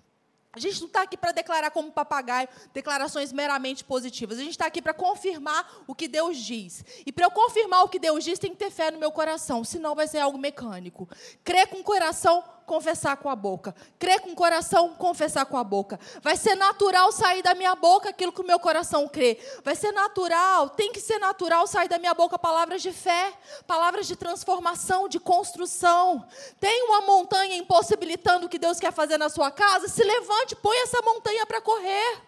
A 0.52 0.58
gente 0.58 0.80
não 0.80 0.86
está 0.86 1.02
aqui 1.02 1.16
para 1.16 1.30
declarar 1.30 1.70
como 1.70 1.92
papagaio 1.92 2.48
declarações 2.72 3.32
meramente 3.32 3.84
positivas. 3.84 4.38
A 4.38 4.42
gente 4.42 4.52
está 4.52 4.66
aqui 4.66 4.80
para 4.80 4.94
confirmar 4.94 5.84
o 5.86 5.94
que 5.94 6.08
Deus 6.08 6.38
diz. 6.38 6.84
E 7.04 7.12
para 7.12 7.26
eu 7.26 7.30
confirmar 7.30 7.84
o 7.84 7.88
que 7.88 7.98
Deus 7.98 8.24
diz, 8.24 8.38
tem 8.38 8.50
que 8.50 8.56
ter 8.56 8.70
fé 8.70 8.90
no 8.90 8.98
meu 8.98 9.12
coração, 9.12 9.62
senão 9.62 9.94
vai 9.94 10.08
ser 10.08 10.18
algo 10.18 10.38
mecânico. 10.38 11.08
Crer 11.44 11.68
com 11.68 11.80
o 11.80 11.84
coração, 11.84 12.42
confessar 12.68 13.16
com 13.16 13.30
a 13.30 13.34
boca. 13.34 13.74
Crer 13.98 14.20
com 14.20 14.30
o 14.30 14.36
coração, 14.36 14.94
confessar 14.94 15.46
com 15.46 15.56
a 15.56 15.64
boca. 15.64 15.98
Vai 16.22 16.36
ser 16.36 16.54
natural 16.54 17.10
sair 17.10 17.42
da 17.42 17.54
minha 17.54 17.74
boca 17.74 18.10
aquilo 18.10 18.30
que 18.30 18.42
o 18.42 18.46
meu 18.46 18.60
coração 18.60 19.08
crê. 19.08 19.40
Vai 19.64 19.74
ser 19.74 19.90
natural, 19.90 20.68
tem 20.68 20.92
que 20.92 21.00
ser 21.00 21.18
natural 21.18 21.66
sair 21.66 21.88
da 21.88 21.98
minha 21.98 22.14
boca 22.14 22.38
palavras 22.38 22.82
de 22.82 22.92
fé, 22.92 23.32
palavras 23.66 24.06
de 24.06 24.14
transformação, 24.14 25.08
de 25.08 25.18
construção. 25.18 26.24
Tem 26.60 26.84
uma 26.84 27.00
montanha 27.00 27.56
impossibilitando 27.56 28.46
o 28.46 28.48
que 28.48 28.58
Deus 28.58 28.78
quer 28.78 28.92
fazer 28.92 29.16
na 29.16 29.30
sua 29.30 29.50
casa? 29.50 29.88
Se 29.88 30.04
levante, 30.04 30.54
põe 30.54 30.76
essa 30.82 31.00
montanha 31.02 31.46
para 31.46 31.60
correr. 31.62 32.27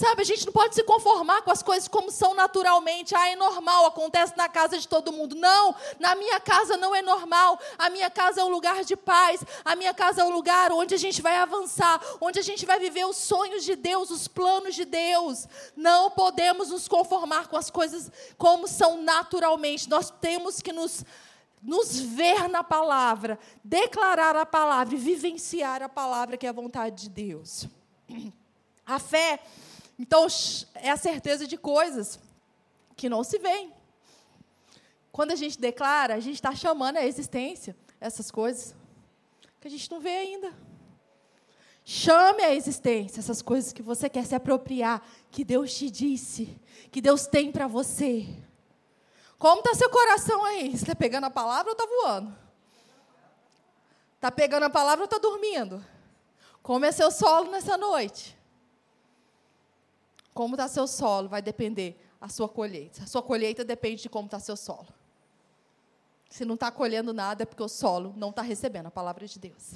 Sabe, 0.00 0.22
a 0.22 0.24
gente 0.24 0.46
não 0.46 0.52
pode 0.54 0.74
se 0.74 0.82
conformar 0.82 1.42
com 1.42 1.50
as 1.50 1.62
coisas 1.62 1.86
como 1.86 2.10
são 2.10 2.32
naturalmente. 2.32 3.14
Ah, 3.14 3.28
é 3.28 3.36
normal, 3.36 3.84
acontece 3.84 4.34
na 4.34 4.48
casa 4.48 4.78
de 4.78 4.88
todo 4.88 5.12
mundo. 5.12 5.36
Não, 5.36 5.74
na 5.98 6.14
minha 6.14 6.40
casa 6.40 6.74
não 6.78 6.94
é 6.94 7.02
normal. 7.02 7.60
A 7.76 7.90
minha 7.90 8.08
casa 8.08 8.40
é 8.40 8.44
um 8.44 8.48
lugar 8.48 8.82
de 8.82 8.96
paz. 8.96 9.44
A 9.62 9.76
minha 9.76 9.92
casa 9.92 10.22
é 10.22 10.24
um 10.24 10.30
lugar 10.30 10.72
onde 10.72 10.94
a 10.94 10.96
gente 10.96 11.20
vai 11.20 11.36
avançar, 11.36 12.00
onde 12.18 12.38
a 12.38 12.42
gente 12.42 12.64
vai 12.64 12.80
viver 12.80 13.04
os 13.04 13.18
sonhos 13.18 13.62
de 13.62 13.76
Deus, 13.76 14.08
os 14.08 14.26
planos 14.26 14.74
de 14.74 14.86
Deus. 14.86 15.46
Não 15.76 16.10
podemos 16.10 16.70
nos 16.70 16.88
conformar 16.88 17.48
com 17.48 17.58
as 17.58 17.68
coisas 17.68 18.10
como 18.38 18.66
são 18.66 19.02
naturalmente. 19.02 19.86
Nós 19.86 20.08
temos 20.08 20.62
que 20.62 20.72
nos 20.72 21.04
nos 21.62 22.00
ver 22.00 22.48
na 22.48 22.64
palavra, 22.64 23.38
declarar 23.62 24.34
a 24.34 24.46
palavra 24.46 24.94
e 24.94 24.98
vivenciar 24.98 25.82
a 25.82 25.90
palavra 25.90 26.38
que 26.38 26.46
é 26.46 26.48
a 26.48 26.54
vontade 26.54 27.02
de 27.02 27.10
Deus. 27.10 27.66
A 28.86 28.98
fé 28.98 29.38
então, 30.00 30.26
é 30.76 30.90
a 30.90 30.96
certeza 30.96 31.46
de 31.46 31.58
coisas 31.58 32.18
que 32.96 33.06
não 33.06 33.22
se 33.22 33.38
veem. 33.38 33.70
Quando 35.12 35.32
a 35.32 35.36
gente 35.36 35.60
declara, 35.60 36.14
a 36.14 36.20
gente 36.20 36.36
está 36.36 36.54
chamando 36.54 36.96
a 36.96 37.04
existência 37.04 37.76
essas 38.00 38.30
coisas 38.30 38.74
que 39.60 39.68
a 39.68 39.70
gente 39.70 39.90
não 39.90 40.00
vê 40.00 40.16
ainda. 40.16 40.54
Chame 41.84 42.42
a 42.42 42.54
existência 42.54 43.20
essas 43.20 43.42
coisas 43.42 43.74
que 43.74 43.82
você 43.82 44.08
quer 44.08 44.24
se 44.24 44.34
apropriar, 44.34 45.06
que 45.30 45.44
Deus 45.44 45.74
te 45.74 45.90
disse, 45.90 46.58
que 46.90 47.02
Deus 47.02 47.26
tem 47.26 47.52
para 47.52 47.66
você. 47.66 48.26
Como 49.38 49.60
está 49.60 49.74
seu 49.74 49.90
coração 49.90 50.42
aí? 50.46 50.70
Você 50.70 50.84
está 50.84 50.94
pegando 50.94 51.24
a 51.24 51.30
palavra 51.30 51.72
ou 51.72 51.76
está 51.76 51.84
voando? 51.84 52.34
Está 54.14 54.30
pegando 54.30 54.62
a 54.62 54.70
palavra 54.70 55.02
ou 55.02 55.04
está 55.04 55.18
dormindo? 55.18 55.84
Como 56.62 56.86
é 56.86 56.90
seu 56.90 57.10
solo 57.10 57.50
nessa 57.50 57.76
noite? 57.76 58.39
Como 60.40 60.54
está 60.54 60.66
seu 60.68 60.86
solo 60.86 61.28
vai 61.28 61.42
depender 61.42 62.00
a 62.18 62.26
sua 62.26 62.48
colheita. 62.48 63.02
A 63.02 63.06
sua 63.06 63.22
colheita 63.22 63.62
depende 63.62 64.00
de 64.00 64.08
como 64.08 64.24
está 64.24 64.40
seu 64.40 64.56
solo. 64.56 64.88
Se 66.30 66.46
não 66.46 66.54
está 66.54 66.70
colhendo 66.70 67.12
nada, 67.12 67.42
é 67.42 67.44
porque 67.44 67.62
o 67.62 67.68
solo 67.68 68.14
não 68.16 68.30
está 68.30 68.40
recebendo 68.40 68.86
a 68.86 68.90
palavra 68.90 69.26
de 69.26 69.38
Deus. 69.38 69.74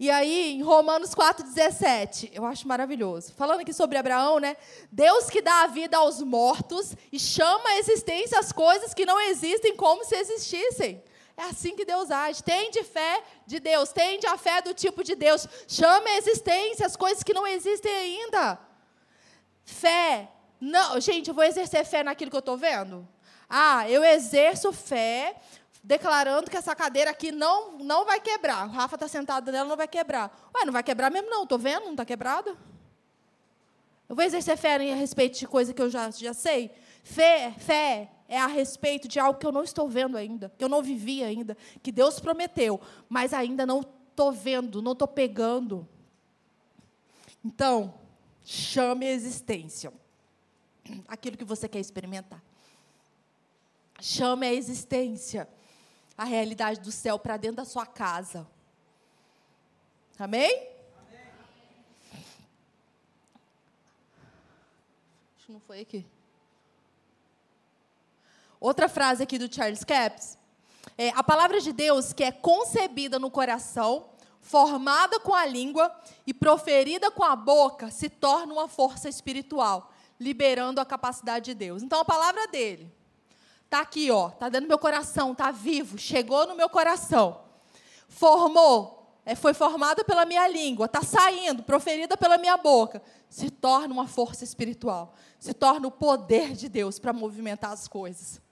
E 0.00 0.10
aí, 0.10 0.52
em 0.52 0.62
Romanos 0.62 1.14
4,17, 1.14 2.30
eu 2.32 2.46
acho 2.46 2.66
maravilhoso. 2.66 3.34
Falando 3.34 3.60
aqui 3.60 3.74
sobre 3.74 3.98
Abraão, 3.98 4.38
né? 4.38 4.56
Deus 4.90 5.28
que 5.28 5.42
dá 5.42 5.64
a 5.64 5.66
vida 5.66 5.98
aos 5.98 6.22
mortos 6.22 6.96
e 7.12 7.18
chama 7.18 7.68
a 7.68 7.78
existência 7.80 8.38
as 8.38 8.52
coisas 8.52 8.94
que 8.94 9.04
não 9.04 9.20
existem 9.20 9.76
como 9.76 10.02
se 10.02 10.16
existissem. 10.16 11.02
É 11.36 11.42
assim 11.42 11.76
que 11.76 11.84
Deus 11.84 12.10
age. 12.10 12.42
Tende 12.42 12.82
fé 12.82 13.22
de 13.46 13.60
Deus, 13.60 13.92
tende 13.92 14.26
a 14.26 14.38
fé 14.38 14.62
do 14.62 14.72
tipo 14.72 15.04
de 15.04 15.14
Deus. 15.14 15.46
Chama 15.68 16.08
a 16.08 16.16
existência 16.16 16.86
as 16.86 16.96
coisas 16.96 17.22
que 17.22 17.34
não 17.34 17.46
existem 17.46 17.94
ainda. 17.94 18.72
Fé. 19.64 20.28
Não, 20.60 21.00
gente, 21.00 21.28
eu 21.28 21.34
vou 21.34 21.44
exercer 21.44 21.84
fé 21.84 22.02
naquilo 22.02 22.30
que 22.30 22.36
eu 22.36 22.40
estou 22.40 22.56
vendo? 22.56 23.06
Ah, 23.48 23.88
eu 23.88 24.02
exerço 24.04 24.72
fé 24.72 25.36
declarando 25.82 26.50
que 26.50 26.56
essa 26.56 26.74
cadeira 26.74 27.10
aqui 27.10 27.30
não, 27.30 27.78
não 27.78 28.06
vai 28.06 28.18
quebrar. 28.18 28.66
O 28.66 28.70
Rafa 28.70 28.96
está 28.96 29.06
sentado 29.06 29.52
nela, 29.52 29.68
não 29.68 29.76
vai 29.76 29.86
quebrar. 29.86 30.50
Ué, 30.54 30.64
não 30.64 30.72
vai 30.72 30.82
quebrar 30.82 31.10
mesmo 31.10 31.28
não, 31.28 31.42
estou 31.42 31.58
vendo, 31.58 31.84
não 31.84 31.90
está 31.92 32.04
quebrada. 32.04 32.56
Eu 34.08 34.16
vou 34.16 34.24
exercer 34.24 34.56
fé 34.56 34.76
a 34.76 34.94
respeito 34.94 35.38
de 35.38 35.46
coisa 35.46 35.74
que 35.74 35.82
eu 35.82 35.90
já, 35.90 36.10
já 36.10 36.32
sei. 36.32 36.70
Fé, 37.02 37.52
fé 37.58 38.10
é 38.28 38.38
a 38.38 38.46
respeito 38.46 39.06
de 39.06 39.20
algo 39.20 39.38
que 39.38 39.46
eu 39.46 39.52
não 39.52 39.62
estou 39.62 39.88
vendo 39.88 40.16
ainda, 40.16 40.52
que 40.56 40.64
eu 40.64 40.68
não 40.68 40.82
vivi 40.82 41.22
ainda, 41.22 41.56
que 41.82 41.92
Deus 41.92 42.18
prometeu, 42.18 42.80
mas 43.08 43.34
ainda 43.34 43.66
não 43.66 43.80
estou 43.80 44.32
vendo, 44.32 44.80
não 44.80 44.92
estou 44.92 45.08
pegando. 45.08 45.86
Então, 47.44 47.92
Chame 48.44 49.06
a 49.06 49.10
existência. 49.10 49.92
Aquilo 51.08 51.36
que 51.36 51.44
você 51.44 51.66
quer 51.66 51.80
experimentar. 51.80 52.42
Chame 54.00 54.46
a 54.46 54.52
existência. 54.52 55.48
A 56.16 56.24
realidade 56.24 56.80
do 56.80 56.92
céu 56.92 57.18
para 57.18 57.38
dentro 57.38 57.56
da 57.56 57.64
sua 57.64 57.86
casa. 57.86 58.46
Amém? 60.18 60.48
Amém? 60.48 61.20
Acho 65.36 65.46
que 65.46 65.52
não 65.52 65.60
foi 65.60 65.80
aqui. 65.80 66.06
Outra 68.60 68.88
frase 68.88 69.22
aqui 69.22 69.38
do 69.38 69.52
Charles 69.52 69.82
Capps. 69.84 70.38
É, 70.96 71.08
a 71.10 71.22
palavra 71.24 71.60
de 71.60 71.72
Deus 71.72 72.12
que 72.12 72.22
é 72.22 72.30
concebida 72.30 73.18
no 73.18 73.30
coração 73.30 74.10
formada 74.44 75.18
com 75.18 75.34
a 75.34 75.46
língua 75.46 75.90
e 76.26 76.34
proferida 76.34 77.10
com 77.10 77.24
a 77.24 77.34
boca, 77.34 77.90
se 77.90 78.10
torna 78.10 78.52
uma 78.52 78.68
força 78.68 79.08
espiritual, 79.08 79.90
liberando 80.20 80.82
a 80.82 80.84
capacidade 80.84 81.46
de 81.46 81.54
Deus. 81.54 81.82
Então 81.82 81.98
a 82.00 82.04
palavra 82.04 82.46
dele 82.48 82.92
está 83.64 83.80
aqui, 83.80 84.10
ó, 84.10 84.28
está 84.28 84.50
dentro 84.50 84.66
do 84.66 84.68
meu 84.68 84.78
coração, 84.78 85.32
está 85.32 85.50
vivo, 85.50 85.96
chegou 85.96 86.46
no 86.46 86.54
meu 86.54 86.68
coração, 86.68 87.40
formou, 88.06 89.18
é, 89.24 89.34
foi 89.34 89.54
formada 89.54 90.04
pela 90.04 90.26
minha 90.26 90.46
língua, 90.46 90.84
está 90.84 91.02
saindo, 91.02 91.62
proferida 91.62 92.14
pela 92.14 92.36
minha 92.36 92.58
boca, 92.58 93.02
se 93.30 93.48
torna 93.48 93.94
uma 93.94 94.06
força 94.06 94.44
espiritual, 94.44 95.14
se 95.38 95.54
torna 95.54 95.88
o 95.88 95.90
poder 95.90 96.52
de 96.52 96.68
Deus 96.68 96.98
para 96.98 97.14
movimentar 97.14 97.72
as 97.72 97.88
coisas, 97.88 98.42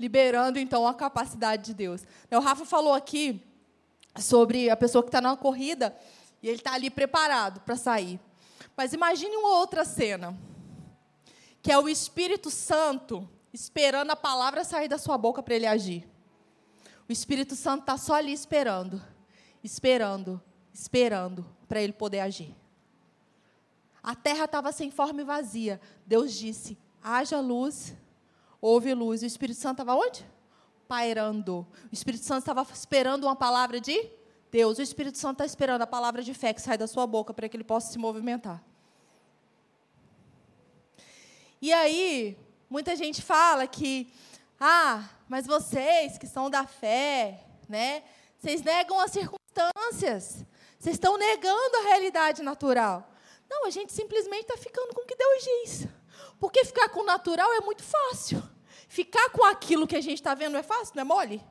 liberando 0.00 0.58
então 0.58 0.84
a 0.84 0.92
capacidade 0.92 1.66
de 1.66 1.74
Deus. 1.74 2.04
O 2.28 2.40
Rafa 2.40 2.64
falou 2.64 2.92
aqui 2.92 3.40
sobre 4.16 4.68
a 4.68 4.76
pessoa 4.76 5.02
que 5.02 5.08
está 5.08 5.20
na 5.20 5.36
corrida 5.36 5.96
e 6.42 6.48
ele 6.48 6.58
está 6.58 6.74
ali 6.74 6.90
preparado 6.90 7.60
para 7.60 7.76
sair. 7.76 8.20
Mas 8.76 8.92
imagine 8.92 9.36
uma 9.36 9.58
outra 9.58 9.84
cena, 9.84 10.36
que 11.62 11.70
é 11.70 11.78
o 11.78 11.88
Espírito 11.88 12.50
Santo 12.50 13.28
esperando 13.52 14.10
a 14.10 14.16
palavra 14.16 14.64
sair 14.64 14.88
da 14.88 14.98
sua 14.98 15.18
boca 15.18 15.42
para 15.42 15.54
ele 15.54 15.66
agir. 15.66 16.08
O 17.08 17.12
Espírito 17.12 17.54
Santo 17.54 17.82
está 17.82 17.98
só 17.98 18.14
ali 18.14 18.32
esperando, 18.32 19.02
esperando, 19.62 20.40
esperando 20.72 21.46
para 21.68 21.82
ele 21.82 21.92
poder 21.92 22.20
agir. 22.20 22.54
A 24.02 24.14
terra 24.14 24.46
estava 24.46 24.72
sem 24.72 24.90
forma 24.90 25.20
e 25.20 25.24
vazia. 25.24 25.80
Deus 26.06 26.32
disse: 26.32 26.78
haja 27.02 27.38
luz, 27.40 27.94
houve 28.60 28.92
luz. 28.94 29.22
E 29.22 29.26
o 29.26 29.28
Espírito 29.28 29.60
Santo 29.60 29.82
estava 29.82 29.94
onde? 29.94 30.26
Pairando. 30.92 31.66
O 31.90 31.94
Espírito 31.94 32.22
Santo 32.22 32.40
estava 32.40 32.66
esperando 32.70 33.24
uma 33.24 33.34
palavra 33.34 33.80
de 33.80 34.10
Deus. 34.50 34.76
O 34.76 34.82
Espírito 34.82 35.16
Santo 35.16 35.36
está 35.36 35.46
esperando 35.46 35.80
a 35.80 35.86
palavra 35.86 36.22
de 36.22 36.34
fé 36.34 36.52
que 36.52 36.60
sai 36.60 36.76
da 36.76 36.86
sua 36.86 37.06
boca 37.06 37.32
para 37.32 37.48
que 37.48 37.56
ele 37.56 37.64
possa 37.64 37.90
se 37.90 37.98
movimentar. 37.98 38.62
E 41.62 41.72
aí, 41.72 42.36
muita 42.68 42.94
gente 42.94 43.22
fala 43.22 43.66
que, 43.66 44.12
ah, 44.60 45.08
mas 45.26 45.46
vocês 45.46 46.18
que 46.18 46.26
são 46.26 46.50
da 46.50 46.66
fé, 46.66 47.42
né? 47.66 48.02
Vocês 48.38 48.60
negam 48.60 49.00
as 49.00 49.12
circunstâncias. 49.12 50.44
Vocês 50.78 50.96
estão 50.96 51.16
negando 51.16 51.76
a 51.78 51.88
realidade 51.88 52.42
natural. 52.42 53.10
Não, 53.48 53.64
a 53.64 53.70
gente 53.70 53.94
simplesmente 53.94 54.42
está 54.42 54.58
ficando 54.58 54.92
com 54.92 55.04
o 55.04 55.06
que 55.06 55.16
Deus 55.16 55.42
diz. 55.42 55.88
Porque 56.38 56.66
ficar 56.66 56.90
com 56.90 57.00
o 57.00 57.06
natural 57.06 57.50
é 57.54 57.60
muito 57.60 57.82
fácil. 57.82 58.42
Ficar 58.92 59.30
com 59.30 59.42
aquilo 59.42 59.86
que 59.86 59.96
a 59.96 60.02
gente 60.02 60.18
está 60.18 60.34
vendo 60.34 60.54
é 60.54 60.62
fácil, 60.62 60.92
não 60.94 61.00
é 61.00 61.04
mole? 61.04 61.42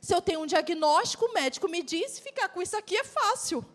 Se 0.00 0.14
eu 0.14 0.22
tenho 0.22 0.42
um 0.42 0.46
diagnóstico, 0.46 1.24
o 1.24 1.32
médico 1.32 1.68
me 1.68 1.82
diz, 1.82 2.20
ficar 2.20 2.48
com 2.48 2.62
isso 2.62 2.76
aqui 2.76 2.96
é 2.96 3.02
fácil. 3.02 3.66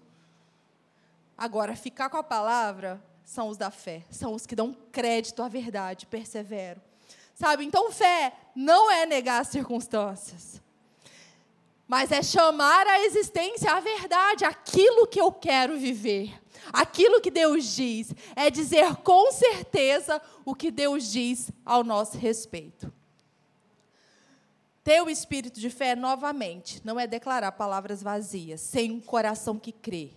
Agora, 1.37 1.75
ficar 1.75 2.09
com 2.09 2.15
a 2.15 2.23
palavra 2.23 3.03
são 3.25 3.49
os 3.49 3.57
da 3.57 3.69
fé, 3.69 4.05
são 4.09 4.33
os 4.33 4.45
que 4.45 4.55
dão 4.55 4.73
crédito 4.93 5.43
à 5.43 5.49
verdade, 5.49 6.05
perseveram. 6.05 6.81
Sabe? 7.35 7.65
Então, 7.65 7.91
fé 7.91 8.31
não 8.55 8.89
é 8.89 9.05
negar 9.05 9.41
as 9.41 9.49
circunstâncias, 9.49 10.61
mas 11.85 12.13
é 12.13 12.23
chamar 12.23 12.87
à 12.87 13.01
existência 13.01 13.73
a 13.73 13.81
verdade, 13.81 14.45
aquilo 14.45 15.05
que 15.05 15.19
eu 15.19 15.33
quero 15.33 15.77
viver. 15.77 16.33
Aquilo 16.71 17.19
que 17.19 17.29
Deus 17.29 17.75
diz 17.75 18.15
é 18.37 18.49
dizer 18.49 18.95
com 19.03 19.33
certeza 19.33 20.21
o 20.45 20.55
que 20.55 20.71
Deus 20.71 21.11
diz 21.11 21.51
ao 21.65 21.83
nosso 21.83 22.17
respeito. 22.17 23.00
Ter 24.83 25.01
o 25.01 25.09
espírito 25.09 25.59
de 25.59 25.69
fé, 25.69 25.95
novamente, 25.95 26.81
não 26.83 26.99
é 26.99 27.05
declarar 27.05 27.51
palavras 27.51 28.01
vazias, 28.01 28.61
sem 28.61 28.91
um 28.91 28.99
coração 28.99 29.59
que 29.59 29.71
crê. 29.71 30.11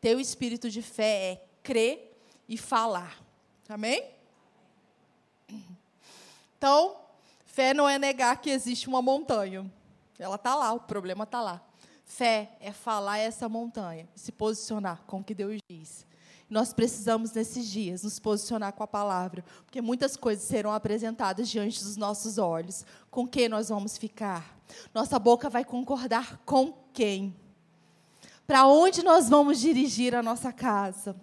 Ter 0.00 0.16
o 0.16 0.20
espírito 0.20 0.70
de 0.70 0.80
fé 0.80 1.32
é 1.32 1.46
crer 1.62 2.18
e 2.48 2.56
falar. 2.56 3.22
Amém? 3.68 4.10
Então, 6.56 6.96
fé 7.44 7.74
não 7.74 7.88
é 7.88 7.98
negar 7.98 8.40
que 8.40 8.48
existe 8.48 8.88
uma 8.88 9.02
montanha. 9.02 9.70
Ela 10.18 10.36
está 10.36 10.54
lá, 10.54 10.72
o 10.72 10.80
problema 10.80 11.24
está 11.24 11.42
lá. 11.42 11.60
Fé 12.04 12.52
é 12.60 12.72
falar 12.72 13.18
essa 13.18 13.48
montanha, 13.48 14.08
se 14.14 14.32
posicionar 14.32 15.02
com 15.06 15.18
o 15.18 15.24
que 15.24 15.34
Deus 15.34 15.58
diz. 15.68 16.06
Nós 16.48 16.72
precisamos, 16.72 17.32
nesses 17.32 17.66
dias, 17.66 18.04
nos 18.04 18.20
posicionar 18.20 18.72
com 18.72 18.82
a 18.82 18.86
palavra, 18.86 19.44
porque 19.64 19.80
muitas 19.80 20.16
coisas 20.16 20.44
serão 20.44 20.72
apresentadas 20.72 21.48
diante 21.48 21.82
dos 21.82 21.96
nossos 21.96 22.38
olhos. 22.38 22.86
Com 23.10 23.26
quem 23.26 23.48
nós 23.48 23.68
vamos 23.68 23.98
ficar? 23.98 24.56
Nossa 24.94 25.18
boca 25.18 25.50
vai 25.50 25.64
concordar 25.64 26.38
com 26.44 26.72
quem? 26.92 27.34
Para 28.46 28.66
onde 28.66 29.02
nós 29.02 29.28
vamos 29.28 29.58
dirigir 29.58 30.14
a 30.14 30.22
nossa 30.22 30.52
casa? 30.52 31.16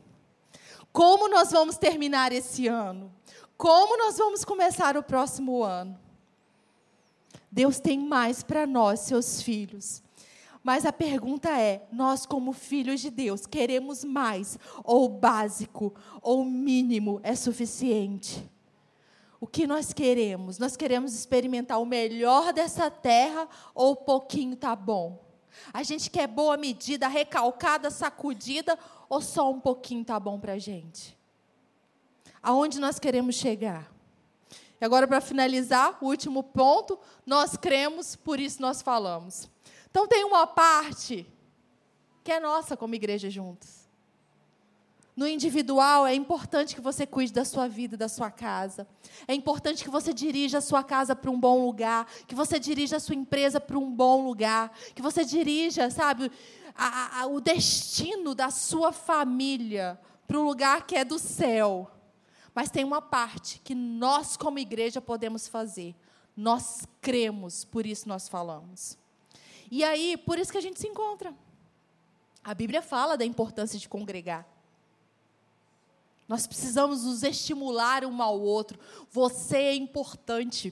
Como 0.92 1.30
nós 1.30 1.52
vamos 1.52 1.78
terminar 1.78 2.34
esse 2.34 2.68
ano? 2.68 3.12
Como 3.58 3.98
nós 3.98 4.18
vamos 4.18 4.44
começar 4.44 4.98
o 4.98 5.04
próximo 5.04 5.64
ano? 5.64 5.98
Deus 7.50 7.80
tem 7.80 7.98
mais 7.98 8.44
para 8.44 8.68
nós, 8.68 9.02
seus 9.02 9.42
filhos. 9.42 10.04
Mas 10.64 10.86
a 10.86 10.94
pergunta 10.94 11.50
é: 11.50 11.86
nós, 11.92 12.26
como 12.26 12.54
filhos 12.54 13.02
de 13.02 13.10
Deus, 13.10 13.46
queremos 13.46 14.04
mais? 14.04 14.58
Ou 14.84 15.06
o 15.06 15.10
básico, 15.10 15.94
ou 16.22 16.42
o 16.42 16.46
mínimo 16.46 17.20
é 17.22 17.36
suficiente? 17.36 18.50
O 19.42 19.46
que 19.46 19.68
nós 19.68 19.92
queremos? 19.92 20.58
Nós 20.58 20.78
queremos 20.78 21.14
experimentar 21.14 21.82
o 21.82 21.86
melhor 21.86 22.54
dessa 22.54 22.90
terra 22.90 23.46
ou 23.76 23.92
o 23.92 23.96
pouquinho 23.98 24.56
tá 24.56 24.74
bom? 24.74 25.22
A 25.74 25.84
gente 25.84 26.10
quer 26.10 26.28
boa 26.28 26.56
medida, 26.56 27.10
recalcada, 27.10 27.92
sacudida 27.92 28.80
ou 29.10 29.22
só 29.22 29.52
um 29.52 29.60
pouquinho 29.60 30.06
tá 30.06 30.18
bom 30.18 30.40
para 30.40 30.54
a 30.54 30.58
gente? 30.58 31.18
Aonde 32.42 32.80
nós 32.80 33.00
queremos 33.00 33.36
chegar? 33.36 33.92
E 34.80 34.86
agora, 34.86 35.08
para 35.08 35.22
finalizar, 35.22 35.98
o 36.02 36.08
último 36.08 36.42
ponto, 36.42 36.98
nós 37.26 37.56
cremos, 37.58 38.16
por 38.16 38.40
isso 38.40 38.62
nós 38.62 38.82
falamos. 38.82 39.50
Então 39.94 40.08
tem 40.08 40.24
uma 40.26 40.48
parte 40.48 41.24
que 42.24 42.32
é 42.32 42.40
nossa 42.40 42.76
como 42.76 42.96
igreja 42.96 43.30
juntos. 43.30 43.88
No 45.16 45.28
individual, 45.28 46.08
é 46.08 46.16
importante 46.16 46.74
que 46.74 46.82
você 46.82 47.06
cuide 47.06 47.32
da 47.32 47.46
sua 47.46 47.68
vida, 47.68 47.96
da 47.96 48.10
sua 48.10 48.32
casa. 48.32 48.88
É 49.28 49.36
importante 49.36 49.84
que 49.84 49.92
você 49.92 50.12
dirija 50.12 50.58
a 50.58 50.62
sua 50.62 50.84
casa 50.84 51.16
para 51.16 51.30
um 51.30 51.40
bom 51.40 51.64
lugar, 51.64 52.08
que 52.26 52.34
você 52.34 52.60
dirija 52.60 52.98
a 52.98 53.00
sua 53.00 53.14
empresa 53.14 53.60
para 53.60 53.78
um 53.78 53.92
bom 53.92 54.26
lugar, 54.26 54.76
que 54.96 55.02
você 55.04 55.24
dirija, 55.24 55.92
sabe, 55.92 56.32
a, 56.74 57.20
a, 57.22 57.28
o 57.28 57.40
destino 57.40 58.34
da 58.34 58.50
sua 58.50 58.92
família 58.92 60.00
para 60.28 60.40
um 60.40 60.44
lugar 60.44 60.88
que 60.88 60.96
é 60.96 61.06
do 61.06 61.20
céu. 61.20 61.88
Mas 62.56 62.72
tem 62.72 62.84
uma 62.84 63.00
parte 63.00 63.62
que 63.64 63.76
nós, 63.76 64.36
como 64.36 64.58
igreja, 64.58 65.00
podemos 65.00 65.48
fazer. 65.48 65.96
Nós 66.36 66.88
cremos, 67.00 67.64
por 67.64 67.86
isso 67.86 68.10
nós 68.10 68.28
falamos. 68.28 68.98
E 69.76 69.84
aí, 69.84 70.16
por 70.16 70.38
isso 70.38 70.52
que 70.52 70.58
a 70.60 70.62
gente 70.62 70.80
se 70.80 70.88
encontra. 70.88 71.34
A 72.44 72.54
Bíblia 72.54 72.80
fala 72.80 73.18
da 73.18 73.26
importância 73.26 73.80
de 73.80 73.90
congregar. 73.90 74.48
Nós 76.28 76.46
precisamos 76.46 77.06
nos 77.06 77.24
estimular 77.24 78.06
um 78.06 78.22
ao 78.22 78.40
outro. 78.40 78.80
Você 79.10 79.58
é 79.58 79.74
importante. 79.74 80.72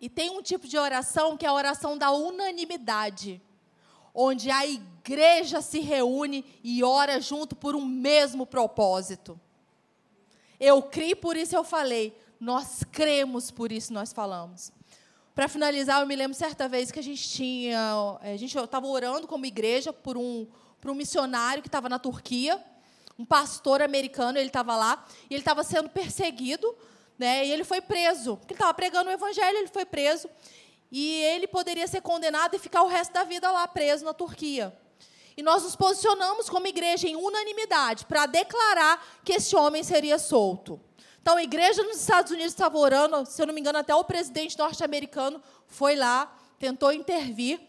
E 0.00 0.08
tem 0.08 0.30
um 0.30 0.40
tipo 0.40 0.68
de 0.68 0.78
oração 0.78 1.36
que 1.36 1.44
é 1.44 1.48
a 1.48 1.52
oração 1.52 1.98
da 1.98 2.12
unanimidade, 2.12 3.42
onde 4.14 4.48
a 4.48 4.64
igreja 4.64 5.60
se 5.60 5.80
reúne 5.80 6.44
e 6.62 6.84
ora 6.84 7.20
junto 7.20 7.56
por 7.56 7.74
um 7.74 7.84
mesmo 7.84 8.46
propósito. 8.46 9.40
Eu 10.60 10.80
criei, 10.80 11.16
por 11.16 11.36
isso 11.36 11.56
eu 11.56 11.64
falei. 11.64 12.16
Nós 12.38 12.84
cremos, 12.84 13.50
por 13.50 13.72
isso 13.72 13.92
nós 13.92 14.12
falamos. 14.12 14.70
Para 15.36 15.48
finalizar, 15.48 16.00
eu 16.00 16.06
me 16.06 16.16
lembro 16.16 16.34
certa 16.34 16.66
vez 16.66 16.90
que 16.90 16.98
a 16.98 17.02
gente 17.02 17.28
tinha, 17.28 17.78
eh, 18.22 18.32
a 18.32 18.36
gente 18.38 18.56
estava 18.56 18.86
orando 18.86 19.26
como 19.28 19.44
igreja 19.44 19.92
por 19.92 20.16
um, 20.16 20.46
por 20.80 20.90
um 20.90 20.94
missionário 20.94 21.62
que 21.62 21.68
estava 21.68 21.90
na 21.90 21.98
Turquia, 21.98 22.58
um 23.18 23.24
pastor 23.26 23.82
americano, 23.82 24.38
ele 24.38 24.46
estava 24.46 24.74
lá 24.74 25.04
e 25.28 25.34
ele 25.34 25.42
estava 25.42 25.62
sendo 25.62 25.90
perseguido, 25.90 26.74
né? 27.18 27.44
E 27.44 27.52
ele 27.52 27.64
foi 27.64 27.82
preso. 27.82 28.40
Ele 28.44 28.54
estava 28.54 28.72
pregando 28.72 29.10
o 29.10 29.12
evangelho, 29.12 29.58
ele 29.58 29.68
foi 29.68 29.84
preso 29.84 30.26
e 30.90 31.20
ele 31.24 31.46
poderia 31.46 31.86
ser 31.86 32.00
condenado 32.00 32.56
e 32.56 32.58
ficar 32.58 32.82
o 32.82 32.88
resto 32.88 33.12
da 33.12 33.24
vida 33.24 33.50
lá 33.50 33.68
preso 33.68 34.06
na 34.06 34.14
Turquia. 34.14 34.74
E 35.36 35.42
nós 35.42 35.64
nos 35.64 35.76
posicionamos 35.76 36.48
como 36.48 36.66
igreja 36.66 37.06
em 37.06 37.14
unanimidade 37.14 38.06
para 38.06 38.24
declarar 38.24 39.06
que 39.22 39.34
esse 39.34 39.54
homem 39.54 39.82
seria 39.82 40.18
solto. 40.18 40.80
Então, 41.26 41.38
a 41.38 41.42
igreja 41.42 41.82
nos 41.82 41.96
Estados 41.96 42.30
Unidos 42.30 42.52
estava 42.52 42.78
orando, 42.78 43.26
se 43.26 43.42
eu 43.42 43.48
não 43.48 43.52
me 43.52 43.60
engano, 43.60 43.78
até 43.78 43.92
o 43.92 44.04
presidente 44.04 44.56
norte-americano 44.56 45.42
foi 45.66 45.96
lá, 45.96 46.32
tentou 46.56 46.92
intervir. 46.92 47.60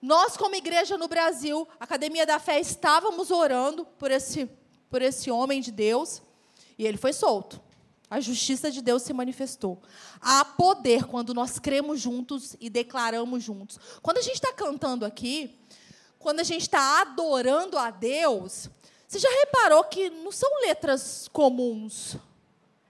Nós, 0.00 0.38
como 0.38 0.54
igreja 0.54 0.96
no 0.96 1.06
Brasil, 1.06 1.68
Academia 1.78 2.24
da 2.24 2.38
Fé, 2.38 2.58
estávamos 2.58 3.30
orando 3.30 3.84
por 3.98 4.10
esse, 4.10 4.48
por 4.88 5.02
esse 5.02 5.30
homem 5.30 5.60
de 5.60 5.70
Deus, 5.70 6.22
e 6.78 6.86
ele 6.86 6.96
foi 6.96 7.12
solto. 7.12 7.60
A 8.08 8.20
justiça 8.20 8.70
de 8.70 8.80
Deus 8.80 9.02
se 9.02 9.12
manifestou. 9.12 9.82
Há 10.18 10.42
poder 10.42 11.04
quando 11.04 11.34
nós 11.34 11.58
cremos 11.58 12.00
juntos 12.00 12.56
e 12.58 12.70
declaramos 12.70 13.42
juntos. 13.42 13.78
Quando 14.00 14.16
a 14.16 14.22
gente 14.22 14.36
está 14.36 14.50
cantando 14.50 15.04
aqui, 15.04 15.54
quando 16.18 16.40
a 16.40 16.42
gente 16.42 16.62
está 16.62 17.02
adorando 17.02 17.76
a 17.76 17.90
Deus, 17.90 18.70
você 19.06 19.18
já 19.18 19.28
reparou 19.28 19.84
que 19.84 20.08
não 20.08 20.32
são 20.32 20.48
letras 20.62 21.28
comuns? 21.30 22.16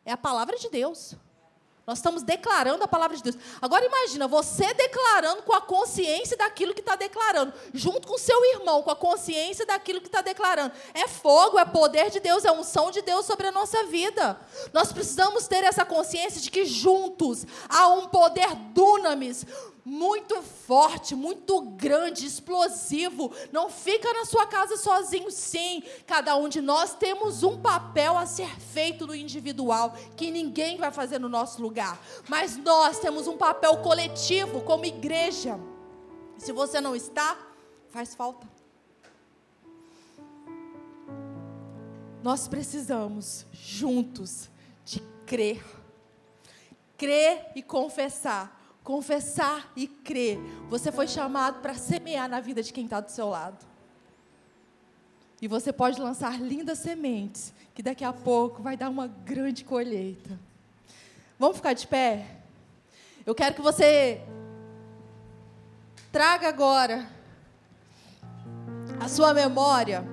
É 0.04 0.12
a 0.12 0.16
palavra 0.16 0.56
de 0.56 0.68
Deus. 0.68 1.16
Nós 1.86 1.98
estamos 1.98 2.22
declarando 2.22 2.82
a 2.82 2.88
palavra 2.88 3.14
de 3.14 3.22
Deus. 3.22 3.36
Agora 3.60 3.84
imagina, 3.84 4.26
você 4.26 4.72
declarando 4.72 5.42
com 5.42 5.52
a 5.52 5.60
consciência 5.60 6.34
daquilo 6.34 6.72
que 6.72 6.80
está 6.80 6.96
declarando, 6.96 7.52
junto 7.74 8.08
com 8.08 8.16
seu 8.16 8.42
irmão, 8.54 8.82
com 8.82 8.90
a 8.90 8.96
consciência 8.96 9.66
daquilo 9.66 10.00
que 10.00 10.06
está 10.06 10.22
declarando. 10.22 10.72
É 10.94 11.06
fogo, 11.06 11.58
é 11.58 11.64
poder 11.64 12.10
de 12.10 12.20
Deus, 12.20 12.44
é 12.46 12.50
unção 12.50 12.90
de 12.90 13.02
Deus 13.02 13.26
sobre 13.26 13.48
a 13.48 13.52
nossa 13.52 13.84
vida. 13.84 14.40
Nós 14.72 14.92
precisamos 14.92 15.46
ter 15.46 15.62
essa 15.62 15.84
consciência 15.84 16.40
de 16.40 16.50
que 16.50 16.64
juntos 16.64 17.46
há 17.68 17.88
um 17.88 18.08
poder 18.08 18.54
dunamis, 18.72 19.44
muito 19.84 20.40
forte, 20.40 21.14
muito 21.14 21.60
grande, 21.60 22.24
explosivo. 22.24 23.30
Não 23.52 23.68
fica 23.68 24.10
na 24.14 24.24
sua 24.24 24.46
casa 24.46 24.78
sozinho, 24.78 25.30
sim. 25.30 25.82
Cada 26.06 26.34
um 26.36 26.48
de 26.48 26.62
nós 26.62 26.94
temos 26.94 27.42
um 27.42 27.60
papel 27.60 28.16
a 28.16 28.24
ser 28.24 28.48
feito 28.58 29.06
no 29.06 29.14
individual, 29.14 29.94
que 30.16 30.30
ninguém 30.30 30.78
vai 30.78 30.90
fazer 30.90 31.18
no 31.18 31.28
nosso 31.28 31.60
lugar. 31.60 32.00
Mas 32.28 32.56
nós 32.56 32.98
temos 32.98 33.26
um 33.26 33.36
papel 33.36 33.76
coletivo 33.78 34.62
como 34.62 34.86
igreja. 34.86 35.60
Se 36.38 36.50
você 36.50 36.80
não 36.80 36.96
está, 36.96 37.36
faz 37.90 38.14
falta. 38.14 38.48
Nós 42.22 42.48
precisamos 42.48 43.44
juntos 43.52 44.48
de 44.82 45.00
crer. 45.26 45.62
Crer 46.96 47.52
e 47.54 47.62
confessar 47.62 48.53
confessar 48.84 49.72
e 49.74 49.88
crer. 49.88 50.38
Você 50.68 50.92
foi 50.92 51.08
chamado 51.08 51.60
para 51.60 51.74
semear 51.74 52.28
na 52.28 52.38
vida 52.38 52.62
de 52.62 52.72
quem 52.72 52.84
está 52.84 53.00
do 53.00 53.10
seu 53.10 53.30
lado. 53.30 53.64
E 55.40 55.48
você 55.48 55.72
pode 55.72 56.00
lançar 56.00 56.40
lindas 56.40 56.78
sementes, 56.78 57.52
que 57.74 57.82
daqui 57.82 58.04
a 58.04 58.12
pouco 58.12 58.62
vai 58.62 58.76
dar 58.76 58.90
uma 58.90 59.08
grande 59.08 59.64
colheita. 59.64 60.38
Vamos 61.38 61.56
ficar 61.56 61.72
de 61.72 61.86
pé? 61.86 62.26
Eu 63.26 63.34
quero 63.34 63.54
que 63.54 63.62
você 63.62 64.22
traga 66.12 66.48
agora 66.48 67.08
a 69.00 69.08
sua 69.08 69.34
memória, 69.34 70.04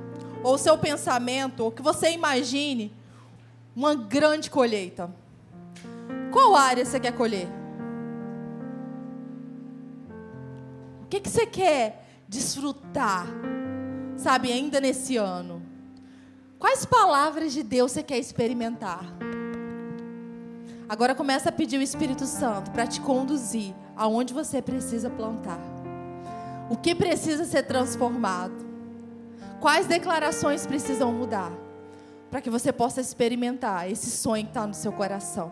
ou 0.43 0.55
o 0.55 0.57
seu 0.57 0.77
pensamento, 0.77 1.65
ou 1.65 1.71
que 1.71 1.81
você 1.81 2.11
imagine 2.11 2.91
uma 3.75 3.93
grande 3.93 4.49
colheita. 4.49 5.13
Qual 6.31 6.55
área 6.55 6.83
você 6.83 6.99
quer 6.99 7.11
colher? 7.15 7.60
Que, 11.11 11.19
que 11.19 11.29
você 11.29 11.45
quer 11.45 12.07
desfrutar, 12.25 13.27
sabe, 14.15 14.49
ainda 14.49 14.79
nesse 14.79 15.17
ano? 15.17 15.61
Quais 16.57 16.85
palavras 16.85 17.51
de 17.51 17.63
Deus 17.63 17.91
você 17.91 18.01
quer 18.01 18.17
experimentar? 18.17 19.03
Agora 20.87 21.13
começa 21.13 21.49
a 21.49 21.51
pedir 21.51 21.77
o 21.77 21.81
Espírito 21.81 22.25
Santo 22.25 22.71
para 22.71 22.87
te 22.87 23.01
conduzir 23.01 23.75
aonde 23.95 24.33
você 24.33 24.61
precisa 24.61 25.09
plantar. 25.09 25.59
O 26.69 26.77
que 26.77 26.95
precisa 26.95 27.43
ser 27.43 27.63
transformado? 27.63 28.65
Quais 29.59 29.87
declarações 29.87 30.65
precisam 30.65 31.11
mudar? 31.11 31.51
Para 32.29 32.39
que 32.39 32.49
você 32.49 32.71
possa 32.71 33.01
experimentar 33.01 33.91
esse 33.91 34.09
sonho 34.09 34.43
que 34.45 34.51
está 34.51 34.65
no 34.65 34.73
seu 34.73 34.93
coração. 34.93 35.51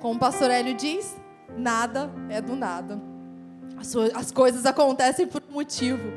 Como 0.00 0.16
o 0.16 0.18
pastor 0.18 0.50
Hélio 0.50 0.74
diz, 0.74 1.16
nada 1.56 2.10
é 2.28 2.42
do 2.42 2.54
nada. 2.54 3.11
As, 3.82 3.96
as 4.14 4.30
coisas 4.30 4.64
acontecem 4.64 5.26
por 5.26 5.42
um 5.50 5.54
motivo. 5.54 6.12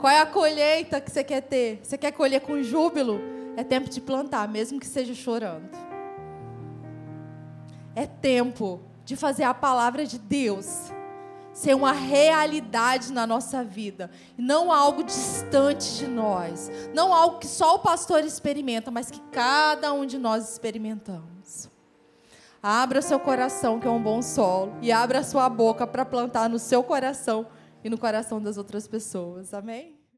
Qual 0.00 0.10
é 0.10 0.18
a 0.18 0.26
colheita 0.26 0.98
que 0.98 1.10
você 1.10 1.22
quer 1.22 1.42
ter? 1.42 1.80
Você 1.82 1.98
quer 1.98 2.10
colher 2.10 2.40
com 2.40 2.62
júbilo? 2.62 3.20
É 3.54 3.62
tempo 3.62 3.90
de 3.90 4.00
plantar, 4.00 4.48
mesmo 4.48 4.80
que 4.80 4.86
seja 4.86 5.14
chorando. 5.14 5.68
É 7.94 8.06
tempo 8.06 8.80
de 9.04 9.14
fazer 9.14 9.42
a 9.42 9.52
palavra 9.52 10.06
de 10.06 10.18
Deus 10.18 10.90
ser 11.52 11.74
uma 11.74 11.92
realidade 11.92 13.12
na 13.12 13.26
nossa 13.26 13.62
vida, 13.62 14.10
não 14.38 14.72
algo 14.72 15.04
distante 15.04 15.98
de 15.98 16.06
nós, 16.06 16.70
não 16.94 17.12
algo 17.12 17.38
que 17.38 17.46
só 17.46 17.74
o 17.74 17.80
pastor 17.80 18.24
experimenta, 18.24 18.90
mas 18.90 19.10
que 19.10 19.20
cada 19.30 19.92
um 19.92 20.06
de 20.06 20.16
nós 20.16 20.50
experimentamos. 20.50 21.31
Abra 22.62 23.02
seu 23.02 23.18
coração, 23.18 23.80
que 23.80 23.88
é 23.88 23.90
um 23.90 24.00
bom 24.00 24.22
solo, 24.22 24.72
e 24.80 24.92
abra 24.92 25.24
sua 25.24 25.48
boca 25.48 25.84
para 25.84 26.04
plantar 26.04 26.48
no 26.48 26.60
seu 26.60 26.80
coração 26.84 27.44
e 27.82 27.90
no 27.90 27.98
coração 27.98 28.40
das 28.40 28.56
outras 28.56 28.86
pessoas. 28.86 29.52
Amém? 29.52 29.91